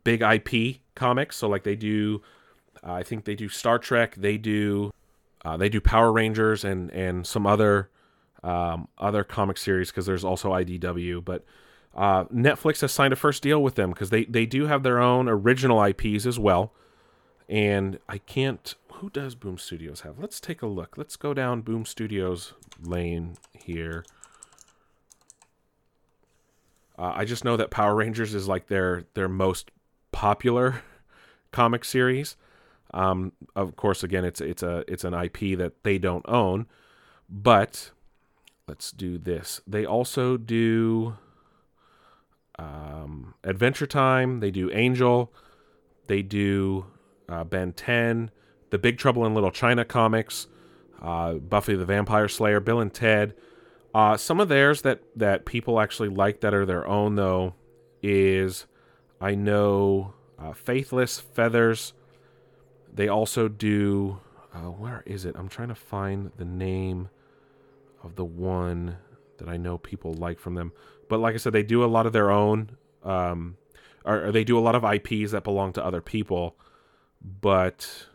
big 0.03 0.21
IP 0.21 0.77
comics. 0.95 1.35
So, 1.35 1.49
like, 1.49 1.63
they 1.63 1.75
do 1.75 2.21
uh, 2.85 2.93
I 2.93 3.03
think 3.03 3.25
they 3.25 3.35
do 3.35 3.49
Star 3.49 3.79
Trek. 3.79 4.15
They 4.15 4.37
do 4.37 4.91
uh, 5.45 5.57
they 5.57 5.69
do 5.69 5.81
Power 5.81 6.11
Rangers 6.11 6.63
and 6.63 6.89
and 6.91 7.25
some 7.25 7.45
other 7.45 7.89
um, 8.43 8.87
other 8.97 9.23
comic 9.23 9.57
series 9.57 9.89
because 9.89 10.05
there's 10.05 10.23
also 10.23 10.51
IDW. 10.51 11.23
But 11.23 11.45
uh, 11.95 12.25
Netflix 12.25 12.81
has 12.81 12.91
signed 12.91 13.13
a 13.13 13.17
first 13.17 13.41
deal 13.43 13.61
with 13.61 13.75
them 13.75 13.91
because 13.91 14.09
they 14.09 14.25
they 14.25 14.45
do 14.45 14.67
have 14.67 14.83
their 14.83 14.99
own 14.99 15.29
original 15.29 15.83
IPs 15.83 16.25
as 16.25 16.37
well. 16.37 16.73
And 17.49 17.99
I 18.07 18.17
can't. 18.17 18.75
Who 18.95 19.09
does 19.09 19.35
Boom 19.35 19.57
Studios 19.57 20.01
have? 20.01 20.17
Let's 20.17 20.39
take 20.39 20.61
a 20.61 20.67
look. 20.67 20.97
Let's 20.97 21.17
go 21.17 21.33
down 21.33 21.61
Boom 21.61 21.85
Studios 21.85 22.53
lane 22.81 23.35
here. 23.53 24.05
Uh, 26.97 27.11
I 27.15 27.25
just 27.25 27.43
know 27.43 27.57
that 27.57 27.69
Power 27.69 27.95
Rangers 27.95 28.33
is 28.33 28.47
like 28.47 28.67
their 28.67 29.05
their 29.13 29.27
most 29.27 29.71
popular 30.11 30.83
comic 31.51 31.83
series. 31.83 32.37
Um, 32.93 33.31
of 33.55 33.75
course, 33.75 34.03
again, 34.03 34.23
it's 34.25 34.41
it's 34.41 34.63
a 34.63 34.83
it's 34.87 35.03
an 35.03 35.13
IP 35.13 35.57
that 35.57 35.83
they 35.83 35.97
don't 35.97 36.25
own, 36.27 36.67
but 37.29 37.91
let's 38.67 38.91
do 38.91 39.17
this. 39.17 39.61
They 39.65 39.85
also 39.85 40.37
do 40.37 41.17
um, 42.59 43.33
Adventure 43.43 43.87
Time. 43.87 44.39
They 44.39 44.51
do 44.51 44.71
Angel. 44.71 45.33
They 46.07 46.21
do 46.21 46.85
uh, 47.29 47.43
Ben 47.43 47.73
10, 47.73 48.29
The 48.69 48.77
Big 48.77 48.97
Trouble 48.97 49.25
in 49.25 49.33
Little 49.33 49.51
China 49.51 49.85
comics, 49.85 50.47
uh, 51.01 51.35
Buffy 51.35 51.75
the 51.75 51.85
Vampire 51.85 52.27
Slayer, 52.27 52.59
Bill 52.59 52.79
and 52.79 52.93
Ted. 52.93 53.33
Uh, 53.93 54.17
some 54.17 54.39
of 54.39 54.49
theirs 54.49 54.81
that 54.81 55.01
that 55.15 55.45
people 55.45 55.79
actually 55.79 56.09
like 56.09 56.41
that 56.41 56.53
are 56.53 56.65
their 56.65 56.87
own 56.87 57.15
though 57.15 57.53
is 58.01 58.65
I 59.21 59.35
know 59.35 60.13
uh, 60.39 60.53
Faithless 60.53 61.19
Feathers 61.19 61.93
they 62.93 63.07
also 63.07 63.47
do. 63.47 64.19
Uh, 64.53 64.69
where 64.69 65.01
is 65.05 65.25
it? 65.25 65.35
I'm 65.35 65.49
trying 65.49 65.69
to 65.69 65.75
find 65.75 66.31
the 66.37 66.45
name 66.45 67.09
of 68.03 68.15
the 68.15 68.25
one 68.25 68.97
that 69.37 69.49
I 69.49 69.57
know 69.57 69.79
people 69.79 70.13
like 70.13 70.39
from 70.39 70.53
them. 70.53 70.71
But 71.09 71.19
like 71.19 71.33
I 71.33 71.37
said, 71.37 71.53
they 71.53 71.63
do 71.63 71.83
a 71.83 71.87
lot 71.87 72.05
of 72.05 72.13
their 72.13 72.29
own. 72.29 72.77
Um, 73.03 73.57
or, 74.05 74.25
or 74.25 74.31
they 74.31 74.43
do 74.43 74.57
a 74.57 74.61
lot 74.61 74.75
of 74.75 74.83
IPs 74.83 75.31
that 75.31 75.43
belong 75.43 75.73
to 75.73 75.83
other 75.83 76.01
people. 76.01 76.55
But 77.41 78.05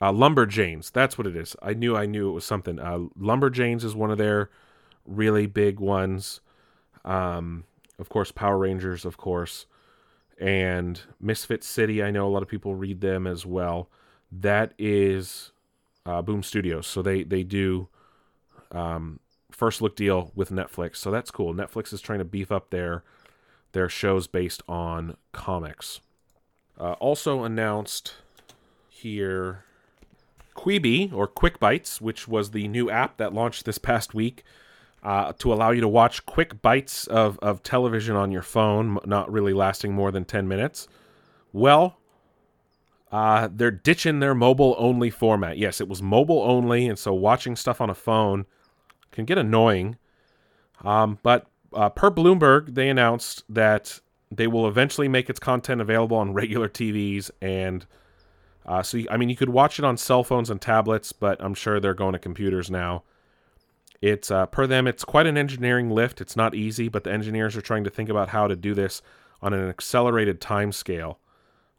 uh, 0.00 0.12
Lumberjanes, 0.12 0.92
that's 0.92 1.16
what 1.16 1.26
it 1.26 1.34
is. 1.34 1.56
I 1.62 1.72
knew 1.72 1.96
I 1.96 2.04
knew 2.04 2.28
it 2.28 2.32
was 2.32 2.44
something. 2.44 2.78
Uh, 2.78 2.98
Lumberjanes 3.18 3.84
is 3.84 3.94
one 3.94 4.10
of 4.10 4.18
their 4.18 4.50
really 5.06 5.46
big 5.46 5.80
ones. 5.80 6.40
Um, 7.06 7.64
of 7.98 8.10
course, 8.10 8.32
Power 8.32 8.58
Rangers, 8.58 9.06
of 9.06 9.16
course 9.16 9.66
and 10.40 11.00
Misfit 11.20 11.64
City. 11.64 12.02
I 12.02 12.10
know 12.10 12.26
a 12.26 12.30
lot 12.30 12.42
of 12.42 12.48
people 12.48 12.74
read 12.74 13.00
them 13.00 13.26
as 13.26 13.44
well. 13.44 13.88
That 14.30 14.72
is 14.78 15.52
uh, 16.06 16.22
Boom 16.22 16.42
Studios, 16.42 16.86
so 16.86 17.02
they 17.02 17.22
they 17.22 17.42
do 17.42 17.88
um, 18.72 19.20
first 19.50 19.82
look 19.82 19.96
deal 19.96 20.32
with 20.34 20.50
Netflix, 20.50 20.96
so 20.96 21.10
that's 21.10 21.30
cool. 21.30 21.54
Netflix 21.54 21.92
is 21.92 22.00
trying 22.00 22.18
to 22.18 22.24
beef 22.24 22.52
up 22.52 22.70
their 22.70 23.02
their 23.72 23.88
shows 23.88 24.26
based 24.26 24.62
on 24.68 25.16
comics. 25.32 26.00
Uh, 26.78 26.92
also 26.92 27.42
announced 27.42 28.14
here 28.88 29.64
Quibi 30.54 31.12
or 31.12 31.26
Quick 31.26 31.58
Bites, 31.58 32.00
which 32.00 32.28
was 32.28 32.50
the 32.50 32.68
new 32.68 32.90
app 32.90 33.16
that 33.16 33.34
launched 33.34 33.64
this 33.64 33.78
past 33.78 34.14
week 34.14 34.44
uh, 35.02 35.32
to 35.34 35.52
allow 35.52 35.70
you 35.70 35.80
to 35.80 35.88
watch 35.88 36.26
quick 36.26 36.60
bites 36.60 37.06
of, 37.06 37.38
of 37.40 37.62
television 37.62 38.16
on 38.16 38.32
your 38.32 38.42
phone, 38.42 38.98
not 39.04 39.30
really 39.30 39.52
lasting 39.52 39.92
more 39.92 40.10
than 40.10 40.24
10 40.24 40.48
minutes. 40.48 40.88
Well, 41.52 41.98
uh, 43.10 43.48
they're 43.50 43.70
ditching 43.70 44.20
their 44.20 44.34
mobile 44.34 44.74
only 44.78 45.10
format. 45.10 45.56
Yes, 45.56 45.80
it 45.80 45.88
was 45.88 46.02
mobile 46.02 46.42
only, 46.42 46.86
and 46.86 46.98
so 46.98 47.14
watching 47.14 47.56
stuff 47.56 47.80
on 47.80 47.88
a 47.88 47.94
phone 47.94 48.44
can 49.12 49.24
get 49.24 49.38
annoying. 49.38 49.96
Um, 50.84 51.18
but 51.22 51.46
uh, 51.72 51.88
per 51.88 52.10
Bloomberg, 52.10 52.74
they 52.74 52.88
announced 52.88 53.44
that 53.48 54.00
they 54.30 54.46
will 54.46 54.68
eventually 54.68 55.08
make 55.08 55.30
its 55.30 55.40
content 55.40 55.80
available 55.80 56.16
on 56.16 56.32
regular 56.34 56.68
TVs. 56.68 57.30
And 57.40 57.86
uh, 58.66 58.82
so, 58.82 59.00
I 59.10 59.16
mean, 59.16 59.28
you 59.28 59.36
could 59.36 59.48
watch 59.48 59.78
it 59.78 59.84
on 59.84 59.96
cell 59.96 60.22
phones 60.22 60.50
and 60.50 60.60
tablets, 60.60 61.12
but 61.12 61.42
I'm 61.42 61.54
sure 61.54 61.80
they're 61.80 61.94
going 61.94 62.12
to 62.12 62.18
computers 62.18 62.70
now. 62.70 63.04
It's 64.00 64.30
uh, 64.30 64.46
per 64.46 64.66
them, 64.66 64.86
it's 64.86 65.04
quite 65.04 65.26
an 65.26 65.36
engineering 65.36 65.90
lift. 65.90 66.20
It's 66.20 66.36
not 66.36 66.54
easy, 66.54 66.88
but 66.88 67.04
the 67.04 67.12
engineers 67.12 67.56
are 67.56 67.62
trying 67.62 67.84
to 67.84 67.90
think 67.90 68.08
about 68.08 68.28
how 68.28 68.46
to 68.46 68.54
do 68.54 68.74
this 68.74 69.02
on 69.42 69.52
an 69.52 69.68
accelerated 69.68 70.40
time 70.40 70.72
scale. 70.72 71.18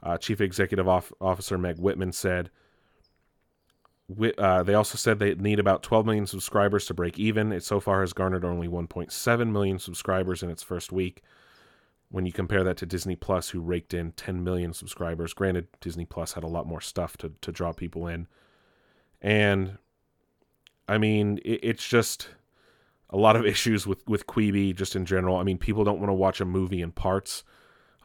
Uh, 0.01 0.17
Chief 0.17 0.39
Executive 0.41 0.87
Officer 0.87 1.57
Meg 1.57 1.77
Whitman 1.77 2.11
said. 2.11 2.49
Uh, 4.39 4.63
they 4.63 4.73
also 4.73 4.97
said 4.97 5.19
they 5.19 5.35
need 5.35 5.59
about 5.59 5.83
12 5.83 6.05
million 6.05 6.25
subscribers 6.25 6.85
to 6.87 6.95
break 6.95 7.19
even. 7.19 7.51
It 7.51 7.63
so 7.63 7.79
far 7.79 8.01
has 8.01 8.11
garnered 8.11 8.43
only 8.43 8.67
1.7 8.67 9.51
million 9.51 9.77
subscribers 9.77 10.41
in 10.41 10.49
its 10.49 10.63
first 10.63 10.91
week. 10.91 11.21
When 12.09 12.25
you 12.25 12.31
compare 12.31 12.63
that 12.63 12.77
to 12.77 12.87
Disney 12.87 13.15
Plus, 13.15 13.49
who 13.49 13.61
raked 13.61 13.93
in 13.93 14.13
10 14.13 14.43
million 14.43 14.73
subscribers, 14.73 15.35
granted, 15.35 15.67
Disney 15.79 16.05
Plus 16.05 16.33
had 16.33 16.43
a 16.43 16.47
lot 16.47 16.65
more 16.65 16.81
stuff 16.81 17.17
to, 17.17 17.33
to 17.41 17.51
draw 17.51 17.71
people 17.71 18.07
in. 18.07 18.27
And 19.21 19.77
I 20.89 20.97
mean, 20.97 21.39
it, 21.45 21.59
it's 21.63 21.87
just 21.87 22.29
a 23.09 23.17
lot 23.17 23.35
of 23.35 23.45
issues 23.53 23.85
with 23.87 24.05
with 24.07 24.27
Quibi 24.27 24.75
just 24.75 24.95
in 24.95 25.05
general. 25.05 25.37
I 25.37 25.43
mean, 25.43 25.57
people 25.57 25.83
don't 25.83 25.99
want 25.99 26.09
to 26.09 26.15
watch 26.15 26.41
a 26.41 26.45
movie 26.45 26.81
in 26.81 26.91
parts. 26.91 27.43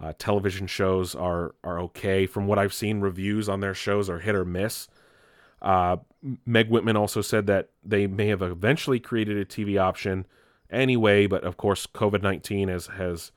Uh, 0.00 0.12
television 0.18 0.66
shows 0.66 1.14
are 1.14 1.54
are 1.64 1.80
okay 1.80 2.26
from 2.26 2.46
what 2.46 2.58
I've 2.58 2.74
seen. 2.74 3.00
Reviews 3.00 3.48
on 3.48 3.60
their 3.60 3.74
shows 3.74 4.10
are 4.10 4.18
hit 4.18 4.34
or 4.34 4.44
miss. 4.44 4.88
Uh, 5.62 5.96
Meg 6.44 6.68
Whitman 6.68 6.96
also 6.96 7.22
said 7.22 7.46
that 7.46 7.70
they 7.82 8.06
may 8.06 8.28
have 8.28 8.42
eventually 8.42 9.00
created 9.00 9.38
a 9.38 9.44
TV 9.44 9.80
option 9.80 10.26
anyway, 10.70 11.26
but 11.26 11.42
of 11.44 11.56
course, 11.56 11.86
COVID 11.86 12.22
nineteen 12.22 12.68
has 12.68 12.88
has 12.88 13.32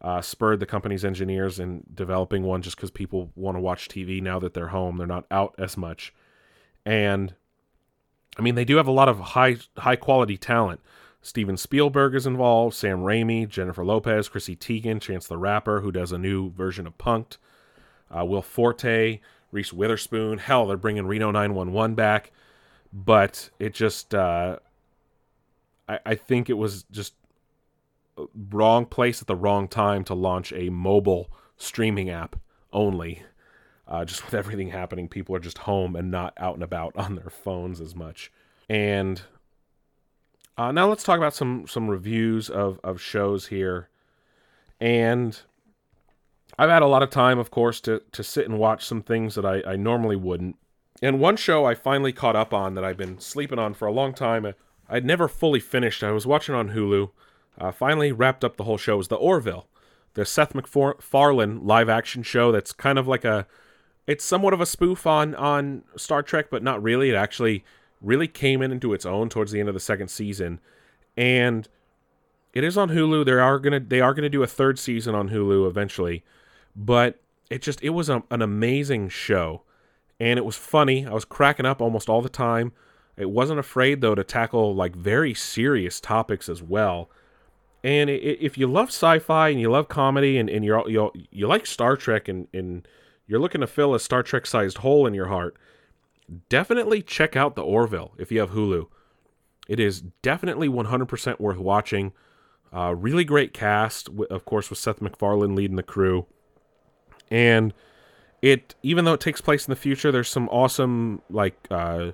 uh, 0.00 0.20
spurred 0.20 0.60
the 0.60 0.66
company's 0.66 1.04
engineers 1.04 1.60
in 1.60 1.84
developing 1.92 2.42
one 2.42 2.62
just 2.62 2.76
because 2.76 2.90
people 2.90 3.30
want 3.36 3.56
to 3.56 3.60
watch 3.60 3.88
TV 3.88 4.22
now 4.22 4.38
that 4.38 4.54
they're 4.54 4.68
home. 4.68 4.96
They're 4.96 5.06
not 5.06 5.26
out 5.30 5.54
as 5.58 5.76
much, 5.76 6.14
and 6.86 7.34
I 8.38 8.42
mean, 8.42 8.54
they 8.54 8.64
do 8.64 8.76
have 8.76 8.86
a 8.86 8.92
lot 8.92 9.08
of 9.08 9.18
high 9.18 9.56
high 9.76 9.96
quality 9.96 10.36
talent. 10.36 10.80
Steven 11.20 11.56
Spielberg 11.56 12.14
is 12.14 12.26
involved, 12.26 12.76
Sam 12.76 13.00
Raimi, 13.00 13.48
Jennifer 13.48 13.84
Lopez, 13.84 14.28
Chrissy 14.28 14.56
Teigen, 14.56 15.00
Chance 15.00 15.26
the 15.26 15.36
Rapper, 15.36 15.80
who 15.80 15.90
does 15.90 16.12
a 16.12 16.18
new 16.18 16.50
version 16.52 16.86
of 16.86 16.96
Punk'd, 16.96 17.38
uh, 18.16 18.24
Will 18.24 18.40
Forte, 18.40 19.18
Reese 19.50 19.72
Witherspoon. 19.72 20.38
Hell, 20.38 20.66
they're 20.66 20.76
bringing 20.76 21.06
Reno 21.06 21.30
911 21.30 21.96
back. 21.96 22.30
But 22.92 23.50
it 23.58 23.74
just, 23.74 24.14
uh, 24.14 24.58
I, 25.88 25.98
I 26.06 26.14
think 26.14 26.48
it 26.48 26.54
was 26.54 26.84
just 26.84 27.14
wrong 28.50 28.86
place 28.86 29.20
at 29.20 29.26
the 29.26 29.36
wrong 29.36 29.68
time 29.68 30.04
to 30.04 30.14
launch 30.14 30.52
a 30.52 30.70
mobile 30.70 31.30
streaming 31.56 32.08
app 32.08 32.36
only. 32.72 33.22
Uh, 33.88 34.04
just 34.04 34.24
with 34.26 34.34
everything 34.34 34.70
happening, 34.70 35.08
people 35.08 35.34
are 35.34 35.40
just 35.40 35.58
home 35.58 35.96
and 35.96 36.10
not 36.10 36.34
out 36.36 36.54
and 36.54 36.62
about 36.62 36.96
on 36.96 37.16
their 37.16 37.30
phones 37.30 37.80
as 37.80 37.94
much. 37.94 38.30
And 38.68 39.22
uh, 40.56 40.72
now 40.72 40.88
let's 40.88 41.04
talk 41.04 41.18
about 41.18 41.34
some 41.34 41.66
some 41.66 41.88
reviews 41.88 42.50
of 42.50 42.78
of 42.84 43.00
shows 43.00 43.46
here. 43.46 43.88
And 44.80 45.40
I've 46.58 46.70
had 46.70 46.82
a 46.82 46.86
lot 46.86 47.02
of 47.02 47.10
time, 47.10 47.38
of 47.38 47.50
course, 47.50 47.80
to 47.82 48.02
to 48.12 48.22
sit 48.22 48.48
and 48.48 48.58
watch 48.58 48.84
some 48.84 49.02
things 49.02 49.34
that 49.36 49.46
I, 49.46 49.62
I 49.66 49.76
normally 49.76 50.16
wouldn't. 50.16 50.56
And 51.00 51.20
one 51.20 51.36
show 51.36 51.64
I 51.64 51.74
finally 51.74 52.12
caught 52.12 52.34
up 52.36 52.52
on 52.52 52.74
that 52.74 52.84
I've 52.84 52.96
been 52.96 53.20
sleeping 53.20 53.58
on 53.58 53.72
for 53.74 53.86
a 53.86 53.92
long 53.92 54.12
time. 54.12 54.52
I'd 54.88 55.04
never 55.04 55.28
fully 55.28 55.60
finished. 55.60 56.02
I 56.02 56.10
was 56.10 56.26
watching 56.26 56.54
on 56.54 56.70
Hulu. 56.70 57.10
Uh, 57.56 57.72
finally 57.72 58.12
wrapped 58.12 58.44
up 58.44 58.56
the 58.56 58.64
whole 58.64 58.78
show. 58.78 58.96
Was 58.96 59.08
the 59.08 59.16
Orville, 59.16 59.68
the 60.14 60.24
Seth 60.24 60.54
MacFarlane 60.54 61.64
live 61.64 61.88
action 61.88 62.22
show 62.22 62.50
that's 62.50 62.72
kind 62.72 62.98
of 62.98 63.06
like 63.06 63.24
a, 63.24 63.46
it's 64.08 64.24
somewhat 64.24 64.54
of 64.54 64.60
a 64.60 64.66
spoof 64.66 65.06
on 65.06 65.34
on 65.36 65.84
Star 65.94 66.22
Trek, 66.22 66.46
but 66.50 66.62
not 66.62 66.82
really. 66.82 67.10
It 67.10 67.14
actually 67.14 67.62
really 68.00 68.26
came 68.26 68.62
in 68.62 68.72
into 68.72 68.94
its 68.94 69.04
own 69.04 69.28
towards 69.28 69.52
the 69.52 69.60
end 69.60 69.68
of 69.68 69.74
the 69.74 69.80
second 69.80 70.08
season, 70.08 70.60
and 71.16 71.68
it 72.54 72.64
is 72.64 72.78
on 72.78 72.88
Hulu. 72.88 73.26
They 73.26 73.32
are 73.32 73.58
gonna 73.58 73.80
they 73.80 74.00
are 74.00 74.14
gonna 74.14 74.30
do 74.30 74.42
a 74.42 74.46
third 74.48 74.78
season 74.78 75.14
on 75.14 75.28
Hulu 75.28 75.68
eventually, 75.68 76.24
but 76.74 77.20
it 77.50 77.60
just 77.60 77.82
it 77.82 77.90
was 77.90 78.08
a, 78.08 78.22
an 78.30 78.40
amazing 78.40 79.10
show, 79.10 79.62
and 80.18 80.38
it 80.38 80.44
was 80.44 80.56
funny. 80.56 81.06
I 81.06 81.12
was 81.12 81.26
cracking 81.26 81.66
up 81.66 81.82
almost 81.82 82.08
all 82.08 82.22
the 82.22 82.30
time. 82.30 82.72
It 83.18 83.28
wasn't 83.28 83.60
afraid 83.60 84.00
though 84.00 84.14
to 84.14 84.24
tackle 84.24 84.74
like 84.74 84.96
very 84.96 85.34
serious 85.34 86.00
topics 86.00 86.48
as 86.48 86.62
well. 86.62 87.10
And 87.84 88.08
if 88.10 88.56
you 88.56 88.66
love 88.66 88.88
sci-fi 88.88 89.50
and 89.50 89.60
you 89.60 89.70
love 89.70 89.88
comedy 89.88 90.38
and, 90.38 90.48
and 90.48 90.64
you're 90.64 90.88
you 90.88 91.12
you 91.30 91.46
like 91.46 91.66
Star 91.66 91.94
Trek 91.94 92.26
and, 92.26 92.48
and 92.54 92.88
you're 93.28 93.38
looking 93.38 93.60
to 93.60 93.66
fill 93.66 93.94
a 93.94 94.00
Star 94.00 94.22
Trek 94.22 94.46
sized 94.46 94.78
hole 94.78 95.06
in 95.06 95.14
your 95.14 95.28
heart, 95.28 95.56
definitely 96.48 97.02
check 97.02 97.36
out 97.36 97.54
the 97.54 97.62
Orville 97.62 98.12
if 98.18 98.32
you 98.32 98.40
have 98.40 98.50
Hulu. 98.50 98.86
It 99.68 99.78
is 99.78 100.00
definitely 100.22 100.68
100% 100.68 101.38
worth 101.38 101.58
watching. 101.58 102.12
Uh, 102.74 102.94
really 102.94 103.24
great 103.24 103.52
cast, 103.52 104.08
of 104.30 104.44
course, 104.46 104.70
with 104.70 104.78
Seth 104.78 105.00
MacFarlane 105.00 105.54
leading 105.54 105.76
the 105.76 105.82
crew. 105.82 106.26
And 107.30 107.74
it, 108.40 108.74
even 108.82 109.04
though 109.04 109.12
it 109.12 109.20
takes 109.20 109.42
place 109.42 109.66
in 109.66 109.70
the 109.70 109.76
future, 109.76 110.10
there's 110.10 110.28
some 110.28 110.48
awesome 110.48 111.20
like 111.28 111.54
uh, 111.70 112.12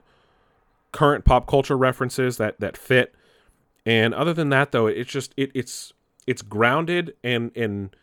current 0.93 1.25
pop 1.25 1.47
culture 1.47 1.77
references 1.77 2.37
that 2.39 2.59
that 2.61 2.77
fit. 2.77 3.15
And 3.87 4.15
other 4.15 4.33
than 4.33 4.49
that, 4.49 4.73
though, 4.73 4.87
it's 4.87 5.11
just 5.11 5.35
it, 5.37 5.51
it's 5.55 5.93
it's 6.27 6.43
grounded 6.43 7.15
and 7.23 7.53
and 7.57 7.95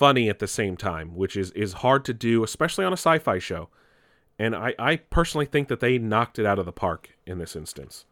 funny 0.00 0.30
at 0.30 0.38
the 0.38 0.48
same 0.48 0.78
time, 0.78 1.14
which 1.14 1.36
is 1.36 1.50
is 1.50 1.74
hard 1.84 2.06
to 2.06 2.14
do, 2.14 2.42
especially 2.42 2.86
on 2.86 2.92
a 2.92 2.96
sci-fi 3.04 3.38
show. 3.38 3.68
And 4.38 4.56
I, 4.56 4.74
I 4.78 4.96
personally 4.96 5.44
think 5.44 5.68
that 5.68 5.80
they 5.80 5.98
knocked 5.98 6.38
it 6.38 6.46
out 6.46 6.58
of 6.58 6.64
the 6.64 6.72
park 6.72 7.10
in 7.26 7.36
this 7.36 7.54
instance. 7.54 8.06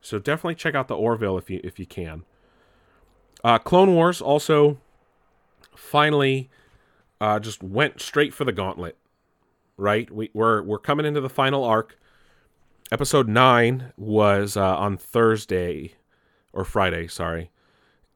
So 0.00 0.18
definitely 0.18 0.56
check 0.56 0.74
out 0.74 0.88
the 0.88 0.96
Orville 0.96 1.38
if 1.38 1.48
you 1.48 1.60
if 1.62 1.78
you 1.78 1.86
can. 1.86 2.24
Uh, 3.44 3.58
Clone 3.58 3.94
Wars 3.94 4.20
also 4.20 4.78
finally 5.76 6.50
uh, 7.20 7.38
just 7.38 7.62
went 7.62 8.00
straight 8.00 8.34
for 8.34 8.44
the 8.44 8.52
gauntlet. 8.52 8.96
Right, 9.76 10.10
we, 10.10 10.30
we're 10.34 10.60
we're 10.62 10.80
coming 10.80 11.06
into 11.06 11.20
the 11.20 11.30
final 11.30 11.62
arc. 11.62 11.96
Episode 12.90 13.28
nine 13.28 13.92
was 13.96 14.56
uh, 14.56 14.76
on 14.76 14.96
Thursday 14.96 15.92
or 16.52 16.64
Friday, 16.64 17.06
sorry, 17.06 17.52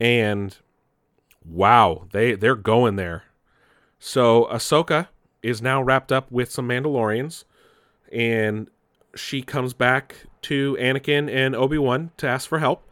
and 0.01 0.57
wow, 1.45 2.07
they 2.13 2.35
they're 2.35 2.57
going 2.57 2.97
there. 2.97 3.25
So 3.99 4.49
Ahsoka 4.51 5.09
is 5.43 5.63
now 5.63 5.83
wrapped 5.83 6.13
up 6.13 6.31
with 6.31 6.51
some 6.51 6.69
Mandalorians 6.69 7.45
and 8.13 8.69
she 9.15 9.43
comes 9.43 9.75
back 9.75 10.17
to 10.43 10.77
Anakin 10.81 11.31
and 11.31 11.55
Obi 11.55 11.79
Wan 11.79 12.11
to 12.17 12.27
ask 12.27 12.49
for 12.49 12.59
help, 12.59 12.83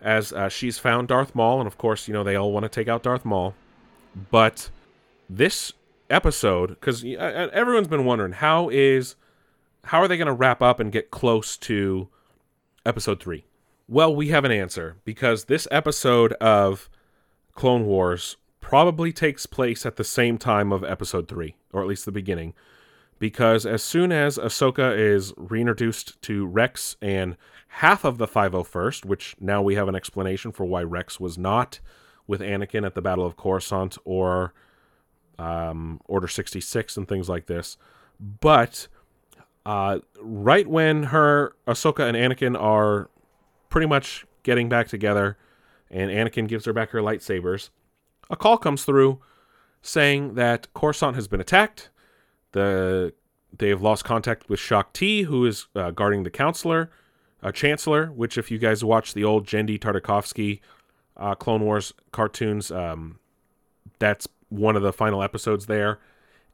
as 0.00 0.32
uh, 0.32 0.48
she's 0.48 0.78
found 0.78 1.08
Darth 1.08 1.34
Maul, 1.34 1.60
and 1.60 1.66
of 1.66 1.78
course, 1.78 2.08
you 2.08 2.14
know 2.14 2.24
they 2.24 2.36
all 2.36 2.52
want 2.52 2.64
to 2.64 2.68
take 2.68 2.88
out 2.88 3.02
Darth 3.02 3.24
Maul. 3.24 3.54
But 4.30 4.70
this 5.28 5.72
episode, 6.08 6.70
because 6.70 7.04
everyone's 7.04 7.88
been 7.88 8.04
wondering 8.04 8.32
how 8.32 8.68
is 8.68 9.16
how 9.84 10.00
are 10.00 10.08
they 10.08 10.16
going 10.16 10.26
to 10.26 10.32
wrap 10.32 10.60
up 10.62 10.80
and 10.80 10.92
get 10.92 11.10
close 11.10 11.56
to 11.58 12.08
episode 12.84 13.22
three? 13.22 13.44
Well, 13.88 14.14
we 14.14 14.28
have 14.28 14.44
an 14.44 14.52
answer 14.52 14.96
because 15.04 15.44
this 15.44 15.66
episode 15.70 16.32
of 16.34 16.88
Clone 17.60 17.84
Wars 17.84 18.36
probably 18.60 19.12
takes 19.12 19.44
place 19.46 19.84
at 19.84 19.96
the 19.96 20.04
same 20.04 20.38
time 20.38 20.72
of 20.72 20.82
episode 20.82 21.28
three, 21.28 21.56
or 21.72 21.82
at 21.82 21.88
least 21.88 22.06
the 22.06 22.12
beginning 22.12 22.54
because 23.20 23.66
as 23.66 23.82
soon 23.82 24.10
as 24.10 24.38
Ahsoka 24.38 24.96
is 24.96 25.32
reintroduced 25.36 26.20
to 26.22 26.46
Rex 26.46 26.96
and 27.00 27.36
half 27.68 28.04
of 28.04 28.18
the 28.18 28.26
501st, 28.26 29.04
which 29.04 29.36
now 29.38 29.62
we 29.62 29.76
have 29.76 29.88
an 29.88 29.94
explanation 29.94 30.50
for 30.50 30.64
why 30.64 30.82
Rex 30.82 31.20
was 31.20 31.36
not 31.38 31.78
with 32.26 32.40
Anakin 32.40 32.84
at 32.84 32.94
the 32.94 33.02
Battle 33.02 33.26
of 33.26 33.36
Coruscant 33.36 33.98
or 34.04 34.54
um, 35.38 36.00
Order 36.06 36.28
66 36.28 36.96
and 36.96 37.06
things 37.06 37.28
like 37.28 37.44
this. 37.44 37.76
But 38.18 38.88
uh, 39.66 39.98
right 40.18 40.66
when 40.66 41.04
her 41.04 41.54
Ahsoka 41.66 42.08
and 42.08 42.16
Anakin 42.16 42.58
are 42.58 43.10
pretty 43.68 43.86
much 43.86 44.26
getting 44.44 44.70
back 44.70 44.88
together, 44.88 45.36
and 45.90 46.10
Anakin 46.10 46.46
gives 46.48 46.64
her 46.64 46.72
back 46.72 46.90
her 46.90 47.00
lightsabers, 47.00 47.70
a 48.30 48.36
call 48.36 48.58
comes 48.58 48.84
through 48.84 49.20
saying 49.82 50.34
that 50.34 50.72
Coruscant 50.74 51.16
has 51.16 51.26
been 51.26 51.40
attacked 51.40 51.90
the 52.52 53.12
they 53.56 53.68
have 53.68 53.82
lost 53.82 54.04
contact 54.04 54.48
with 54.48 54.60
Shaak 54.60 54.92
Ti, 54.92 55.22
who 55.22 55.44
is 55.44 55.66
uh, 55.74 55.90
guarding 55.90 56.22
the 56.22 56.30
counselor, 56.30 56.90
uh, 57.42 57.50
Chancellor. 57.50 58.06
Which, 58.06 58.38
if 58.38 58.50
you 58.50 58.58
guys 58.58 58.84
watch 58.84 59.14
the 59.14 59.24
old 59.24 59.46
Genndy 59.46 59.78
Tartakovsky 59.78 60.60
uh, 61.16 61.34
Clone 61.34 61.62
Wars 61.62 61.92
cartoons, 62.12 62.70
um, 62.70 63.18
that's 63.98 64.28
one 64.48 64.76
of 64.76 64.82
the 64.82 64.92
final 64.92 65.22
episodes 65.22 65.66
there. 65.66 65.98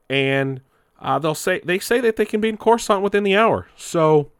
And 0.09 0.62
uh, 1.01 1.18
they'll 1.18 1.34
say 1.34 1.61
they 1.64 1.78
say 1.78 2.01
that 2.01 2.16
they 2.16 2.24
can 2.24 2.41
be 2.41 2.49
in 2.49 2.57
Coruscant 2.57 3.03
within 3.03 3.24
the 3.24 3.37
hour. 3.37 3.68
So, 3.76 4.30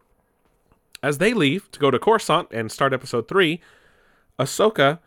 as 1.03 1.19
they 1.19 1.35
leave 1.35 1.71
to 1.73 1.79
go 1.79 1.91
to 1.91 1.99
Coruscant 1.99 2.49
and 2.51 2.73
start 2.73 2.95
episode 2.95 3.29
three, 3.29 3.61
Ahsoka, 4.39 4.99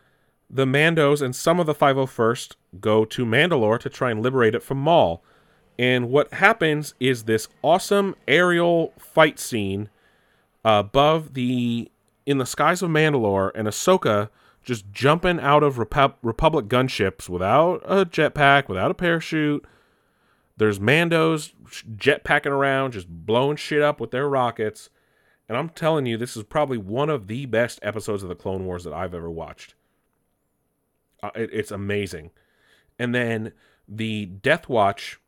the 0.50 0.66
Mandos, 0.66 1.22
and 1.22 1.36
some 1.36 1.60
of 1.60 1.66
the 1.66 1.76
501st 1.76 2.56
go 2.80 3.06
to 3.06 3.26
Mandalore 3.26 3.80
to 3.80 3.90
try 3.90 4.12
and 4.12 4.22
liberate 4.22 4.56
it 4.56 4.64
from 4.64 4.80
Maul. 4.80 5.24
And 5.78 6.10
what 6.10 6.34
happens 6.34 6.94
is 7.00 7.24
this 7.24 7.48
awesome 7.62 8.16
aerial 8.28 8.94
fight 8.98 9.40
scene 9.40 9.90
above 10.66 11.34
the 11.34 11.90
in 12.26 12.38
the 12.38 12.46
skies 12.46 12.82
of 12.82 12.90
Mandalore 12.90 13.52
and 13.56 13.68
Ahsoka 13.68 14.30
just 14.62 14.92
jumping 14.92 15.40
out 15.40 15.64
of 15.64 15.78
Repu- 15.78 16.14
Republic 16.22 16.68
gunships 16.68 17.30
without 17.30 17.82
a 17.86 18.06
jetpack, 18.06 18.68
without 18.68 18.92
a 18.92 18.94
parachute. 18.94 19.66
There's 20.58 20.80
Mandos 20.80 21.54
jetpacking 21.96 22.52
around, 22.52 22.92
just 22.92 23.08
blowing 23.08 23.56
shit 23.56 23.82
up 23.82 24.02
with 24.02 24.12
their 24.12 24.28
rockets. 24.28 24.90
And 25.50 25.58
I'm 25.58 25.70
telling 25.70 26.06
you, 26.06 26.16
this 26.16 26.38
is 26.38 26.44
probably 26.44 26.78
one 26.78 27.10
of 27.10 27.28
the 27.28 27.48
best 27.48 27.80
episodes 27.82 28.22
of 28.22 28.30
the 28.30 28.36
Clone 28.36 28.66
Wars 28.66 28.84
that 28.84 28.94
I've 28.94 29.16
ever 29.16 29.32
watched. 29.32 29.74
Uh, 31.24 31.32
it, 31.36 31.50
it's 31.52 31.72
amazing. 31.72 32.30
And 33.00 33.16
then 33.16 33.54
the 33.88 34.28
Death 34.28 34.70
Watch 34.70 35.20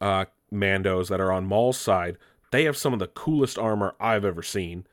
uh, 0.00 0.24
Mandos 0.52 1.08
that 1.08 1.20
are 1.20 1.30
on 1.30 1.46
Maul's 1.46 1.78
side, 1.78 2.18
they 2.50 2.64
have 2.64 2.76
some 2.76 2.92
of 2.92 2.98
the 2.98 3.06
coolest 3.06 3.56
armor 3.56 3.94
I've 4.00 4.24
ever 4.24 4.42
seen. 4.42 4.86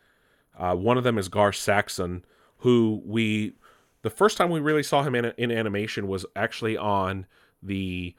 Uh, 0.57 0.75
one 0.75 0.97
of 0.97 1.03
them 1.03 1.17
is 1.17 1.27
Gar 1.27 1.51
Saxon, 1.51 2.23
who 2.57 3.01
we 3.03 3.53
the 4.03 4.09
first 4.09 4.37
time 4.37 4.49
we 4.49 4.59
really 4.59 4.83
saw 4.83 5.03
him 5.03 5.15
in, 5.15 5.25
in 5.37 5.51
animation 5.51 6.07
was 6.07 6.25
actually 6.35 6.77
on 6.77 7.25
the 7.61 8.15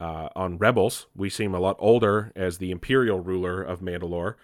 uh, 0.00 0.28
on 0.34 0.58
Rebels. 0.58 1.06
We 1.14 1.30
see 1.30 1.44
him 1.44 1.54
a 1.54 1.60
lot 1.60 1.76
older 1.78 2.32
as 2.34 2.58
the 2.58 2.70
Imperial 2.70 3.20
ruler 3.20 3.62
of 3.62 3.80
Mandalore, 3.80 4.34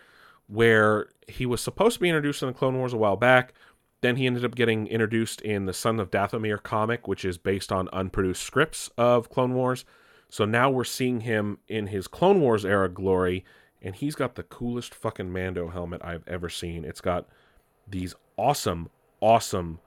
where 0.48 1.08
he 1.28 1.46
was 1.46 1.60
supposed 1.60 1.94
to 1.94 2.00
be 2.00 2.08
introduced 2.08 2.42
in 2.42 2.48
the 2.48 2.54
Clone 2.54 2.76
Wars 2.76 2.92
a 2.92 2.96
while 2.96 3.16
back. 3.16 3.54
Then 4.00 4.16
he 4.16 4.26
ended 4.26 4.44
up 4.44 4.54
getting 4.54 4.86
introduced 4.86 5.40
in 5.40 5.66
the 5.66 5.72
Son 5.72 6.00
of 6.00 6.10
Dathomir 6.10 6.62
comic, 6.62 7.06
which 7.06 7.24
is 7.24 7.36
based 7.36 7.70
on 7.70 7.88
unproduced 7.92 8.42
scripts 8.42 8.90
of 8.96 9.28
Clone 9.28 9.54
Wars. 9.54 9.84
So 10.30 10.44
now 10.44 10.70
we're 10.70 10.84
seeing 10.84 11.20
him 11.20 11.58
in 11.68 11.88
his 11.88 12.06
Clone 12.06 12.40
Wars 12.40 12.64
era 12.64 12.88
glory, 12.88 13.44
and 13.82 13.94
he's 13.94 14.14
got 14.14 14.34
the 14.34 14.42
coolest 14.42 14.94
fucking 14.94 15.32
Mando 15.32 15.68
helmet 15.68 16.00
I've 16.04 16.26
ever 16.26 16.48
seen. 16.48 16.84
It's 16.84 17.00
got 17.00 17.28
these 17.88 18.14
awesome, 18.36 18.90
awesome 19.20 19.80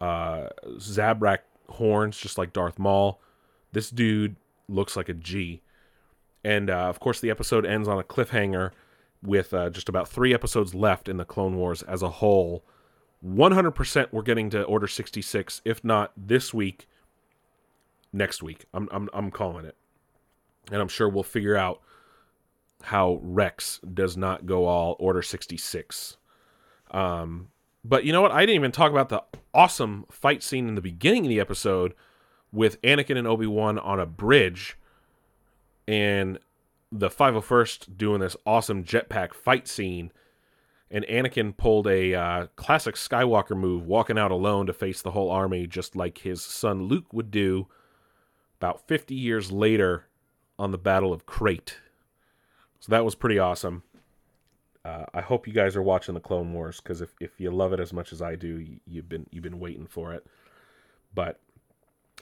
uh, 0.00 0.48
Zabrak 0.76 1.38
horns, 1.68 2.18
just 2.18 2.38
like 2.38 2.52
Darth 2.52 2.78
Maul. 2.78 3.20
This 3.72 3.90
dude 3.90 4.36
looks 4.68 4.96
like 4.96 5.08
a 5.08 5.14
G. 5.14 5.62
And 6.44 6.70
uh, 6.70 6.88
of 6.88 7.00
course, 7.00 7.20
the 7.20 7.30
episode 7.30 7.64
ends 7.64 7.88
on 7.88 7.98
a 7.98 8.04
cliffhanger 8.04 8.72
with 9.22 9.52
uh, 9.52 9.70
just 9.70 9.88
about 9.88 10.08
three 10.08 10.32
episodes 10.32 10.74
left 10.74 11.08
in 11.08 11.16
the 11.16 11.24
Clone 11.24 11.56
Wars 11.56 11.82
as 11.82 12.02
a 12.02 12.08
whole. 12.08 12.64
100% 13.24 14.08
we're 14.12 14.22
getting 14.22 14.48
to 14.50 14.62
Order 14.62 14.86
66, 14.86 15.60
if 15.64 15.82
not 15.82 16.12
this 16.16 16.54
week, 16.54 16.88
next 18.12 18.42
week. 18.42 18.66
I'm, 18.72 18.88
I'm, 18.92 19.08
I'm 19.12 19.30
calling 19.30 19.64
it. 19.64 19.76
And 20.70 20.80
I'm 20.80 20.88
sure 20.88 21.08
we'll 21.08 21.24
figure 21.24 21.56
out 21.56 21.80
how 22.82 23.18
Rex 23.22 23.80
does 23.80 24.16
not 24.16 24.46
go 24.46 24.66
all 24.66 24.96
Order 24.98 25.22
66. 25.22 26.16
Um, 26.90 27.48
but 27.84 28.04
you 28.04 28.12
know 28.12 28.22
what? 28.22 28.32
I 28.32 28.40
didn't 28.40 28.56
even 28.56 28.72
talk 28.72 28.90
about 28.90 29.08
the 29.08 29.22
awesome 29.52 30.04
fight 30.10 30.42
scene 30.42 30.68
in 30.68 30.74
the 30.74 30.80
beginning 30.80 31.24
of 31.24 31.30
the 31.30 31.40
episode 31.40 31.94
with 32.52 32.80
Anakin 32.82 33.18
and 33.18 33.26
Obi 33.26 33.46
Wan 33.46 33.78
on 33.78 34.00
a 34.00 34.06
bridge, 34.06 34.76
and 35.86 36.38
the 36.90 37.08
501st 37.08 37.96
doing 37.96 38.20
this 38.20 38.36
awesome 38.46 38.84
jetpack 38.84 39.34
fight 39.34 39.68
scene. 39.68 40.12
And 40.90 41.04
Anakin 41.06 41.54
pulled 41.54 41.86
a 41.86 42.14
uh, 42.14 42.46
classic 42.56 42.94
Skywalker 42.94 43.56
move, 43.56 43.86
walking 43.86 44.18
out 44.18 44.30
alone 44.30 44.66
to 44.66 44.72
face 44.72 45.02
the 45.02 45.10
whole 45.10 45.30
army, 45.30 45.66
just 45.66 45.94
like 45.94 46.18
his 46.18 46.42
son 46.42 46.84
Luke 46.84 47.12
would 47.12 47.30
do 47.30 47.66
about 48.58 48.88
50 48.88 49.14
years 49.14 49.52
later 49.52 50.06
on 50.58 50.72
the 50.72 50.78
Battle 50.78 51.12
of 51.12 51.26
Crait. 51.26 51.76
So 52.80 52.90
that 52.90 53.04
was 53.04 53.14
pretty 53.14 53.38
awesome. 53.38 53.82
Uh, 54.84 55.04
I 55.12 55.20
hope 55.20 55.46
you 55.46 55.52
guys 55.52 55.76
are 55.76 55.82
watching 55.82 56.14
the 56.14 56.20
Clone 56.20 56.52
Wars 56.54 56.80
because 56.80 57.02
if, 57.02 57.12
if 57.20 57.38
you 57.38 57.50
love 57.50 57.72
it 57.72 57.80
as 57.80 57.92
much 57.92 58.12
as 58.12 58.22
I 58.22 58.36
do, 58.36 58.58
you, 58.58 58.80
you've 58.86 59.08
been 59.08 59.26
you've 59.30 59.42
been 59.42 59.60
waiting 59.60 59.86
for 59.86 60.14
it. 60.14 60.26
But 61.14 61.40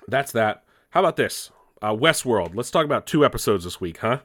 that's 0.09 0.33
that. 0.33 0.65
How 0.91 1.01
about 1.01 1.17
this? 1.17 1.51
Uh, 1.81 1.93
Westworld. 1.93 2.55
Let's 2.55 2.71
talk 2.71 2.85
about 2.85 3.07
two 3.07 3.25
episodes 3.25 3.65
this 3.65 3.81
week, 3.81 3.99
huh? 3.99 4.21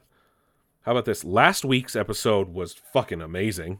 How 0.84 0.94
about 0.94 1.06
this? 1.06 1.24
Last 1.24 1.64
week's 1.64 1.96
episode 1.96 2.54
was 2.54 2.74
fucking 2.74 3.22
amazing. 3.22 3.80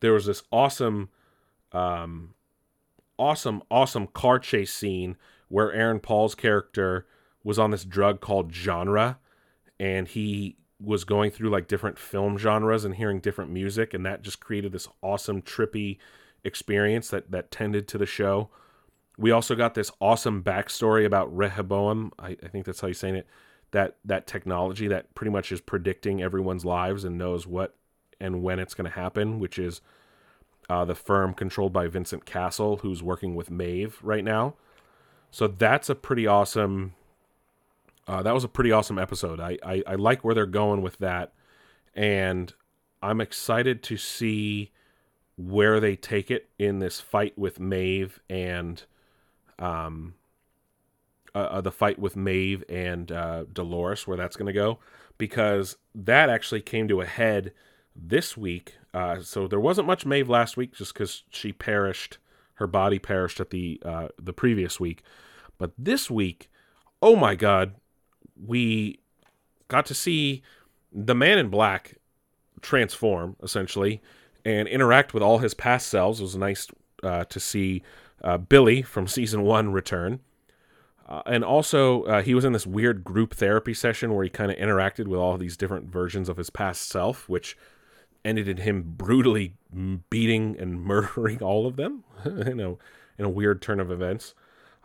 There 0.00 0.12
was 0.12 0.26
this 0.26 0.44
awesome, 0.52 1.08
um, 1.72 2.34
awesome, 3.18 3.62
awesome 3.68 4.06
car 4.06 4.38
chase 4.38 4.72
scene 4.72 5.16
where 5.48 5.72
Aaron 5.72 5.98
Paul's 5.98 6.36
character 6.36 7.06
was 7.42 7.58
on 7.58 7.72
this 7.72 7.84
drug 7.84 8.20
called 8.20 8.54
genre, 8.54 9.18
and 9.80 10.06
he 10.06 10.56
was 10.80 11.02
going 11.02 11.32
through 11.32 11.50
like 11.50 11.66
different 11.66 11.98
film 11.98 12.38
genres 12.38 12.84
and 12.84 12.94
hearing 12.94 13.18
different 13.18 13.50
music, 13.50 13.92
and 13.92 14.06
that 14.06 14.22
just 14.22 14.38
created 14.38 14.70
this 14.70 14.86
awesome 15.02 15.42
trippy 15.42 15.98
experience 16.44 17.08
that 17.08 17.32
that 17.32 17.50
tended 17.50 17.88
to 17.88 17.98
the 17.98 18.06
show. 18.06 18.48
We 19.16 19.32
also 19.32 19.56
got 19.56 19.74
this 19.74 19.90
awesome 20.00 20.44
backstory 20.44 21.04
about 21.04 21.36
Rehoboam. 21.36 22.12
I, 22.16 22.36
I 22.40 22.46
think 22.46 22.64
that's 22.64 22.80
how 22.80 22.86
you're 22.86 22.94
saying 22.94 23.16
it. 23.16 23.26
That 23.72 23.96
that 24.04 24.26
technology 24.26 24.88
that 24.88 25.14
pretty 25.14 25.30
much 25.30 25.52
is 25.52 25.60
predicting 25.60 26.22
everyone's 26.22 26.64
lives 26.64 27.04
and 27.04 27.18
knows 27.18 27.46
what 27.46 27.74
and 28.20 28.42
when 28.42 28.58
it's 28.58 28.74
going 28.74 28.90
to 28.90 28.96
happen, 28.96 29.38
which 29.38 29.58
is 29.58 29.80
uh, 30.70 30.84
the 30.84 30.94
firm 30.94 31.34
controlled 31.34 31.72
by 31.72 31.86
Vincent 31.86 32.24
Cassel, 32.24 32.78
who's 32.78 33.02
working 33.02 33.34
with 33.34 33.50
Maeve 33.50 33.98
right 34.02 34.24
now. 34.24 34.54
So 35.30 35.46
that's 35.46 35.90
a 35.90 35.94
pretty 35.94 36.26
awesome 36.26 36.94
uh, 38.08 38.22
that 38.22 38.32
was 38.32 38.42
a 38.42 38.48
pretty 38.48 38.72
awesome 38.72 38.98
episode. 38.98 39.38
I, 39.38 39.58
I, 39.62 39.82
I 39.86 39.94
like 39.96 40.24
where 40.24 40.34
they're 40.34 40.46
going 40.46 40.80
with 40.80 40.96
that, 40.98 41.34
and 41.94 42.52
I'm 43.02 43.20
excited 43.20 43.82
to 43.84 43.98
see 43.98 44.72
where 45.36 45.78
they 45.78 45.94
take 45.94 46.30
it 46.30 46.48
in 46.58 46.78
this 46.78 47.00
fight 47.00 47.38
with 47.38 47.60
Maeve 47.60 48.20
and 48.28 48.82
um 49.60 50.14
uh, 51.34 51.38
uh 51.38 51.60
the 51.60 51.72
fight 51.72 51.98
with 51.98 52.16
Maeve 52.16 52.64
and 52.68 53.10
uh, 53.12 53.44
Dolores, 53.52 54.06
where 54.06 54.16
that's 54.16 54.36
going 54.36 54.46
to 54.46 54.52
go, 54.52 54.78
because 55.16 55.76
that 55.94 56.30
actually 56.30 56.60
came 56.60 56.88
to 56.88 57.00
a 57.00 57.06
head 57.06 57.52
this 57.94 58.36
week. 58.36 58.74
Uh, 58.94 59.20
so 59.20 59.46
there 59.46 59.60
wasn't 59.60 59.86
much 59.86 60.06
Maeve 60.06 60.28
last 60.28 60.56
week, 60.56 60.74
just 60.74 60.94
because 60.94 61.24
she 61.30 61.52
perished, 61.52 62.18
her 62.54 62.66
body 62.66 62.98
perished 62.98 63.40
at 63.40 63.50
the 63.50 63.80
uh, 63.84 64.08
the 64.18 64.32
previous 64.32 64.80
week, 64.80 65.02
but 65.58 65.72
this 65.76 66.10
week, 66.10 66.48
oh 67.02 67.16
my 67.16 67.34
God, 67.34 67.74
we 68.36 69.00
got 69.68 69.86
to 69.86 69.94
see 69.94 70.42
the 70.92 71.14
man 71.14 71.38
in 71.38 71.48
black 71.48 71.96
transform 72.62 73.36
essentially 73.42 74.00
and 74.44 74.66
interact 74.66 75.12
with 75.12 75.22
all 75.22 75.38
his 75.38 75.54
past 75.54 75.88
selves. 75.88 76.20
It 76.20 76.24
was 76.24 76.36
nice 76.36 76.66
uh, 77.02 77.24
to 77.24 77.38
see 77.38 77.82
Billy 78.48 78.82
from 78.82 79.06
season 79.06 79.42
one 79.42 79.72
return. 79.72 80.20
Uh, 81.08 81.22
and 81.26 81.42
also, 81.42 82.02
uh, 82.04 82.22
he 82.22 82.34
was 82.34 82.44
in 82.44 82.52
this 82.52 82.66
weird 82.66 83.02
group 83.02 83.34
therapy 83.34 83.72
session 83.72 84.14
where 84.14 84.24
he 84.24 84.30
kind 84.30 84.50
of 84.50 84.58
interacted 84.58 85.08
with 85.08 85.18
all 85.18 85.38
these 85.38 85.56
different 85.56 85.86
versions 85.90 86.28
of 86.28 86.36
his 86.36 86.50
past 86.50 86.88
self, 86.88 87.28
which 87.28 87.56
ended 88.24 88.46
in 88.46 88.58
him 88.58 88.82
brutally 88.96 89.54
beating 90.10 90.56
and 90.58 90.82
murdering 90.84 91.42
all 91.42 91.66
of 91.66 91.76
them. 91.76 92.04
you 92.24 92.54
know, 92.54 92.78
in 93.16 93.24
a 93.24 93.30
weird 93.30 93.62
turn 93.62 93.80
of 93.80 93.90
events. 93.90 94.34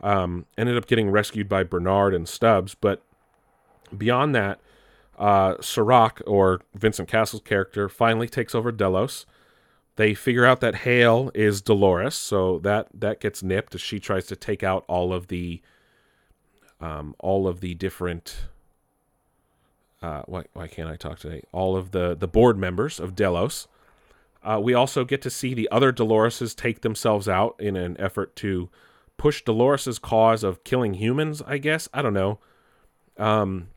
Um, 0.01 0.45
ended 0.57 0.78
up 0.78 0.88
getting 0.88 1.11
rescued 1.11 1.47
by 1.47 1.63
Bernard 1.63 2.13
and 2.13 2.28
Stubbs, 2.28 2.76
but 2.76 3.01
Beyond 3.97 4.36
that, 4.36 4.59
uh, 5.17 5.55
Serac, 5.61 6.21
or 6.26 6.61
Vincent 6.74 7.07
Cassel's 7.07 7.43
character, 7.43 7.88
finally 7.89 8.28
takes 8.28 8.55
over 8.55 8.71
Delos. 8.71 9.26
They 9.95 10.13
figure 10.13 10.45
out 10.45 10.59
that 10.61 10.76
Hale 10.78 11.30
is 11.36 11.61
Dolores, 11.61 12.15
so 12.15 12.59
that 12.59 12.88
that 12.93 13.19
gets 13.19 13.43
nipped 13.43 13.76
as 13.76 13.82
she 13.82 13.99
tries 13.99 14.26
to 14.28 14.36
take 14.36 14.63
out 14.63 14.86
all 14.88 15.13
of 15.13 15.28
the 15.28 15.61
um, 16.84 17.15
all 17.19 17.47
of 17.47 17.61
the 17.61 17.73
different. 17.73 18.43
Uh, 20.01 20.23
why 20.25 20.43
why 20.51 20.67
can't 20.67 20.89
I 20.89 20.97
talk 20.97 21.17
today? 21.17 21.43
All 21.53 21.77
of 21.77 21.91
the 21.91 22.13
the 22.13 22.27
board 22.27 22.57
members 22.57 22.99
of 22.99 23.15
Delos. 23.15 23.69
Uh, 24.43 24.59
we 24.61 24.73
also 24.73 25.05
get 25.05 25.21
to 25.21 25.29
see 25.29 25.53
the 25.53 25.69
other 25.71 25.93
Doloreses 25.93 26.53
take 26.53 26.81
themselves 26.81 27.29
out 27.29 27.55
in 27.57 27.77
an 27.77 27.95
effort 27.97 28.36
to 28.36 28.69
push 29.15 29.41
Dolores's 29.41 29.97
cause 29.97 30.43
of 30.43 30.65
killing 30.65 30.95
humans. 30.95 31.41
I 31.47 31.57
guess 31.57 31.88
I 31.93 32.01
don't 32.01 32.13
know. 32.13 32.39
Um, 33.17 33.69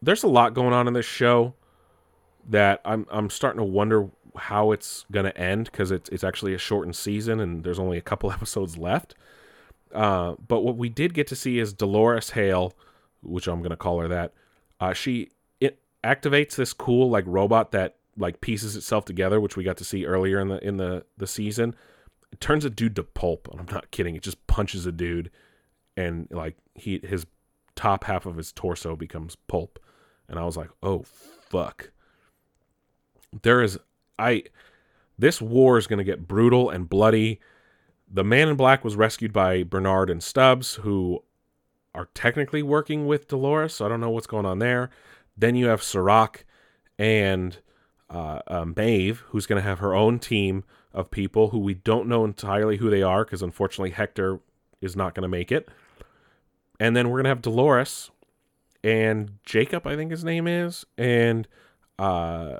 there's 0.00 0.22
a 0.22 0.28
lot 0.28 0.54
going 0.54 0.72
on 0.72 0.86
in 0.86 0.94
this 0.94 1.06
show 1.06 1.54
that 2.48 2.80
I'm 2.84 3.04
I'm 3.10 3.30
starting 3.30 3.58
to 3.58 3.64
wonder 3.64 4.10
how 4.36 4.70
it's 4.70 5.06
going 5.10 5.26
to 5.26 5.36
end 5.36 5.64
because 5.72 5.90
it's 5.90 6.08
it's 6.10 6.22
actually 6.22 6.54
a 6.54 6.58
shortened 6.58 6.94
season 6.94 7.40
and 7.40 7.64
there's 7.64 7.80
only 7.80 7.98
a 7.98 8.02
couple 8.02 8.30
episodes 8.38 8.78
left. 8.78 9.16
Uh, 9.94 10.34
but 10.46 10.60
what 10.60 10.76
we 10.76 10.88
did 10.88 11.14
get 11.14 11.26
to 11.28 11.36
see 11.36 11.58
is 11.58 11.72
Dolores 11.72 12.30
Hale, 12.30 12.74
which 13.22 13.46
I'm 13.46 13.60
going 13.60 13.70
to 13.70 13.76
call 13.76 14.00
her 14.00 14.08
that. 14.08 14.32
Uh, 14.80 14.92
she 14.92 15.30
it 15.60 15.80
activates 16.02 16.56
this 16.56 16.72
cool 16.72 17.08
like 17.08 17.24
robot 17.26 17.72
that 17.72 17.96
like 18.16 18.40
pieces 18.40 18.76
itself 18.76 19.04
together, 19.04 19.40
which 19.40 19.56
we 19.56 19.64
got 19.64 19.76
to 19.78 19.84
see 19.84 20.04
earlier 20.04 20.40
in 20.40 20.48
the 20.48 20.66
in 20.66 20.76
the 20.76 21.04
the 21.16 21.26
season. 21.26 21.74
It 22.32 22.40
turns 22.40 22.64
a 22.64 22.70
dude 22.70 22.96
to 22.96 23.04
pulp, 23.04 23.48
and 23.50 23.60
I'm 23.60 23.72
not 23.72 23.90
kidding. 23.92 24.16
It 24.16 24.22
just 24.22 24.44
punches 24.48 24.86
a 24.86 24.92
dude, 24.92 25.30
and 25.96 26.26
like 26.30 26.56
he 26.74 27.00
his 27.04 27.26
top 27.76 28.04
half 28.04 28.26
of 28.26 28.36
his 28.36 28.52
torso 28.52 28.96
becomes 28.96 29.36
pulp 29.36 29.78
and 30.28 30.38
I 30.38 30.44
was 30.44 30.56
like, 30.56 30.70
"Oh 30.82 31.02
fuck." 31.02 31.90
There 33.42 33.62
is 33.62 33.78
I 34.18 34.44
this 35.18 35.40
war 35.40 35.78
is 35.78 35.86
going 35.86 35.98
to 35.98 36.04
get 36.04 36.26
brutal 36.26 36.70
and 36.70 36.88
bloody. 36.88 37.40
The 38.10 38.24
man 38.24 38.48
in 38.48 38.56
black 38.56 38.84
was 38.84 38.96
rescued 38.96 39.32
by 39.32 39.62
Bernard 39.62 40.10
and 40.10 40.22
Stubbs 40.22 40.76
who 40.76 41.22
are 41.94 42.08
technically 42.14 42.62
working 42.62 43.06
with 43.06 43.28
Dolores, 43.28 43.74
so 43.74 43.86
I 43.86 43.88
don't 43.88 44.00
know 44.00 44.10
what's 44.10 44.26
going 44.26 44.46
on 44.46 44.58
there. 44.58 44.90
Then 45.36 45.54
you 45.54 45.66
have 45.66 45.82
Serac 45.82 46.44
and 46.98 47.58
uh, 48.10 48.40
um, 48.46 48.74
Maeve, 48.76 49.24
who's 49.28 49.46
going 49.46 49.60
to 49.60 49.68
have 49.68 49.78
her 49.78 49.94
own 49.94 50.18
team 50.18 50.64
of 50.92 51.10
people 51.10 51.50
who 51.50 51.58
we 51.58 51.74
don't 51.74 52.08
know 52.08 52.24
entirely 52.24 52.76
who 52.76 52.90
they 52.90 53.02
are 53.02 53.24
because 53.24 53.42
unfortunately 53.42 53.90
Hector 53.90 54.40
is 54.80 54.94
not 54.94 55.14
going 55.14 55.22
to 55.22 55.28
make 55.28 55.50
it. 55.50 55.68
And 56.78 56.96
then 56.96 57.08
we're 57.08 57.18
going 57.18 57.24
to 57.24 57.30
have 57.30 57.42
Dolores, 57.42 58.10
and 58.82 59.38
Jacob, 59.44 59.86
I 59.86 59.96
think 59.96 60.10
his 60.10 60.24
name 60.24 60.46
is, 60.46 60.84
and 60.98 61.48
uh, 61.98 62.58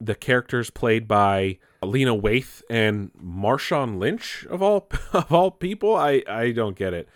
the 0.00 0.14
characters 0.14 0.70
played 0.70 1.08
by 1.08 1.58
Lena 1.86 2.14
Waithe 2.14 2.62
and 2.68 3.10
Marshawn 3.22 3.98
Lynch 3.98 4.46
of 4.50 4.62
all 4.62 4.88
of 5.12 5.32
all 5.32 5.50
people. 5.50 5.94
I 5.94 6.22
I 6.28 6.52
don't 6.52 6.76
get 6.76 6.92
it. 6.92 7.08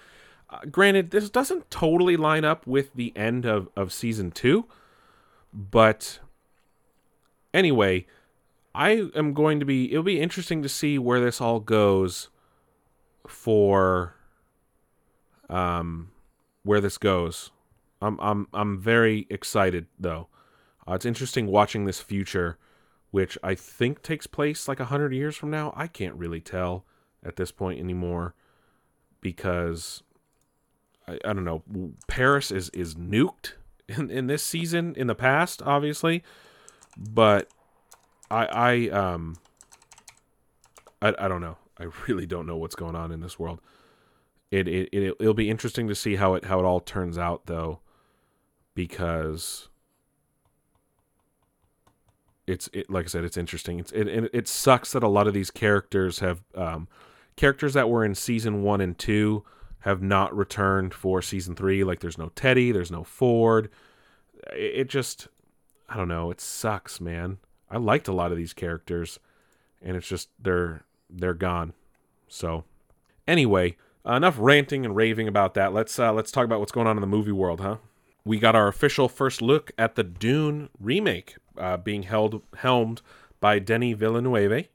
Uh, 0.49 0.61
granted, 0.71 1.11
this 1.11 1.31
doesn't 1.31 1.71
totally 1.71 2.16
line 2.16 2.45
up 2.45 2.66
with 2.66 2.95
the 2.95 3.12
end 3.16 3.45
of 3.45 3.68
of 3.77 3.93
season 3.93 4.31
two, 4.31 4.66
but 5.53 6.18
anyway, 7.55 8.07
I 8.75 9.09
am 9.14 9.33
going 9.35 9.61
to 9.61 9.66
be. 9.66 9.91
It'll 9.91 10.03
be 10.03 10.21
interesting 10.21 10.62
to 10.62 10.68
see 10.68 10.99
where 10.99 11.21
this 11.21 11.41
all 11.41 11.61
goes. 11.61 12.29
For 13.29 14.16
um, 15.49 16.11
where 16.64 16.81
this 16.81 16.99
goes 16.99 17.51
I'm 18.03 18.18
I'm 18.21 18.49
I'm 18.53 18.79
very 18.79 19.27
excited 19.31 19.87
though. 19.99 20.29
Uh, 20.89 20.95
it's 20.95 21.05
interesting 21.05 21.47
watching 21.47 21.85
this 21.85 22.01
future 22.01 22.59
which 23.11 23.37
I 23.43 23.55
think 23.55 24.03
takes 24.03 24.27
place 24.27 24.69
like 24.69 24.79
100 24.79 25.13
years 25.13 25.37
from 25.37 25.51
now. 25.51 25.73
I 25.77 25.87
can't 25.87 26.15
really 26.15 26.41
tell 26.41 26.85
at 27.25 27.37
this 27.37 27.51
point 27.51 27.81
anymore 27.81 28.35
because 29.21 30.03
I, 31.07 31.19
I 31.25 31.33
don't 31.33 31.45
know. 31.45 31.63
Paris 32.07 32.51
is 32.51 32.71
is 32.71 32.95
nuked 32.95 33.55
in, 33.89 34.11
in 34.11 34.27
this 34.27 34.43
season 34.43 34.95
in 34.97 35.07
the 35.07 35.15
past, 35.15 35.63
obviously, 35.63 36.23
but 36.97 37.49
I 38.31 38.47
I 38.47 38.89
um 38.91 39.37
I, 41.03 41.15
I 41.19 41.29
don't 41.29 41.41
know. 41.41 41.57
I 41.79 41.87
really 42.07 42.27
don't 42.27 42.47
know 42.47 42.57
what's 42.57 42.75
going 42.75 42.95
on 42.95 43.11
in 43.11 43.21
this 43.21 43.39
world. 43.39 43.61
It 44.51 44.69
it, 44.69 44.89
it 44.93 45.17
it'll 45.19 45.35
be 45.35 45.51
interesting 45.51 45.89
to 45.89 45.95
see 45.95 46.17
how 46.17 46.35
it 46.35 46.45
how 46.45 46.61
it 46.61 46.65
all 46.65 46.81
turns 46.81 47.19
out 47.19 47.47
though, 47.47 47.81
because 48.75 49.70
it's 52.51 52.68
it, 52.72 52.90
like 52.90 53.05
I 53.05 53.09
said, 53.09 53.24
it's 53.24 53.36
interesting. 53.36 53.78
It's 53.78 53.92
it, 53.92 54.09
it 54.09 54.30
it 54.32 54.48
sucks 54.48 54.92
that 54.92 55.03
a 55.03 55.09
lot 55.09 55.26
of 55.26 55.34
these 55.34 55.51
characters 55.51 56.18
have 56.18 56.42
um, 56.55 56.88
characters 57.36 57.74
that 57.74 57.88
were 57.88 58.05
in 58.05 58.14
season 58.14 58.62
one 58.62 58.80
and 58.80 58.98
two 58.98 59.44
have 59.80 60.03
not 60.03 60.36
returned 60.36 60.92
for 60.92 61.22
season 61.22 61.55
three. 61.55 61.84
Like 61.84 62.01
there's 62.01 62.18
no 62.18 62.30
Teddy, 62.34 62.72
there's 62.72 62.90
no 62.90 63.05
Ford. 63.05 63.70
It, 64.53 64.80
it 64.80 64.88
just 64.88 65.28
I 65.88 65.96
don't 65.96 66.09
know. 66.09 66.30
It 66.30 66.40
sucks, 66.40 67.01
man. 67.01 67.38
I 67.70 67.78
liked 67.78 68.09
a 68.09 68.12
lot 68.12 68.32
of 68.32 68.36
these 68.36 68.53
characters, 68.53 69.18
and 69.80 69.96
it's 69.96 70.09
just 70.09 70.28
they're 70.40 70.84
they're 71.09 71.34
gone. 71.34 71.72
So 72.28 72.64
anyway, 73.26 73.76
enough 74.05 74.36
ranting 74.38 74.84
and 74.84 74.94
raving 74.96 75.28
about 75.28 75.55
that. 75.55 75.72
Let's 75.72 75.98
uh, 75.98 76.12
let's 76.12 76.30
talk 76.32 76.44
about 76.44 76.61
what's 76.61 76.72
going 76.72 76.86
on 76.86 76.96
in 76.96 77.01
the 77.01 77.07
movie 77.07 77.32
world, 77.32 77.61
huh? 77.61 77.76
We 78.25 78.39
got 78.39 78.55
our 78.55 78.68
official 78.68 79.09
first 79.09 79.41
look 79.41 79.73
at 79.79 79.95
the 79.95 80.03
Dune 80.03 80.68
remake 80.79 81.37
uh, 81.57 81.77
being 81.77 82.05
held 82.05 82.43
helmed 82.59 83.03
by 83.41 83.59
Denis 83.59 83.97
Villeneuve. 83.97 84.68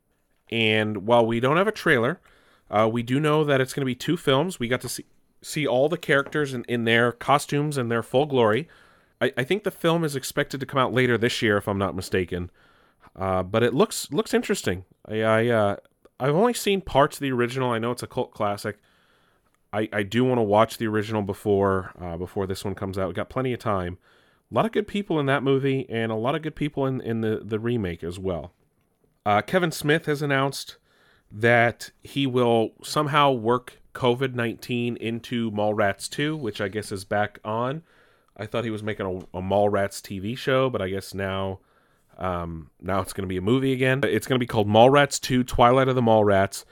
And 0.51 1.05
while 1.07 1.25
we 1.25 1.39
don't 1.39 1.57
have 1.57 1.67
a 1.67 1.71
trailer, 1.71 2.19
uh, 2.69 2.89
we 2.91 3.03
do 3.03 3.19
know 3.19 3.43
that 3.43 3.61
it's 3.61 3.73
going 3.73 3.81
to 3.81 3.85
be 3.85 3.95
two 3.95 4.17
films. 4.17 4.59
We 4.59 4.67
got 4.67 4.81
to 4.81 4.89
see 4.89 5.05
see 5.41 5.67
all 5.67 5.87
the 5.87 5.97
characters 5.97 6.55
in, 6.55 6.63
in 6.63 6.85
their 6.85 7.11
costumes 7.11 7.77
and 7.77 7.91
their 7.91 8.01
full 8.01 8.25
glory. 8.25 8.67
I, 9.21 9.31
I 9.37 9.43
think 9.43 9.63
the 9.63 9.69
film 9.69 10.03
is 10.03 10.15
expected 10.15 10.59
to 10.59 10.65
come 10.65 10.79
out 10.79 10.91
later 10.91 11.19
this 11.19 11.41
year, 11.41 11.57
if 11.57 11.67
I'm 11.67 11.77
not 11.77 11.95
mistaken. 11.95 12.49
Uh, 13.15 13.43
but 13.43 13.61
it 13.61 13.73
looks 13.73 14.11
looks 14.11 14.33
interesting. 14.33 14.85
I, 15.07 15.21
I 15.21 15.47
uh, 15.47 15.75
I've 16.19 16.35
only 16.35 16.53
seen 16.53 16.81
parts 16.81 17.17
of 17.17 17.21
the 17.21 17.31
original. 17.31 17.71
I 17.71 17.79
know 17.79 17.91
it's 17.91 18.03
a 18.03 18.07
cult 18.07 18.31
classic. 18.31 18.77
I, 19.75 19.89
I 19.91 20.03
do 20.03 20.23
want 20.23 20.37
to 20.37 20.43
watch 20.43 20.77
the 20.77 20.87
original 20.87 21.21
before 21.21 21.91
uh, 21.99 22.15
before 22.15 22.47
this 22.47 22.63
one 22.63 22.75
comes 22.75 22.97
out. 22.97 23.09
We 23.09 23.13
got 23.13 23.29
plenty 23.29 23.51
of 23.51 23.59
time. 23.59 23.97
A 24.49 24.53
lot 24.53 24.65
of 24.65 24.71
good 24.71 24.87
people 24.87 25.19
in 25.19 25.25
that 25.25 25.43
movie, 25.43 25.85
and 25.89 26.11
a 26.11 26.15
lot 26.15 26.33
of 26.33 26.41
good 26.41 26.55
people 26.55 26.85
in, 26.85 27.01
in 27.01 27.21
the, 27.21 27.41
the 27.43 27.59
remake 27.59 28.03
as 28.03 28.17
well. 28.17 28.53
Uh, 29.25 29.41
Kevin 29.41 29.71
Smith 29.71 30.05
has 30.05 30.21
announced 30.21 30.77
that 31.29 31.91
he 32.03 32.25
will 32.25 32.71
somehow 32.83 33.31
work 33.31 33.81
COVID 33.93 34.33
19 34.33 34.95
into 34.97 35.51
Mallrats 35.51 36.09
2, 36.09 36.37
which 36.37 36.61
I 36.61 36.69
guess 36.69 36.91
is 36.91 37.03
back 37.03 37.39
on. 37.43 37.83
I 38.37 38.45
thought 38.45 38.63
he 38.63 38.69
was 38.69 38.83
making 38.83 39.05
a, 39.05 39.37
a 39.37 39.41
Mallrats 39.41 39.99
TV 39.99 40.37
show, 40.37 40.69
but 40.69 40.81
I 40.81 40.89
guess 40.89 41.13
now 41.13 41.59
um, 42.17 42.69
now 42.81 43.01
it's 43.01 43.11
going 43.11 43.23
to 43.23 43.27
be 43.27 43.37
a 43.37 43.41
movie 43.41 43.73
again. 43.73 43.99
It's 44.05 44.27
going 44.27 44.39
to 44.39 44.43
be 44.43 44.47
called 44.47 44.69
Mallrats 44.69 45.19
2 45.19 45.43
Twilight 45.43 45.89
of 45.89 45.95
the 45.95 46.01
Mallrats. 46.01 46.63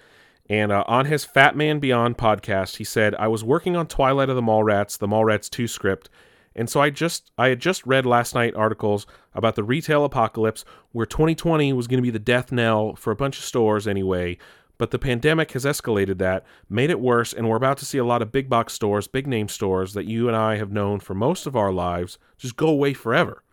And 0.49 0.71
uh, 0.71 0.83
on 0.87 1.05
his 1.05 1.23
Fat 1.23 1.55
Man 1.55 1.79
Beyond 1.79 2.17
podcast, 2.17 2.77
he 2.77 2.83
said, 2.83 3.15
I 3.15 3.27
was 3.27 3.43
working 3.43 3.75
on 3.75 3.87
Twilight 3.87 4.29
of 4.29 4.35
the 4.35 4.41
Mallrats, 4.41 4.97
the 4.97 5.07
Mallrats 5.07 5.49
2 5.49 5.67
script, 5.67 6.09
and 6.55 6.69
so 6.69 6.81
I 6.81 6.89
just 6.89 7.31
I 7.37 7.47
had 7.47 7.59
just 7.59 7.85
read 7.85 8.05
last 8.05 8.35
night 8.35 8.55
articles 8.55 9.07
about 9.33 9.55
the 9.55 9.63
retail 9.63 10.05
apocalypse 10.05 10.65
where 10.91 11.05
2020 11.05 11.73
was 11.73 11.87
going 11.87 11.97
to 11.97 12.03
be 12.03 12.11
the 12.11 12.19
death 12.19 12.51
knell 12.51 12.95
for 12.95 13.11
a 13.11 13.15
bunch 13.15 13.37
of 13.39 13.43
stores 13.43 13.87
anyway, 13.87 14.37
but 14.77 14.91
the 14.91 14.99
pandemic 14.99 15.51
has 15.53 15.65
escalated 15.65 16.17
that, 16.19 16.45
made 16.69 16.89
it 16.89 16.99
worse, 16.99 17.33
and 17.33 17.47
we're 17.47 17.55
about 17.55 17.77
to 17.77 17.85
see 17.85 17.97
a 17.97 18.05
lot 18.05 18.21
of 18.21 18.31
big 18.31 18.49
box 18.49 18.73
stores, 18.73 19.07
big 19.07 19.27
name 19.27 19.47
stores 19.47 19.93
that 19.93 20.05
you 20.05 20.27
and 20.27 20.37
I 20.37 20.57
have 20.57 20.71
known 20.71 20.99
for 20.99 21.13
most 21.13 21.47
of 21.47 21.55
our 21.55 21.71
lives 21.71 22.17
just 22.37 22.57
go 22.57 22.67
away 22.67 22.93
forever. 22.93 23.43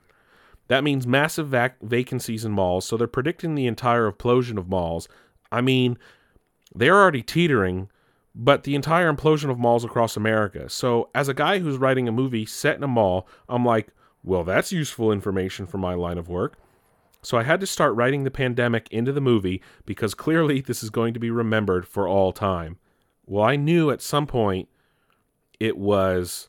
That 0.69 0.85
means 0.85 1.07
massive 1.07 1.49
vac- 1.49 1.81
vacancies 1.83 2.45
in 2.45 2.53
malls, 2.53 2.85
so 2.85 2.97
they're 2.97 3.07
predicting 3.07 3.55
the 3.55 3.67
entire 3.67 4.11
implosion 4.11 4.59
of 4.59 4.69
malls. 4.69 5.09
I 5.51 5.61
mean, 5.61 5.99
they're 6.75 7.01
already 7.01 7.23
teetering 7.23 7.89
but 8.35 8.63
the 8.63 8.75
entire 8.75 9.13
implosion 9.13 9.51
of 9.51 9.59
malls 9.59 9.85
across 9.85 10.17
America. 10.17 10.69
So, 10.69 11.11
as 11.15 11.29
a 11.29 11.35
guy 11.35 11.59
who's 11.59 11.79
writing 11.79 12.09
a 12.09 12.13
movie 12.13 12.47
set 12.47 12.77
in 12.77 12.83
a 12.83 12.89
mall, 12.89 13.27
I'm 13.49 13.65
like, 13.65 13.89
well, 14.23 14.45
that's 14.45 14.73
useful 14.73 15.13
information 15.13 15.67
for 15.67 15.79
my 15.79 15.95
line 15.95 16.19
of 16.19 16.29
work. 16.29 16.59
So, 17.23 17.37
I 17.39 17.43
had 17.43 17.61
to 17.61 17.67
start 17.67 17.95
writing 17.95 18.25
the 18.25 18.31
pandemic 18.31 18.89
into 18.91 19.13
the 19.13 19.21
movie 19.21 19.63
because 19.85 20.15
clearly 20.15 20.61
this 20.67 20.83
is 20.83 20.91
going 20.91 21.15
to 21.15 21.21
be 21.21 21.31
remembered 21.31 21.87
for 21.87 22.07
all 22.07 22.33
time. 22.33 22.79
Well, 23.27 23.45
I 23.45 23.57
knew 23.57 23.91
at 23.91 24.03
some 24.03 24.27
point 24.27 24.69
it 25.59 25.77
was 25.77 26.49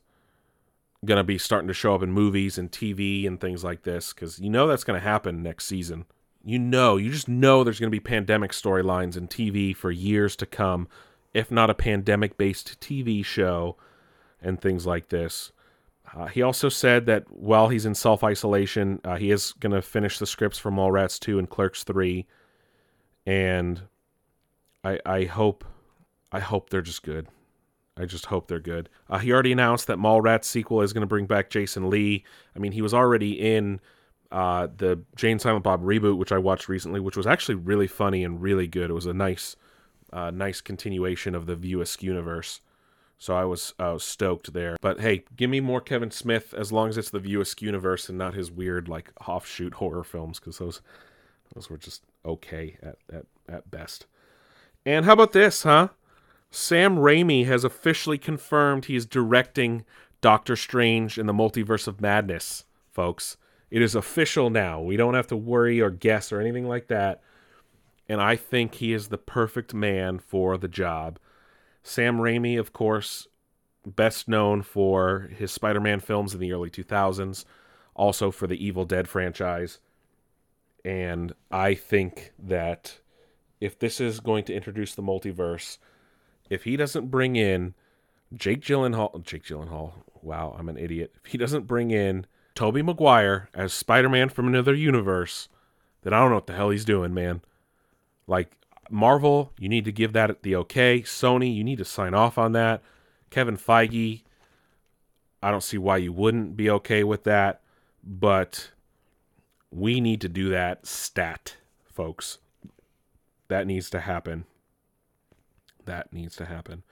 going 1.04 1.18
to 1.18 1.24
be 1.24 1.38
starting 1.38 1.68
to 1.68 1.74
show 1.74 1.96
up 1.96 2.04
in 2.04 2.12
movies 2.12 2.58
and 2.60 2.72
TV 2.72 3.26
and 3.26 3.42
things 3.42 3.64
like 3.64 3.82
this 3.84 4.14
because 4.14 4.40
you 4.40 4.50
know 4.50 4.68
that's 4.68 4.84
going 4.84 5.00
to 5.00 5.04
happen 5.04 5.42
next 5.42 5.66
season. 5.66 6.06
You 6.44 6.60
know, 6.60 6.98
you 6.98 7.12
just 7.12 7.28
know 7.28 7.64
there's 7.64 7.80
going 7.80 7.92
to 7.92 7.96
be 7.96 8.00
pandemic 8.00 8.52
storylines 8.52 9.16
in 9.16 9.28
TV 9.28 9.76
for 9.76 9.92
years 9.92 10.36
to 10.38 10.46
come 10.46 10.88
if 11.34 11.52
not 11.52 11.70
a 11.70 11.76
pandemic 11.76 12.38
based 12.38 12.80
TV 12.80 13.24
show 13.24 13.78
and 14.42 14.60
things 14.60 14.86
like 14.86 15.10
this. 15.10 15.52
Uh, 16.14 16.26
he 16.26 16.42
also 16.42 16.68
said 16.68 17.06
that 17.06 17.32
while 17.32 17.70
he's 17.70 17.86
in 17.86 17.96
self 17.96 18.24
isolation, 18.24 19.00
uh, 19.04 19.16
he 19.16 19.32
is 19.32 19.54
going 19.54 19.72
to 19.72 19.82
finish 19.82 20.20
the 20.20 20.26
scripts 20.26 20.58
for 20.58 20.72
Mallrats 20.72 21.20
2 21.20 21.40
and 21.40 21.50
Clerks 21.50 21.84
3. 21.84 22.26
And 23.26 23.82
I, 24.84 25.00
I 25.06 25.24
hope 25.26 25.64
I 26.32 26.40
hope 26.40 26.70
they're 26.70 26.82
just 26.82 27.04
good. 27.04 27.28
I 27.98 28.06
just 28.06 28.26
hope 28.26 28.48
they're 28.48 28.60
good. 28.60 28.90
Uh, 29.10 29.20
he 29.20 29.32
already 29.32 29.52
announced 29.52 29.88
that 29.88 29.98
Mallrats 29.98 30.46
sequel 30.46 30.82
is 30.82 30.94
going 30.94 31.02
to 31.02 31.08
bring 31.08 31.28
back 31.28 31.50
Jason 31.50 31.90
Lee. 31.90 32.24
I 32.56 32.60
mean, 32.60 32.72
he 32.72 32.82
was 32.82 32.94
already 32.94 33.34
in 33.34 33.80
uh, 34.32 34.68
the 34.78 35.02
Jay 35.16 35.32
and 35.32 35.42
Silent 35.42 35.64
Bob 35.64 35.84
reboot, 35.84 36.18
which 36.18 36.32
I 36.32 36.38
watched 36.38 36.70
recently, 36.70 37.00
which 37.00 37.18
was 37.18 37.28
actually 37.28 37.56
really 37.56 37.88
funny 37.88 38.24
and 38.24 38.42
really 38.42 38.68
good. 38.68 38.90
It 38.90 38.94
was 38.94 39.06
a 39.06 39.14
nice 39.14 39.56
uh, 40.14 40.32
nice 40.32 40.62
continuation 40.62 41.36
of 41.36 41.46
the 41.46 41.56
View 41.56 41.82
Askew 41.82 42.10
universe. 42.10 42.62
So 43.18 43.36
I 43.36 43.46
was, 43.46 43.74
I 43.78 43.92
was 43.92 44.04
stoked 44.04 44.52
there. 44.52 44.78
But 44.82 45.00
hey, 45.00 45.24
give 45.36 45.50
me 45.50 45.60
more 45.60 45.80
Kevin 45.80 46.12
Smith 46.12 46.54
as 46.58 46.72
long 46.72 46.90
as 46.90 46.98
it's 46.98 47.12
the 47.12 47.20
View 47.20 47.40
Askew 47.40 47.68
universe 47.68 48.10
and 48.10 48.18
not 48.18 48.34
his 48.34 48.52
weird 48.52 48.90
like 48.90 49.12
offshoot 49.28 49.76
horror 49.76 50.04
films 50.04 50.40
because 50.40 50.58
those 50.58 50.82
those 51.54 51.70
were 51.70 51.78
just 51.78 52.04
okay 52.26 52.78
at, 52.82 52.98
at 53.12 53.26
at 53.48 53.70
best. 53.70 54.06
And 54.86 55.06
how 55.06 55.14
about 55.14 55.34
this, 55.34 55.64
huh? 55.64 55.90
Sam 56.50 56.98
Raimi 56.98 57.46
has 57.46 57.64
officially 57.64 58.18
confirmed 58.18 58.86
he 58.86 58.96
is 58.96 59.06
directing 59.06 59.86
Doctor 60.20 60.56
Strange 60.56 61.18
in 61.18 61.26
the 61.26 61.34
Multiverse 61.34 61.88
of 61.88 62.02
Madness, 62.02 62.66
folks. 62.92 63.38
It 63.72 63.82
is 63.82 63.96
official 63.96 64.50
now. 64.50 64.82
We 64.82 64.98
don't 64.98 65.16
have 65.16 65.28
to 65.28 65.38
worry 65.38 65.82
or 65.82 65.90
guess 65.90 66.32
or 66.32 66.40
anything 66.40 66.68
like 66.68 66.88
that 66.90 67.22
and 68.12 68.22
I 68.22 68.36
think 68.36 68.76
he 68.76 68.92
is 68.92 69.08
the 69.08 69.18
perfect 69.18 69.74
man 69.74 70.20
for 70.20 70.58
the 70.58 70.68
job. 70.68 71.18
Sam 71.82 72.18
Raimi, 72.18 72.60
of 72.60 72.74
course, 72.74 73.30
best 73.86 74.28
known 74.28 74.64
for 74.64 75.30
his 75.34 75.50
Spider 75.50 75.80
Man 75.80 76.02
films 76.02 76.34
in 76.34 76.42
the 76.42 76.52
early 76.52 76.70
2000s, 76.70 77.46
also 77.96 78.30
for 78.30 78.48
the 78.48 78.62
Evil 78.62 78.84
Dead 78.84 79.08
franchise. 79.08 79.80
And 80.84 81.32
I 81.50 81.74
think 81.74 82.34
that 82.38 83.00
if 83.62 83.80
this 83.80 84.02
is 84.02 84.20
going 84.20 84.44
to 84.44 84.54
introduce 84.54 84.94
the 84.94 85.02
multiverse, 85.02 85.78
if 86.50 86.66
he 86.66 86.76
doesn't 86.76 87.12
bring 87.12 87.38
in 87.38 87.76
Jake 88.34 88.60
Gyllenhaal, 88.60 89.24
Jake 89.24 89.46
Gyllenhaal, 89.46 89.94
wow, 90.22 90.54
I'm 90.60 90.68
an 90.68 90.78
idiot. 90.78 91.14
If 91.24 91.32
he 91.32 91.38
doesn't 91.38 91.66
bring 91.66 91.92
in 91.92 92.26
Tobey 92.56 92.82
Maguire 92.82 93.50
as 93.54 93.74
Spider 93.74 94.10
Man 94.10 94.30
from 94.30 94.48
another 94.48 94.74
universe, 94.74 95.48
then 96.04 96.14
I 96.14 96.20
don't 96.20 96.30
know 96.30 96.36
what 96.36 96.48
the 96.48 96.56
hell 96.56 96.70
he's 96.70 96.86
doing, 96.86 97.14
man. 97.14 97.42
Like 98.28 98.52
Marvel, 98.90 99.54
you 99.58 99.70
need 99.70 99.86
to 99.86 99.92
give 99.92 100.14
that 100.14 100.44
the 100.44 100.56
okay. 100.58 101.02
Sony, 101.02 101.56
you 101.56 101.64
need 101.64 101.78
to 101.78 101.86
sign 101.86 102.14
off 102.14 102.38
on 102.38 102.52
that. 102.54 102.82
Kevin 103.30 103.58
Feige, 103.58 104.24
I 105.42 105.52
don't 105.52 105.64
see 105.64 105.78
why 105.78 105.98
you 105.98 106.12
wouldn't 106.12 106.58
be 106.58 106.70
okay 106.70 107.04
with 107.04 107.24
that, 107.24 107.62
but 108.04 108.72
we 109.72 110.02
need 110.02 110.22
to 110.22 110.30
do 110.30 110.50
that 110.50 110.86
stat, 110.86 111.56
folks. 111.86 112.40
That 113.48 113.68
needs 113.68 113.90
to 113.92 114.02
happen. 114.02 114.46
That 115.86 116.14
needs 116.14 116.36
to 116.38 116.46
happen. 116.46 116.84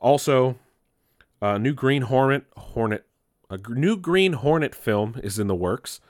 Also, 0.00 0.58
a 1.40 1.58
new 1.58 1.72
Green 1.72 2.02
Hornet 2.02 2.44
Hornet 2.56 3.04
a 3.50 3.58
new 3.68 3.96
Green 3.96 4.34
Hornet 4.34 4.74
film 4.74 5.20
is 5.22 5.38
in 5.38 5.46
the 5.46 5.54
works. 5.54 6.00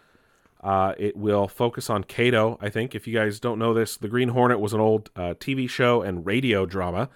Uh, 0.62 0.92
it 0.98 1.16
will 1.16 1.46
focus 1.46 1.88
on 1.88 2.02
Kato, 2.02 2.58
I 2.60 2.68
think. 2.68 2.94
If 2.94 3.06
you 3.06 3.14
guys 3.14 3.38
don't 3.38 3.58
know 3.60 3.72
this, 3.72 3.96
The 3.96 4.08
Green 4.08 4.30
Hornet 4.30 4.58
was 4.58 4.72
an 4.72 4.80
old 4.80 5.10
uh, 5.14 5.34
TV 5.38 5.70
show 5.70 6.02
and 6.02 6.26
radio 6.26 6.66
drama. 6.66 7.08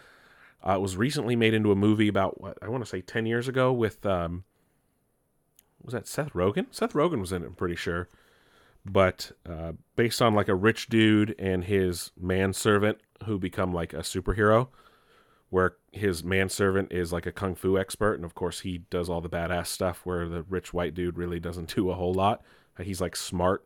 Uh, 0.64 0.74
it 0.74 0.80
was 0.80 0.96
recently 0.96 1.34
made 1.34 1.54
into 1.54 1.72
a 1.72 1.76
movie 1.76 2.06
about, 2.06 2.40
what, 2.40 2.56
I 2.62 2.68
want 2.68 2.84
to 2.84 2.88
say 2.88 3.00
10 3.00 3.26
years 3.26 3.48
ago 3.48 3.72
with, 3.72 4.06
um, 4.06 4.44
was 5.82 5.92
that 5.92 6.06
Seth 6.06 6.32
Rogen? 6.34 6.66
Seth 6.70 6.92
Rogen 6.92 7.18
was 7.20 7.32
in 7.32 7.42
it, 7.42 7.46
I'm 7.46 7.54
pretty 7.54 7.74
sure. 7.74 8.08
but 8.84 9.32
uh, 9.48 9.72
based 9.96 10.22
on 10.22 10.34
like 10.34 10.48
a 10.48 10.54
rich 10.54 10.88
dude 10.88 11.34
and 11.38 11.64
his 11.64 12.12
manservant 12.16 12.98
who 13.24 13.38
become 13.38 13.72
like 13.72 13.92
a 13.92 13.98
superhero, 13.98 14.68
where 15.52 15.76
his 15.92 16.24
manservant 16.24 16.90
is 16.90 17.12
like 17.12 17.26
a 17.26 17.30
kung 17.30 17.54
fu 17.54 17.78
expert, 17.78 18.14
and 18.14 18.24
of 18.24 18.34
course 18.34 18.60
he 18.60 18.78
does 18.88 19.10
all 19.10 19.20
the 19.20 19.28
badass 19.28 19.66
stuff, 19.66 20.00
where 20.02 20.26
the 20.26 20.42
rich 20.44 20.72
white 20.72 20.94
dude 20.94 21.18
really 21.18 21.38
doesn't 21.38 21.74
do 21.74 21.90
a 21.90 21.94
whole 21.94 22.14
lot. 22.14 22.40
He's 22.82 23.02
like 23.02 23.14
smart, 23.14 23.62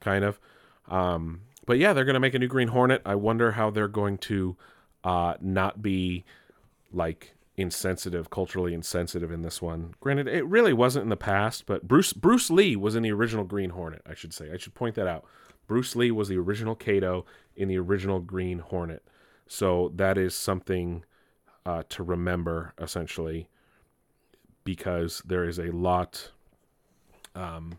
kind 0.00 0.24
of. 0.24 0.40
Um, 0.88 1.42
but 1.66 1.76
yeah, 1.76 1.92
they're 1.92 2.06
gonna 2.06 2.20
make 2.20 2.32
a 2.32 2.38
new 2.38 2.48
Green 2.48 2.68
Hornet. 2.68 3.02
I 3.04 3.16
wonder 3.16 3.52
how 3.52 3.68
they're 3.68 3.86
going 3.86 4.16
to 4.16 4.56
uh, 5.04 5.34
not 5.42 5.82
be 5.82 6.24
like 6.90 7.34
insensitive, 7.58 8.30
culturally 8.30 8.72
insensitive 8.72 9.30
in 9.30 9.42
this 9.42 9.60
one. 9.60 9.92
Granted, 10.00 10.28
it 10.28 10.46
really 10.46 10.72
wasn't 10.72 11.02
in 11.02 11.10
the 11.10 11.18
past, 11.18 11.66
but 11.66 11.86
Bruce 11.86 12.14
Bruce 12.14 12.48
Lee 12.48 12.76
was 12.76 12.96
in 12.96 13.02
the 13.02 13.12
original 13.12 13.44
Green 13.44 13.70
Hornet. 13.70 14.00
I 14.08 14.14
should 14.14 14.32
say. 14.32 14.50
I 14.50 14.56
should 14.56 14.74
point 14.74 14.94
that 14.94 15.06
out. 15.06 15.26
Bruce 15.66 15.94
Lee 15.94 16.10
was 16.10 16.28
the 16.28 16.38
original 16.38 16.74
Kato 16.74 17.26
in 17.54 17.68
the 17.68 17.76
original 17.76 18.20
Green 18.20 18.60
Hornet. 18.60 19.02
So 19.46 19.92
that 19.96 20.16
is 20.16 20.34
something 20.34 21.04
uh, 21.66 21.82
to 21.88 22.02
remember, 22.04 22.72
essentially, 22.80 23.48
because 24.62 25.20
there 25.26 25.44
is 25.44 25.58
a 25.58 25.72
lot, 25.72 26.30
um, 27.34 27.78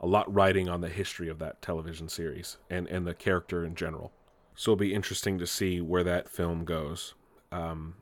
a 0.00 0.06
lot 0.06 0.32
writing 0.32 0.68
on 0.68 0.80
the 0.80 0.88
history 0.88 1.28
of 1.28 1.38
that 1.38 1.60
television 1.60 2.08
series 2.08 2.56
and 2.70 2.88
and 2.88 3.06
the 3.06 3.14
character 3.14 3.62
in 3.62 3.74
general. 3.74 4.10
So 4.54 4.72
it'll 4.72 4.80
be 4.80 4.94
interesting 4.94 5.38
to 5.38 5.46
see 5.46 5.82
where 5.82 6.02
that 6.02 6.30
film 6.30 6.64
goes. 6.64 7.14
Um, 7.52 7.96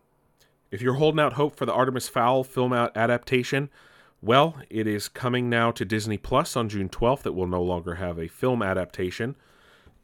if 0.71 0.81
you're 0.81 0.95
holding 0.95 1.21
out 1.21 1.33
hope 1.33 1.57
for 1.57 1.67
the 1.67 1.73
Artemis 1.73 2.09
Fowl 2.09 2.45
film 2.45 2.73
out 2.73 2.97
adaptation, 2.97 3.71
well, 4.23 4.57
it 4.71 4.87
is 4.87 5.09
coming 5.09 5.51
now 5.51 5.73
to 5.73 5.85
Disney 5.85 6.17
Plus 6.17 6.57
on 6.57 6.69
June 6.69 6.89
12th. 6.89 7.27
It 7.27 7.35
will 7.35 7.49
no 7.49 7.63
longer 7.63 7.97
have 7.97 8.19
a 8.19 8.29
film 8.29 8.63
adaptation. 8.63 9.35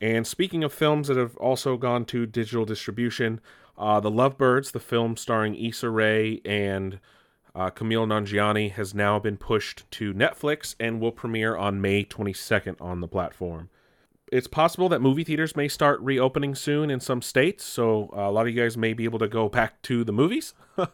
And 0.00 0.26
speaking 0.26 0.64
of 0.64 0.72
films 0.72 1.08
that 1.08 1.16
have 1.16 1.36
also 1.36 1.76
gone 1.76 2.04
to 2.06 2.26
digital 2.26 2.64
distribution, 2.64 3.40
uh, 3.80 3.98
The 3.98 4.10
Lovebirds, 4.10 4.70
the 4.72 4.80
film 4.80 5.16
starring 5.16 5.56
Issa 5.56 5.90
Rae 5.90 6.40
and 6.44 7.00
uh, 7.54 7.70
Kumail 7.70 8.06
Nanjiani, 8.06 8.70
has 8.72 8.94
now 8.94 9.18
been 9.18 9.36
pushed 9.36 9.90
to 9.92 10.14
Netflix 10.14 10.76
and 10.78 11.00
will 11.00 11.10
premiere 11.10 11.56
on 11.56 11.80
May 11.80 12.04
22nd 12.04 12.80
on 12.80 13.00
the 13.00 13.08
platform 13.08 13.70
it's 14.32 14.46
possible 14.46 14.88
that 14.88 15.00
movie 15.00 15.24
theaters 15.24 15.56
may 15.56 15.68
start 15.68 16.00
reopening 16.00 16.54
soon 16.54 16.90
in 16.90 17.00
some 17.00 17.22
states, 17.22 17.64
so 17.64 18.10
uh, 18.16 18.28
a 18.28 18.30
lot 18.30 18.46
of 18.46 18.54
you 18.54 18.60
guys 18.60 18.76
may 18.76 18.92
be 18.92 19.04
able 19.04 19.18
to 19.18 19.28
go 19.28 19.48
back 19.48 19.82
to 19.82 20.04
the 20.04 20.12
movies. 20.12 20.54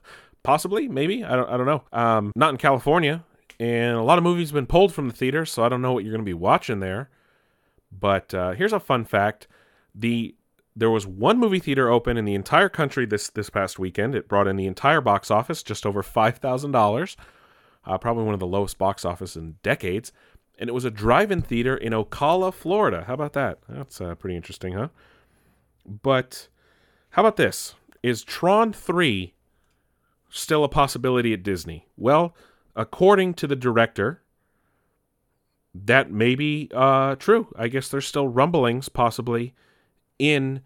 Possibly, 0.42 0.88
maybe. 0.88 1.24
I 1.24 1.36
don't, 1.36 1.48
I 1.48 1.56
don't 1.56 1.66
know. 1.66 1.82
Um, 1.92 2.32
not 2.36 2.50
in 2.50 2.56
California, 2.56 3.24
and 3.58 3.96
a 3.96 4.02
lot 4.02 4.18
of 4.18 4.24
movies 4.24 4.50
have 4.50 4.54
been 4.54 4.66
pulled 4.66 4.94
from 4.94 5.08
the 5.08 5.14
theaters, 5.14 5.52
so 5.52 5.64
I 5.64 5.68
don't 5.68 5.82
know 5.82 5.92
what 5.92 6.04
you're 6.04 6.12
going 6.12 6.24
to 6.24 6.28
be 6.28 6.34
watching 6.34 6.80
there. 6.80 7.10
But 7.92 8.32
uh, 8.32 8.52
here's 8.52 8.72
a 8.72 8.80
fun 8.80 9.04
fact: 9.04 9.48
the 9.94 10.35
there 10.76 10.90
was 10.90 11.06
one 11.06 11.38
movie 11.38 11.58
theater 11.58 11.88
open 11.88 12.16
in 12.16 12.26
the 12.26 12.34
entire 12.34 12.68
country 12.68 13.06
this 13.06 13.30
this 13.30 13.50
past 13.50 13.78
weekend. 13.78 14.14
It 14.14 14.28
brought 14.28 14.46
in 14.46 14.56
the 14.56 14.66
entire 14.66 15.00
box 15.00 15.30
office 15.30 15.62
just 15.62 15.86
over 15.86 16.02
five 16.02 16.38
thousand 16.38 16.74
uh, 16.74 16.78
dollars, 16.78 17.16
probably 17.84 18.24
one 18.24 18.34
of 18.34 18.40
the 18.40 18.46
lowest 18.46 18.78
box 18.78 19.04
office 19.04 19.36
in 19.36 19.56
decades 19.62 20.12
and 20.58 20.68
it 20.68 20.72
was 20.72 20.84
a 20.84 20.90
drive-in 20.90 21.42
theater 21.42 21.76
in 21.76 21.92
Ocala, 21.92 22.52
Florida. 22.52 23.04
How 23.06 23.14
about 23.14 23.34
that? 23.34 23.58
That's 23.68 24.00
uh, 24.00 24.14
pretty 24.14 24.36
interesting, 24.36 24.72
huh? 24.72 24.88
But 25.84 26.48
how 27.10 27.22
about 27.22 27.36
this? 27.36 27.74
Is 28.02 28.22
Tron 28.22 28.72
3 28.72 29.34
still 30.30 30.64
a 30.64 30.68
possibility 30.68 31.32
at 31.32 31.42
Disney? 31.42 31.88
Well, 31.96 32.34
according 32.74 33.34
to 33.34 33.46
the 33.46 33.56
director, 33.56 34.22
that 35.74 36.10
may 36.10 36.34
be 36.34 36.70
uh, 36.74 37.16
true. 37.16 37.48
I 37.56 37.68
guess 37.68 37.88
there's 37.88 38.06
still 38.06 38.28
rumblings, 38.28 38.88
possibly, 38.88 39.54
in 40.18 40.60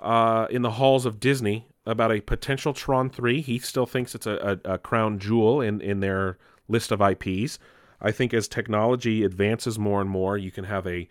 uh, 0.00 0.46
in 0.50 0.62
the 0.62 0.72
halls 0.72 1.06
of 1.06 1.20
Disney 1.20 1.66
about 1.86 2.12
a 2.12 2.20
potential 2.20 2.72
Tron 2.72 3.10
3. 3.10 3.40
He 3.40 3.58
still 3.58 3.86
thinks 3.86 4.14
it's 4.14 4.26
a, 4.26 4.58
a, 4.64 4.74
a 4.74 4.78
crown 4.78 5.18
jewel 5.18 5.60
in, 5.60 5.80
in 5.80 6.00
their 6.00 6.38
list 6.68 6.92
of 6.92 7.00
IPs. 7.00 7.58
I 8.00 8.10
think 8.10 8.34
as 8.34 8.48
technology 8.48 9.24
advances 9.24 9.78
more 9.78 10.00
and 10.00 10.10
more, 10.10 10.36
you 10.36 10.50
can 10.50 10.64
have 10.64 10.86
a 10.86 11.08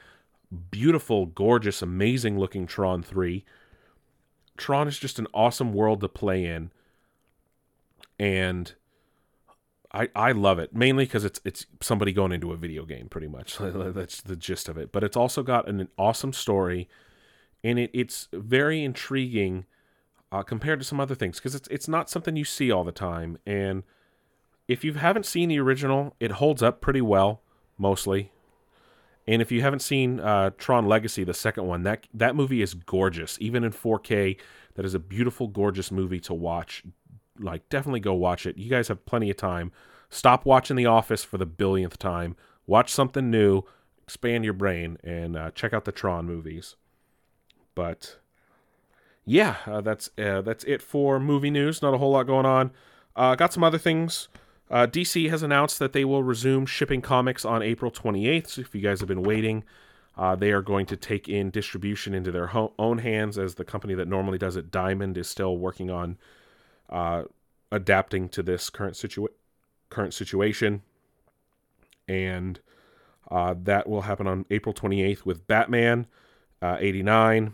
beautiful, 0.69 1.25
gorgeous, 1.25 1.81
amazing 1.81 2.37
looking 2.37 2.67
Tron 2.67 3.01
3. 3.01 3.45
Tron 4.57 4.87
is 4.87 4.99
just 4.99 5.19
an 5.19 5.27
awesome 5.33 5.73
world 5.73 6.01
to 6.01 6.09
play 6.09 6.45
in. 6.45 6.71
And 8.19 8.73
I 9.93 10.09
I 10.15 10.31
love 10.31 10.59
it 10.59 10.75
mainly 10.75 11.05
because 11.05 11.25
it's 11.25 11.41
it's 11.43 11.65
somebody 11.81 12.13
going 12.13 12.31
into 12.31 12.51
a 12.51 12.57
video 12.57 12.85
game 12.85 13.09
pretty 13.09 13.27
much 13.27 13.57
that's 13.59 14.21
the 14.21 14.35
gist 14.35 14.69
of 14.69 14.77
it 14.77 14.91
but 14.91 15.03
it's 15.03 15.17
also 15.17 15.43
got 15.43 15.67
an, 15.67 15.81
an 15.81 15.89
awesome 15.97 16.31
story 16.31 16.87
and 17.63 17.79
it, 17.79 17.91
it's 17.93 18.27
very 18.33 18.83
intriguing 18.83 19.65
uh, 20.31 20.43
compared 20.43 20.79
to 20.79 20.85
some 20.85 20.99
other 20.99 21.15
things 21.15 21.37
because 21.37 21.55
it's 21.55 21.67
it's 21.69 21.87
not 21.87 22.09
something 22.09 22.35
you 22.35 22.45
see 22.45 22.71
all 22.71 22.83
the 22.83 22.91
time 22.91 23.37
and 23.45 23.83
if 24.71 24.85
you 24.85 24.93
haven't 24.93 25.25
seen 25.25 25.49
the 25.49 25.59
original, 25.59 26.15
it 26.21 26.31
holds 26.31 26.63
up 26.63 26.79
pretty 26.79 27.01
well, 27.01 27.41
mostly. 27.77 28.31
And 29.27 29.41
if 29.41 29.51
you 29.51 29.61
haven't 29.61 29.81
seen 29.81 30.21
uh, 30.21 30.51
Tron 30.57 30.85
Legacy, 30.87 31.25
the 31.25 31.33
second 31.33 31.67
one, 31.67 31.83
that 31.83 32.07
that 32.13 32.37
movie 32.37 32.61
is 32.61 32.73
gorgeous, 32.73 33.37
even 33.41 33.65
in 33.65 33.73
4K. 33.73 34.37
That 34.75 34.85
is 34.85 34.93
a 34.93 34.99
beautiful, 34.99 35.47
gorgeous 35.47 35.91
movie 35.91 36.21
to 36.21 36.33
watch. 36.33 36.83
Like, 37.37 37.67
definitely 37.67 37.99
go 37.99 38.13
watch 38.13 38.45
it. 38.45 38.57
You 38.57 38.69
guys 38.69 38.87
have 38.87 39.05
plenty 39.05 39.29
of 39.29 39.35
time. 39.35 39.73
Stop 40.09 40.45
watching 40.45 40.77
The 40.77 40.85
Office 40.85 41.25
for 41.25 41.37
the 41.37 41.45
billionth 41.45 41.97
time. 41.97 42.37
Watch 42.65 42.93
something 42.93 43.29
new, 43.29 43.63
expand 44.03 44.45
your 44.45 44.53
brain, 44.53 44.97
and 45.03 45.35
uh, 45.35 45.51
check 45.51 45.73
out 45.73 45.83
the 45.83 45.91
Tron 45.91 46.25
movies. 46.25 46.77
But 47.75 48.17
yeah, 49.25 49.57
uh, 49.65 49.81
that's 49.81 50.09
uh, 50.17 50.41
that's 50.41 50.63
it 50.65 50.81
for 50.81 51.19
movie 51.19 51.51
news. 51.51 51.81
Not 51.81 51.93
a 51.93 51.97
whole 51.97 52.11
lot 52.11 52.23
going 52.23 52.45
on. 52.45 52.71
Uh, 53.15 53.35
got 53.35 53.53
some 53.53 53.63
other 53.63 53.77
things. 53.77 54.27
Uh, 54.69 54.87
DC 54.87 55.29
has 55.29 55.43
announced 55.43 55.79
that 55.79 55.91
they 55.91 56.05
will 56.05 56.23
resume 56.23 56.65
shipping 56.65 57.01
comics 57.01 57.43
on 57.43 57.61
April 57.61 57.91
28th. 57.91 58.47
So 58.47 58.61
if 58.61 58.73
you 58.73 58.79
guys 58.79 59.01
have 59.01 59.09
been 59.09 59.23
waiting, 59.23 59.65
uh, 60.17 60.35
they 60.35 60.51
are 60.51 60.61
going 60.61 60.85
to 60.85 60.95
take 60.95 61.27
in 61.27 61.49
distribution 61.49 62.13
into 62.13 62.31
their 62.31 62.47
ho- 62.47 62.73
own 62.79 62.99
hands 62.99 63.37
as 63.37 63.55
the 63.55 63.65
company 63.65 63.95
that 63.95 64.07
normally 64.07 64.37
does 64.37 64.55
it, 64.55 64.71
Diamond, 64.71 65.17
is 65.17 65.27
still 65.27 65.57
working 65.57 65.89
on 65.89 66.17
uh, 66.89 67.23
adapting 67.69 68.29
to 68.29 68.41
this 68.41 68.69
current, 68.69 68.95
situa- 68.95 69.27
current 69.89 70.13
situation. 70.13 70.83
And 72.07 72.61
that 73.29 73.89
will 73.89 74.01
happen 74.01 74.25
on 74.25 74.45
April 74.49 74.73
28th 74.73 75.25
with 75.25 75.47
Batman 75.47 76.07
uh, 76.61 76.77
89, 76.79 77.53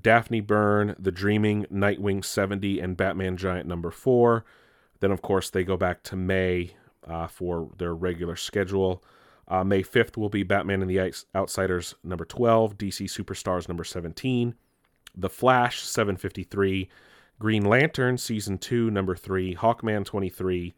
Daphne 0.00 0.40
Byrne, 0.40 0.94
The 0.98 1.12
Dreaming, 1.12 1.66
Nightwing 1.72 2.24
70, 2.24 2.80
and 2.80 2.96
Batman 2.96 3.36
Giant 3.36 3.66
number 3.66 3.90
4. 3.90 4.44
Then, 5.00 5.10
of 5.10 5.22
course, 5.22 5.50
they 5.50 5.64
go 5.64 5.76
back 5.76 6.02
to 6.04 6.16
May 6.16 6.74
uh, 7.06 7.26
for 7.26 7.70
their 7.78 7.94
regular 7.94 8.36
schedule. 8.36 9.02
Uh, 9.46 9.64
May 9.64 9.82
5th 9.82 10.16
will 10.16 10.28
be 10.28 10.42
Batman 10.42 10.82
and 10.82 10.90
the 10.90 11.14
Outsiders 11.34 11.94
number 12.04 12.24
12, 12.24 12.76
DC 12.76 13.04
Superstars 13.06 13.66
number 13.66 13.84
17, 13.84 14.54
The 15.16 15.30
Flash 15.30 15.80
753, 15.80 16.88
Green 17.38 17.64
Lantern 17.64 18.18
season 18.18 18.58
2 18.58 18.90
number 18.90 19.16
3, 19.16 19.54
Hawkman 19.54 20.04
23, 20.04 20.74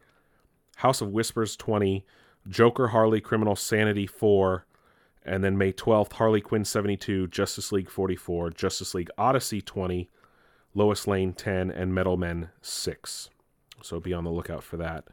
House 0.77 1.01
of 1.01 1.09
Whispers 1.09 1.57
20, 1.57 2.05
Joker 2.47 2.87
Harley 2.87 3.19
Criminal 3.19 3.55
Sanity 3.55 4.07
4, 4.07 4.65
and 5.23 5.43
then 5.43 5.57
May 5.57 5.71
12th 5.71 6.13
Harley 6.13 6.41
Quinn 6.41 6.65
72, 6.65 7.27
Justice 7.27 7.71
League 7.71 7.89
44, 7.89 8.51
Justice 8.51 8.93
League 8.93 9.09
Odyssey 9.17 9.61
20, 9.61 10.09
Lois 10.73 11.07
Lane 11.07 11.33
10, 11.33 11.69
and 11.71 11.93
Metal 11.93 12.17
Men 12.17 12.49
6. 12.61 13.29
So 13.81 13.99
be 13.99 14.13
on 14.13 14.23
the 14.23 14.31
lookout 14.31 14.63
for 14.63 14.77
that. 14.77 15.05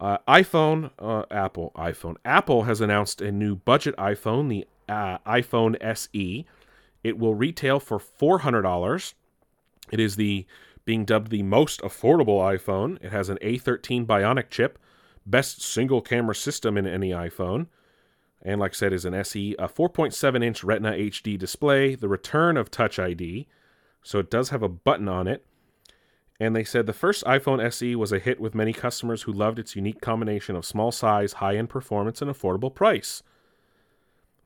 Uh, 0.00 0.18
iPhone, 0.28 0.90
uh, 0.98 1.24
Apple, 1.30 1.72
iPhone. 1.76 2.16
Apple 2.24 2.64
has 2.64 2.80
announced 2.80 3.20
a 3.20 3.30
new 3.30 3.54
budget 3.54 3.96
iPhone, 3.96 4.48
the 4.48 4.66
uh, 4.88 5.18
iPhone 5.18 5.76
SE. 5.80 6.44
It 7.02 7.18
will 7.18 7.34
retail 7.34 7.80
for 7.80 7.98
$400. 7.98 9.14
It 9.90 10.00
is 10.00 10.16
the 10.16 10.46
being 10.84 11.04
dubbed 11.04 11.30
the 11.30 11.42
most 11.42 11.80
affordable 11.80 12.40
iPhone. 12.40 13.02
It 13.02 13.12
has 13.12 13.28
an 13.28 13.38
A13 13.40 14.04
Bionic 14.04 14.50
chip, 14.50 14.78
best 15.24 15.62
single 15.62 16.02
camera 16.02 16.34
system 16.34 16.76
in 16.76 16.86
any 16.86 17.10
iPhone. 17.10 17.68
And 18.44 18.60
like 18.60 18.72
I 18.72 18.74
said, 18.74 18.92
is 18.92 19.04
an 19.04 19.14
SE, 19.14 19.56
a 19.58 19.68
4.7 19.68 20.44
inch 20.44 20.62
Retina 20.62 20.92
HD 20.92 21.38
display, 21.38 21.94
the 21.94 22.08
return 22.08 22.56
of 22.56 22.70
Touch 22.70 22.98
ID. 22.98 23.46
So 24.02 24.18
it 24.18 24.30
does 24.30 24.50
have 24.50 24.62
a 24.62 24.68
button 24.68 25.08
on 25.08 25.26
it. 25.26 25.46
And 26.38 26.54
they 26.54 26.64
said 26.64 26.86
the 26.86 26.92
first 26.92 27.24
iPhone 27.24 27.64
SE 27.64 27.96
was 27.96 28.12
a 28.12 28.18
hit 28.18 28.40
with 28.40 28.54
many 28.54 28.72
customers 28.72 29.22
who 29.22 29.32
loved 29.32 29.58
its 29.58 29.76
unique 29.76 30.00
combination 30.00 30.56
of 30.56 30.66
small 30.66 30.92
size, 30.92 31.34
high 31.34 31.56
end 31.56 31.70
performance, 31.70 32.20
and 32.20 32.30
affordable 32.30 32.74
price. 32.74 33.22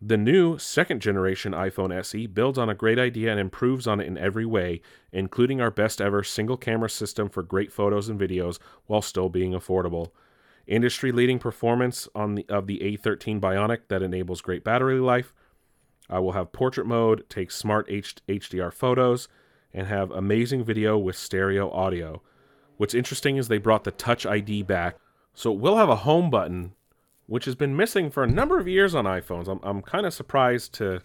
The 0.01 0.16
new 0.16 0.59
second 0.59 1.01
generation 1.01 1.53
iPhone 1.53 1.92
SE 1.92 2.26
builds 2.28 2.57
on 2.57 2.68
a 2.68 2.74
great 2.74 3.01
idea 3.01 3.32
and 3.32 3.40
improves 3.40 3.88
on 3.88 4.01
it 4.01 4.07
in 4.07 4.16
every 4.16 4.46
way, 4.46 4.80
including 5.11 5.61
our 5.61 5.72
best 5.72 6.01
ever 6.01 6.22
single 6.22 6.57
camera 6.57 6.88
system 6.88 7.28
for 7.28 7.42
great 7.42 7.72
photos 7.72 8.09
and 8.09 8.20
videos 8.20 8.61
while 8.86 9.03
still 9.03 9.28
being 9.28 9.53
affordable. 9.53 10.12
Industry 10.68 11.12
leading 11.12 11.38
performance 11.38 12.08
on 12.14 12.34
the, 12.34 12.46
of 12.50 12.66
the 12.66 12.78
A13 12.80 13.40
Bionic 13.40 13.88
that 13.88 14.02
enables 14.02 14.42
great 14.42 14.62
battery 14.62 15.00
life, 15.00 15.32
I 16.10 16.18
will 16.18 16.32
have 16.32 16.52
portrait 16.52 16.86
mode, 16.86 17.24
take 17.30 17.50
smart 17.50 17.86
H- 17.88 18.16
HDR 18.28 18.72
photos, 18.72 19.28
and 19.72 19.86
have 19.86 20.10
amazing 20.10 20.64
video 20.64 20.98
with 20.98 21.16
stereo 21.16 21.70
audio. 21.70 22.20
What's 22.76 22.94
interesting 22.94 23.38
is 23.38 23.48
they 23.48 23.56
brought 23.56 23.84
the 23.84 23.90
Touch 23.90 24.26
ID 24.26 24.62
back, 24.62 24.96
so 25.32 25.52
it 25.52 25.58
will 25.58 25.78
have 25.78 25.88
a 25.88 25.96
home 25.96 26.28
button, 26.28 26.74
which 27.26 27.46
has 27.46 27.54
been 27.54 27.74
missing 27.74 28.10
for 28.10 28.22
a 28.22 28.30
number 28.30 28.58
of 28.58 28.68
years 28.68 28.94
on 28.94 29.06
iPhones. 29.06 29.48
I'm, 29.48 29.60
I'm 29.62 29.80
kind 29.80 30.04
of 30.04 30.12
surprised 30.12 30.74
to 30.74 31.02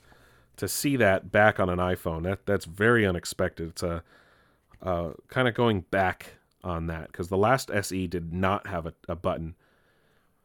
to 0.55 0.67
see 0.67 0.95
that 0.97 1.31
back 1.31 1.59
on 1.59 1.67
an 1.69 1.79
iPhone. 1.79 2.23
That 2.23 2.45
that's 2.45 2.65
very 2.65 3.05
unexpected. 3.05 3.69
It's 3.69 3.83
a 3.83 4.03
uh, 4.81 5.11
kind 5.29 5.47
of 5.47 5.53
going 5.53 5.81
back 5.81 6.35
on 6.63 6.87
that 6.87 7.07
because 7.07 7.29
the 7.29 7.37
last 7.37 7.69
SE 7.71 8.07
did 8.07 8.33
not 8.33 8.67
have 8.67 8.85
a, 8.85 8.93
a 9.07 9.15
button. 9.15 9.55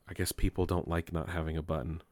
I 0.08 0.14
guess 0.14 0.32
people 0.32 0.66
don't 0.66 0.88
like 0.88 1.12
not 1.12 1.28
having 1.30 1.56
a 1.56 1.62
button. 1.62 2.02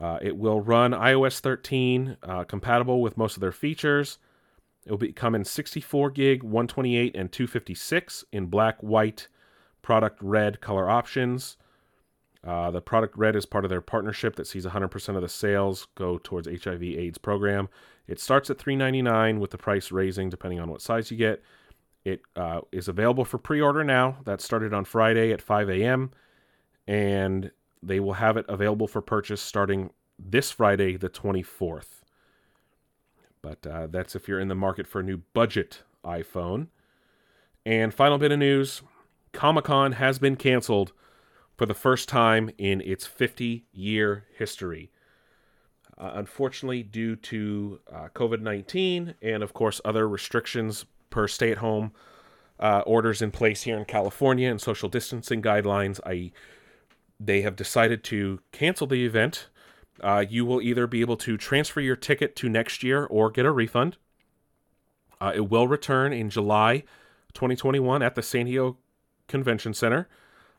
Uh, 0.00 0.18
it 0.22 0.36
will 0.36 0.60
run 0.60 0.92
iOS 0.92 1.40
13, 1.40 2.16
uh, 2.22 2.44
compatible 2.44 3.02
with 3.02 3.16
most 3.16 3.36
of 3.36 3.40
their 3.40 3.52
features. 3.52 4.18
It 4.86 4.90
will 4.92 4.98
be 4.98 5.12
come 5.12 5.34
in 5.34 5.44
64 5.44 6.10
gig, 6.10 6.42
128, 6.42 7.16
and 7.16 7.32
256 7.32 8.24
in 8.32 8.46
black, 8.46 8.80
white, 8.80 9.28
product 9.82 10.18
red 10.22 10.60
color 10.60 10.88
options. 10.88 11.56
Uh, 12.44 12.70
the 12.70 12.80
product 12.80 13.16
red 13.16 13.34
is 13.34 13.44
part 13.44 13.64
of 13.64 13.68
their 13.68 13.80
partnership 13.80 14.36
that 14.36 14.46
sees 14.46 14.64
100% 14.64 15.16
of 15.16 15.22
the 15.22 15.28
sales 15.28 15.88
go 15.96 16.18
towards 16.18 16.46
HIV/AIDS 16.46 17.18
program. 17.18 17.68
It 18.06 18.20
starts 18.20 18.48
at 18.48 18.58
3.99 18.58 19.38
with 19.40 19.50
the 19.50 19.58
price 19.58 19.90
raising 19.90 20.30
depending 20.30 20.60
on 20.60 20.70
what 20.70 20.80
size 20.80 21.10
you 21.10 21.16
get. 21.16 21.42
It 22.08 22.22
uh, 22.36 22.60
is 22.72 22.88
available 22.88 23.26
for 23.26 23.36
pre-order 23.36 23.84
now. 23.84 24.16
That 24.24 24.40
started 24.40 24.72
on 24.72 24.86
Friday 24.86 25.30
at 25.30 25.42
5 25.42 25.68
a.m. 25.68 26.10
and 26.86 27.50
they 27.82 28.00
will 28.00 28.14
have 28.14 28.38
it 28.38 28.46
available 28.48 28.88
for 28.88 29.02
purchase 29.02 29.42
starting 29.42 29.90
this 30.18 30.50
Friday, 30.50 30.96
the 30.96 31.10
24th. 31.10 32.00
But 33.42 33.66
uh, 33.66 33.88
that's 33.88 34.16
if 34.16 34.26
you're 34.26 34.40
in 34.40 34.48
the 34.48 34.54
market 34.54 34.86
for 34.86 35.00
a 35.00 35.04
new 35.04 35.18
budget 35.34 35.82
iPhone. 36.02 36.68
And 37.66 37.92
final 37.92 38.16
bit 38.16 38.32
of 38.32 38.38
news 38.38 38.80
Comic 39.32 39.66
Con 39.66 39.92
has 39.92 40.18
been 40.18 40.36
canceled 40.36 40.92
for 41.58 41.66
the 41.66 41.74
first 41.74 42.08
time 42.08 42.48
in 42.56 42.80
its 42.80 43.04
50 43.04 43.66
year 43.70 44.24
history. 44.34 44.90
Uh, 45.98 46.12
unfortunately, 46.14 46.82
due 46.82 47.16
to 47.16 47.80
uh, 47.92 48.08
COVID 48.14 48.40
19 48.40 49.14
and, 49.20 49.42
of 49.42 49.52
course, 49.52 49.82
other 49.84 50.08
restrictions 50.08 50.86
per 51.18 51.26
stay 51.26 51.50
at 51.50 51.58
home 51.58 51.90
uh, 52.60 52.84
orders 52.86 53.20
in 53.20 53.32
place 53.32 53.62
here 53.62 53.76
in 53.76 53.84
California 53.84 54.48
and 54.48 54.60
social 54.60 54.88
distancing 54.88 55.42
guidelines, 55.42 55.98
I 56.06 56.30
they 57.18 57.42
have 57.42 57.56
decided 57.56 58.04
to 58.04 58.38
cancel 58.52 58.86
the 58.86 59.04
event. 59.04 59.48
Uh, 60.00 60.24
you 60.28 60.46
will 60.46 60.62
either 60.62 60.86
be 60.86 61.00
able 61.00 61.16
to 61.16 61.36
transfer 61.36 61.80
your 61.80 61.96
ticket 61.96 62.36
to 62.36 62.48
next 62.48 62.84
year 62.84 63.04
or 63.04 63.32
get 63.32 63.44
a 63.44 63.50
refund. 63.50 63.96
Uh, 65.20 65.32
it 65.34 65.50
will 65.50 65.66
return 65.66 66.12
in 66.12 66.30
July 66.30 66.84
2021 67.34 68.00
at 68.00 68.14
the 68.14 68.22
San 68.22 68.46
Diego 68.46 68.76
Convention 69.26 69.74
Center. 69.74 70.08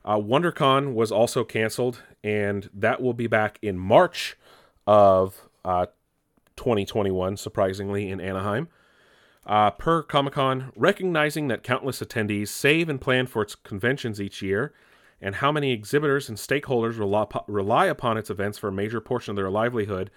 Uh, 0.03 0.17
WonderCon 0.17 0.93
was 0.93 1.09
also 1.09 1.45
canceled, 1.45 2.03
and 2.21 2.69
that 2.73 3.01
will 3.01 3.13
be 3.13 3.27
back 3.27 3.59
in 3.61 3.79
March 3.79 4.35
of 4.85 5.47
uh, 5.63 5.85
2021, 6.57 7.37
surprisingly, 7.37 8.09
in 8.09 8.19
Anaheim. 8.19 8.67
Uh, 9.45 9.71
per 9.71 10.03
Comic 10.03 10.33
Con, 10.33 10.71
recognizing 10.75 11.47
that 11.47 11.63
countless 11.63 12.01
attendees 12.01 12.49
save 12.49 12.89
and 12.89 13.01
plan 13.01 13.25
for 13.25 13.41
its 13.41 13.55
conventions 13.55 14.21
each 14.21 14.41
year, 14.41 14.73
and 15.21 15.35
how 15.35 15.51
many 15.51 15.71
exhibitors 15.71 16.29
and 16.29 16.37
stakeholders 16.37 16.97
rely, 17.47 17.85
upon 17.87 18.17
its 18.17 18.29
events 18.29 18.57
for 18.57 18.67
a 18.67 18.73
major 18.73 19.01
portion 19.01 19.31
of 19.31 19.35
their 19.35 19.49
livelihood, 19.49 20.11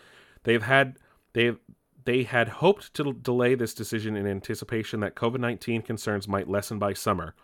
they've 0.44 0.62
had 0.62 0.96
they've 1.32 1.58
they 2.04 2.24
had 2.24 2.48
hoped 2.48 2.92
to 2.94 3.12
delay 3.12 3.54
this 3.54 3.74
decision 3.74 4.16
in 4.16 4.26
anticipation 4.26 5.00
that 5.00 5.14
COVID 5.14 5.40
19 5.40 5.82
concerns 5.82 6.28
might 6.28 6.48
lessen 6.48 6.78
by 6.78 6.92
summer. 6.92 7.34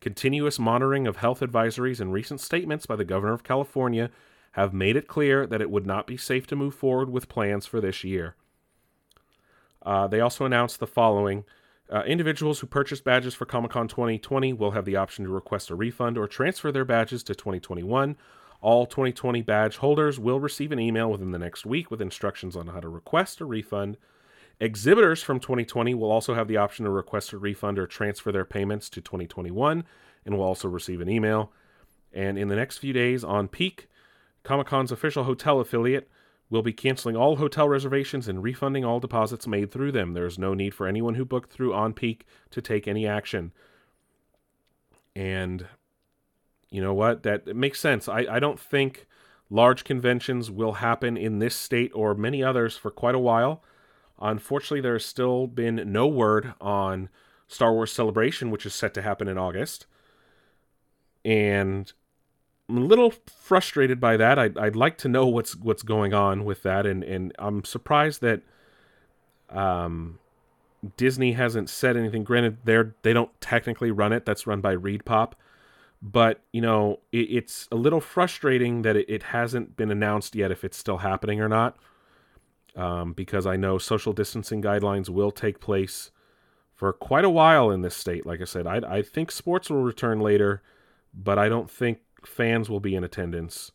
Continuous 0.00 0.58
monitoring 0.58 1.06
of 1.06 1.16
health 1.16 1.40
advisories 1.40 2.00
and 2.00 2.12
recent 2.12 2.40
statements 2.40 2.86
by 2.86 2.96
the 2.96 3.04
governor 3.04 3.32
of 3.32 3.42
California 3.42 4.10
have 4.52 4.72
made 4.72 4.96
it 4.96 5.08
clear 5.08 5.46
that 5.46 5.60
it 5.60 5.70
would 5.70 5.86
not 5.86 6.06
be 6.06 6.16
safe 6.16 6.46
to 6.48 6.56
move 6.56 6.74
forward 6.74 7.10
with 7.10 7.28
plans 7.28 7.66
for 7.66 7.80
this 7.80 8.04
year. 8.04 8.34
Uh, 9.88 10.06
they 10.06 10.20
also 10.20 10.44
announced 10.44 10.80
the 10.80 10.86
following 10.86 11.44
uh, 11.90 12.02
individuals 12.02 12.60
who 12.60 12.66
purchased 12.66 13.04
badges 13.04 13.34
for 13.34 13.46
Comic 13.46 13.70
Con 13.70 13.88
2020 13.88 14.52
will 14.52 14.72
have 14.72 14.84
the 14.84 14.96
option 14.96 15.24
to 15.24 15.30
request 15.30 15.70
a 15.70 15.74
refund 15.74 16.18
or 16.18 16.26
transfer 16.26 16.70
their 16.70 16.84
badges 16.84 17.22
to 17.22 17.34
2021. 17.34 18.14
All 18.60 18.84
2020 18.84 19.40
badge 19.40 19.78
holders 19.78 20.20
will 20.20 20.40
receive 20.40 20.72
an 20.72 20.78
email 20.78 21.10
within 21.10 21.30
the 21.30 21.38
next 21.38 21.64
week 21.64 21.90
with 21.90 22.02
instructions 22.02 22.54
on 22.54 22.66
how 22.66 22.80
to 22.80 22.88
request 22.90 23.40
a 23.40 23.46
refund. 23.46 23.96
Exhibitors 24.60 25.22
from 25.22 25.40
2020 25.40 25.94
will 25.94 26.10
also 26.10 26.34
have 26.34 26.48
the 26.48 26.58
option 26.58 26.84
to 26.84 26.90
request 26.90 27.32
a 27.32 27.38
refund 27.38 27.78
or 27.78 27.86
transfer 27.86 28.30
their 28.30 28.44
payments 28.44 28.90
to 28.90 29.00
2021 29.00 29.84
and 30.26 30.36
will 30.36 30.44
also 30.44 30.68
receive 30.68 31.00
an 31.00 31.08
email. 31.08 31.50
And 32.12 32.36
in 32.36 32.48
the 32.48 32.56
next 32.56 32.76
few 32.76 32.92
days 32.92 33.24
on 33.24 33.48
Peak, 33.48 33.88
Comic 34.42 34.66
Con's 34.66 34.92
official 34.92 35.24
hotel 35.24 35.60
affiliate 35.60 36.10
will 36.50 36.62
be 36.62 36.72
canceling 36.72 37.16
all 37.16 37.36
hotel 37.36 37.68
reservations 37.68 38.28
and 38.28 38.42
refunding 38.42 38.84
all 38.84 39.00
deposits 39.00 39.46
made 39.46 39.70
through 39.70 39.92
them. 39.92 40.14
There 40.14 40.26
is 40.26 40.38
no 40.38 40.54
need 40.54 40.74
for 40.74 40.86
anyone 40.86 41.14
who 41.14 41.24
booked 41.24 41.52
through 41.52 41.74
On 41.74 41.92
Peak 41.92 42.26
to 42.50 42.62
take 42.62 42.88
any 42.88 43.06
action. 43.06 43.52
And 45.14 45.66
you 46.70 46.80
know 46.80 46.94
what? 46.94 47.22
That 47.22 47.54
makes 47.54 47.80
sense. 47.80 48.08
I, 48.08 48.26
I 48.30 48.38
don't 48.38 48.60
think 48.60 49.06
large 49.50 49.84
conventions 49.84 50.50
will 50.50 50.74
happen 50.74 51.16
in 51.16 51.38
this 51.38 51.54
state 51.54 51.90
or 51.94 52.14
many 52.14 52.42
others 52.42 52.76
for 52.76 52.90
quite 52.90 53.14
a 53.14 53.20
while. 53.20 53.62
Unfortunately, 54.20 54.80
there 54.80 54.94
has 54.94 55.04
still 55.04 55.46
been 55.46 55.92
no 55.92 56.06
word 56.06 56.54
on 56.60 57.08
Star 57.46 57.72
Wars 57.72 57.92
Celebration, 57.92 58.50
which 58.50 58.66
is 58.66 58.74
set 58.74 58.94
to 58.94 59.02
happen 59.02 59.28
in 59.28 59.38
August. 59.38 59.86
And 61.24 61.92
I'm 62.68 62.76
a 62.76 62.80
little 62.80 63.14
frustrated 63.26 63.98
by 63.98 64.16
that. 64.18 64.38
I'd, 64.38 64.58
I'd 64.58 64.76
like 64.76 64.98
to 64.98 65.08
know 65.08 65.26
what's 65.26 65.56
what's 65.56 65.82
going 65.82 66.12
on 66.12 66.44
with 66.44 66.62
that, 66.64 66.84
and, 66.84 67.02
and 67.02 67.32
I'm 67.38 67.64
surprised 67.64 68.20
that 68.20 68.42
um, 69.48 70.18
Disney 70.96 71.32
hasn't 71.32 71.70
said 71.70 71.96
anything. 71.96 72.24
Granted, 72.24 72.58
they're 72.64 72.94
they 73.02 73.14
don't 73.14 73.30
technically 73.40 73.90
run 73.90 74.12
it. 74.12 74.26
That's 74.26 74.46
run 74.46 74.60
by 74.60 74.76
ReedPop, 74.76 75.32
but 76.02 76.40
you 76.52 76.60
know 76.60 77.00
it, 77.10 77.30
it's 77.30 77.68
a 77.72 77.76
little 77.76 78.02
frustrating 78.02 78.82
that 78.82 78.96
it, 78.96 79.06
it, 79.08 79.22
hasn't 79.24 79.76
been 79.76 79.90
announced 79.90 80.34
yet 80.36 80.50
if 80.50 80.62
it's 80.62 80.76
still 80.76 80.98
happening 80.98 81.40
or 81.40 81.48
not. 81.48 81.76
Um, 82.76 83.12
because 83.12 83.44
I 83.46 83.56
know 83.56 83.78
social 83.78 84.12
distancing 84.12 84.62
guidelines 84.62 85.08
will 85.08 85.32
take 85.32 85.58
place 85.58 86.12
for 86.74 86.92
quite 86.92 87.24
a 87.24 87.30
while 87.30 87.72
in 87.72 87.80
this 87.82 87.96
state. 87.96 88.24
Like 88.24 88.40
I 88.40 88.44
said, 88.44 88.66
I, 88.68 88.76
I 88.86 89.02
think 89.02 89.32
sports 89.32 89.68
will 89.68 89.82
return 89.82 90.20
later, 90.20 90.62
but 91.12 91.38
I 91.40 91.48
don't 91.48 91.68
think 91.68 91.98
fans 92.26 92.68
will 92.68 92.80
be 92.80 92.94
in 92.94 93.04
attendance 93.04 93.72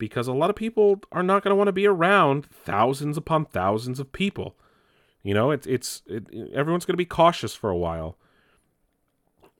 because 0.00 0.26
a 0.26 0.32
lot 0.32 0.50
of 0.50 0.56
people 0.56 1.00
are 1.12 1.22
not 1.22 1.44
going 1.44 1.50
to 1.50 1.56
want 1.56 1.68
to 1.68 1.72
be 1.72 1.86
around 1.86 2.46
thousands 2.46 3.16
upon 3.16 3.44
thousands 3.44 4.00
of 4.00 4.12
people. 4.12 4.56
You 5.22 5.34
know, 5.34 5.50
it's 5.50 5.66
it's 5.66 6.02
it, 6.06 6.26
everyone's 6.54 6.86
going 6.86 6.94
to 6.94 6.96
be 6.96 7.04
cautious 7.04 7.54
for 7.54 7.70
a 7.70 7.76
while, 7.76 8.16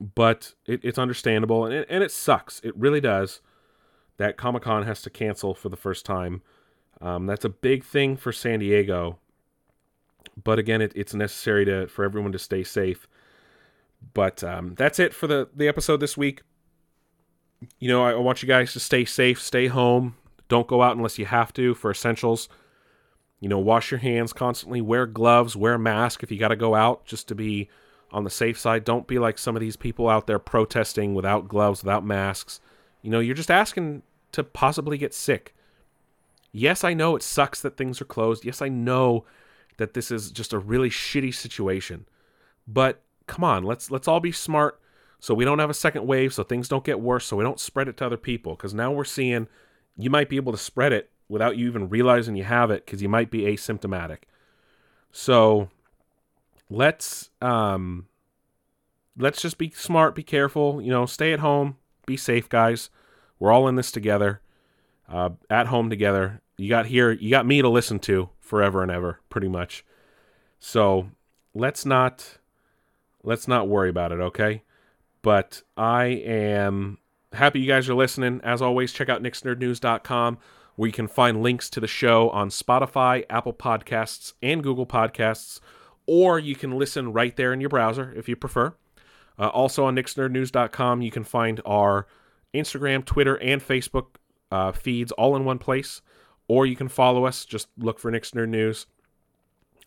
but 0.00 0.54
it, 0.66 0.80
it's 0.82 0.98
understandable 0.98 1.66
and 1.66 1.74
it, 1.74 1.86
and 1.90 2.02
it 2.02 2.10
sucks. 2.10 2.60
It 2.64 2.74
really 2.76 3.00
does 3.00 3.40
that 4.16 4.38
Comic 4.38 4.62
Con 4.62 4.84
has 4.84 5.02
to 5.02 5.10
cancel 5.10 5.54
for 5.54 5.68
the 5.68 5.76
first 5.76 6.04
time. 6.04 6.42
Um, 7.00 7.26
that's 7.26 7.44
a 7.44 7.50
big 7.50 7.84
thing 7.84 8.16
for 8.16 8.32
San 8.32 8.58
Diego, 8.60 9.18
but 10.42 10.58
again, 10.58 10.80
it, 10.80 10.92
it's 10.94 11.14
necessary 11.14 11.66
to 11.66 11.86
for 11.86 12.04
everyone 12.04 12.32
to 12.32 12.38
stay 12.38 12.64
safe. 12.64 13.06
But 14.14 14.42
um, 14.42 14.74
that's 14.76 14.98
it 14.98 15.12
for 15.12 15.26
the 15.26 15.50
the 15.54 15.68
episode 15.68 16.00
this 16.00 16.16
week 16.16 16.42
you 17.78 17.88
know, 17.88 18.04
I 18.04 18.14
want 18.14 18.42
you 18.42 18.48
guys 18.48 18.72
to 18.72 18.80
stay 18.80 19.04
safe, 19.04 19.40
stay 19.40 19.66
home. 19.66 20.16
Don't 20.48 20.66
go 20.66 20.82
out 20.82 20.96
unless 20.96 21.18
you 21.18 21.26
have 21.26 21.52
to 21.54 21.74
for 21.74 21.90
essentials. 21.90 22.48
You 23.38 23.48
know, 23.48 23.58
wash 23.58 23.90
your 23.90 24.00
hands 24.00 24.32
constantly, 24.32 24.80
wear 24.80 25.06
gloves, 25.06 25.56
wear 25.56 25.74
a 25.74 25.78
mask 25.78 26.22
if 26.22 26.30
you 26.30 26.38
got 26.38 26.48
to 26.48 26.56
go 26.56 26.74
out 26.74 27.06
just 27.06 27.28
to 27.28 27.34
be 27.34 27.68
on 28.12 28.24
the 28.24 28.30
safe 28.30 28.58
side. 28.58 28.84
Don't 28.84 29.06
be 29.06 29.18
like 29.18 29.38
some 29.38 29.56
of 29.56 29.60
these 29.60 29.76
people 29.76 30.08
out 30.08 30.26
there 30.26 30.38
protesting 30.38 31.14
without 31.14 31.48
gloves, 31.48 31.82
without 31.82 32.04
masks. 32.04 32.60
You 33.02 33.10
know, 33.10 33.20
you're 33.20 33.34
just 33.34 33.50
asking 33.50 34.02
to 34.32 34.44
possibly 34.44 34.98
get 34.98 35.14
sick. 35.14 35.54
Yes, 36.52 36.84
I 36.84 36.94
know 36.94 37.16
it 37.16 37.22
sucks 37.22 37.62
that 37.62 37.76
things 37.76 38.00
are 38.00 38.06
closed. 38.06 38.44
Yes, 38.44 38.60
I 38.60 38.68
know 38.68 39.24
that 39.76 39.94
this 39.94 40.10
is 40.10 40.30
just 40.30 40.52
a 40.52 40.58
really 40.58 40.90
shitty 40.90 41.34
situation. 41.34 42.06
But 42.66 43.00
come 43.26 43.44
on, 43.44 43.64
let's 43.64 43.90
let's 43.90 44.08
all 44.08 44.20
be 44.20 44.32
smart 44.32 44.79
so 45.20 45.34
we 45.34 45.44
don't 45.44 45.58
have 45.58 45.70
a 45.70 45.74
second 45.74 46.06
wave, 46.06 46.32
so 46.32 46.42
things 46.42 46.68
don't 46.68 46.84
get 46.84 47.00
worse, 47.00 47.26
so 47.26 47.36
we 47.36 47.44
don't 47.44 47.60
spread 47.60 47.88
it 47.88 47.96
to 47.98 48.06
other 48.06 48.16
people. 48.16 48.56
Because 48.56 48.74
now 48.74 48.90
we're 48.90 49.04
seeing 49.04 49.46
you 49.96 50.10
might 50.10 50.30
be 50.30 50.36
able 50.36 50.52
to 50.52 50.58
spread 50.58 50.92
it 50.92 51.10
without 51.28 51.56
you 51.56 51.68
even 51.68 51.88
realizing 51.88 52.36
you 52.36 52.44
have 52.44 52.70
it 52.70 52.84
because 52.84 53.02
you 53.02 53.08
might 53.08 53.30
be 53.30 53.42
asymptomatic. 53.42 54.22
So 55.12 55.68
let's 56.70 57.30
um 57.42 58.06
let's 59.16 59.42
just 59.42 59.58
be 59.58 59.70
smart, 59.70 60.14
be 60.14 60.22
careful, 60.22 60.80
you 60.80 60.90
know, 60.90 61.04
stay 61.04 61.32
at 61.32 61.40
home, 61.40 61.76
be 62.06 62.16
safe, 62.16 62.48
guys. 62.48 62.88
We're 63.38 63.52
all 63.52 63.68
in 63.68 63.76
this 63.76 63.92
together, 63.92 64.40
uh, 65.08 65.30
at 65.48 65.66
home 65.66 65.90
together. 65.90 66.40
You 66.56 66.68
got 66.68 66.86
here, 66.86 67.10
you 67.12 67.30
got 67.30 67.46
me 67.46 67.62
to 67.62 67.68
listen 67.68 67.98
to 68.00 68.30
forever 68.38 68.82
and 68.82 68.90
ever, 68.90 69.20
pretty 69.28 69.48
much. 69.48 69.84
So 70.58 71.10
let's 71.54 71.84
not 71.84 72.38
let's 73.22 73.46
not 73.46 73.68
worry 73.68 73.90
about 73.90 74.12
it, 74.12 74.20
okay? 74.20 74.62
But 75.22 75.62
I 75.76 76.04
am 76.04 76.98
happy 77.32 77.60
you 77.60 77.68
guys 77.68 77.88
are 77.88 77.94
listening. 77.94 78.40
As 78.42 78.62
always, 78.62 78.92
check 78.92 79.08
out 79.08 79.22
nixnerdnews.com 79.22 80.38
where 80.76 80.86
you 80.86 80.92
can 80.92 81.08
find 81.08 81.42
links 81.42 81.68
to 81.68 81.78
the 81.78 81.86
show 81.86 82.30
on 82.30 82.48
Spotify, 82.48 83.24
Apple 83.28 83.52
Podcasts, 83.52 84.32
and 84.42 84.62
Google 84.62 84.86
Podcasts, 84.86 85.60
or 86.06 86.38
you 86.38 86.54
can 86.54 86.78
listen 86.78 87.12
right 87.12 87.36
there 87.36 87.52
in 87.52 87.60
your 87.60 87.68
browser 87.68 88.14
if 88.16 88.30
you 88.30 88.34
prefer. 88.36 88.74
Uh, 89.38 89.48
also 89.48 89.84
on 89.84 89.94
nixnerdnews.com, 89.94 91.02
you 91.02 91.10
can 91.10 91.24
find 91.24 91.60
our 91.66 92.06
Instagram, 92.54 93.04
Twitter, 93.04 93.36
and 93.42 93.60
Facebook 93.60 94.06
uh, 94.50 94.72
feeds 94.72 95.12
all 95.12 95.36
in 95.36 95.44
one 95.44 95.58
place, 95.58 96.00
or 96.48 96.64
you 96.64 96.76
can 96.76 96.88
follow 96.88 97.26
us. 97.26 97.44
Just 97.44 97.68
look 97.76 97.98
for 97.98 98.10
Nick's 98.10 98.30
Nerd 98.30 98.48
News. 98.48 98.86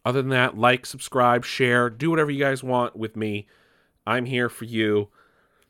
Other 0.06 0.22
than 0.22 0.30
that, 0.30 0.58
like, 0.58 0.86
subscribe, 0.86 1.44
share, 1.46 1.90
do 1.90 2.10
whatever 2.10 2.30
you 2.30 2.40
guys 2.40 2.64
want 2.64 2.96
with 2.96 3.16
me. 3.16 3.48
I'm 4.06 4.26
here 4.26 4.50
for 4.50 4.66
you. 4.66 5.10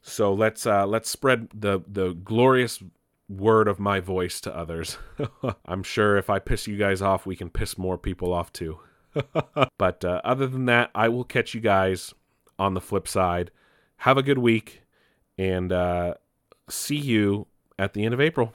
So 0.03 0.33
let's 0.33 0.65
uh, 0.65 0.85
let's 0.85 1.09
spread 1.09 1.47
the 1.53 1.81
the 1.87 2.13
glorious 2.13 2.83
word 3.29 3.69
of 3.69 3.79
my 3.79 4.01
voice 4.01 4.41
to 4.41 4.55
others. 4.55 4.97
I'm 5.65 5.81
sure 5.81 6.17
if 6.17 6.29
I 6.29 6.39
piss 6.39 6.67
you 6.67 6.77
guys 6.77 7.01
off, 7.01 7.25
we 7.25 7.37
can 7.37 7.49
piss 7.49 7.77
more 7.77 7.97
people 7.97 8.33
off 8.33 8.51
too. 8.51 8.79
but 9.77 10.03
uh, 10.03 10.21
other 10.23 10.45
than 10.45 10.65
that, 10.65 10.91
I 10.93 11.07
will 11.07 11.23
catch 11.23 11.53
you 11.53 11.61
guys 11.61 12.13
on 12.59 12.73
the 12.73 12.81
flip 12.81 13.07
side. 13.07 13.49
Have 13.97 14.17
a 14.17 14.23
good 14.23 14.39
week, 14.39 14.81
and 15.37 15.71
uh, 15.71 16.15
see 16.69 16.97
you 16.97 17.47
at 17.79 17.93
the 17.93 18.03
end 18.03 18.13
of 18.13 18.19
April. 18.19 18.53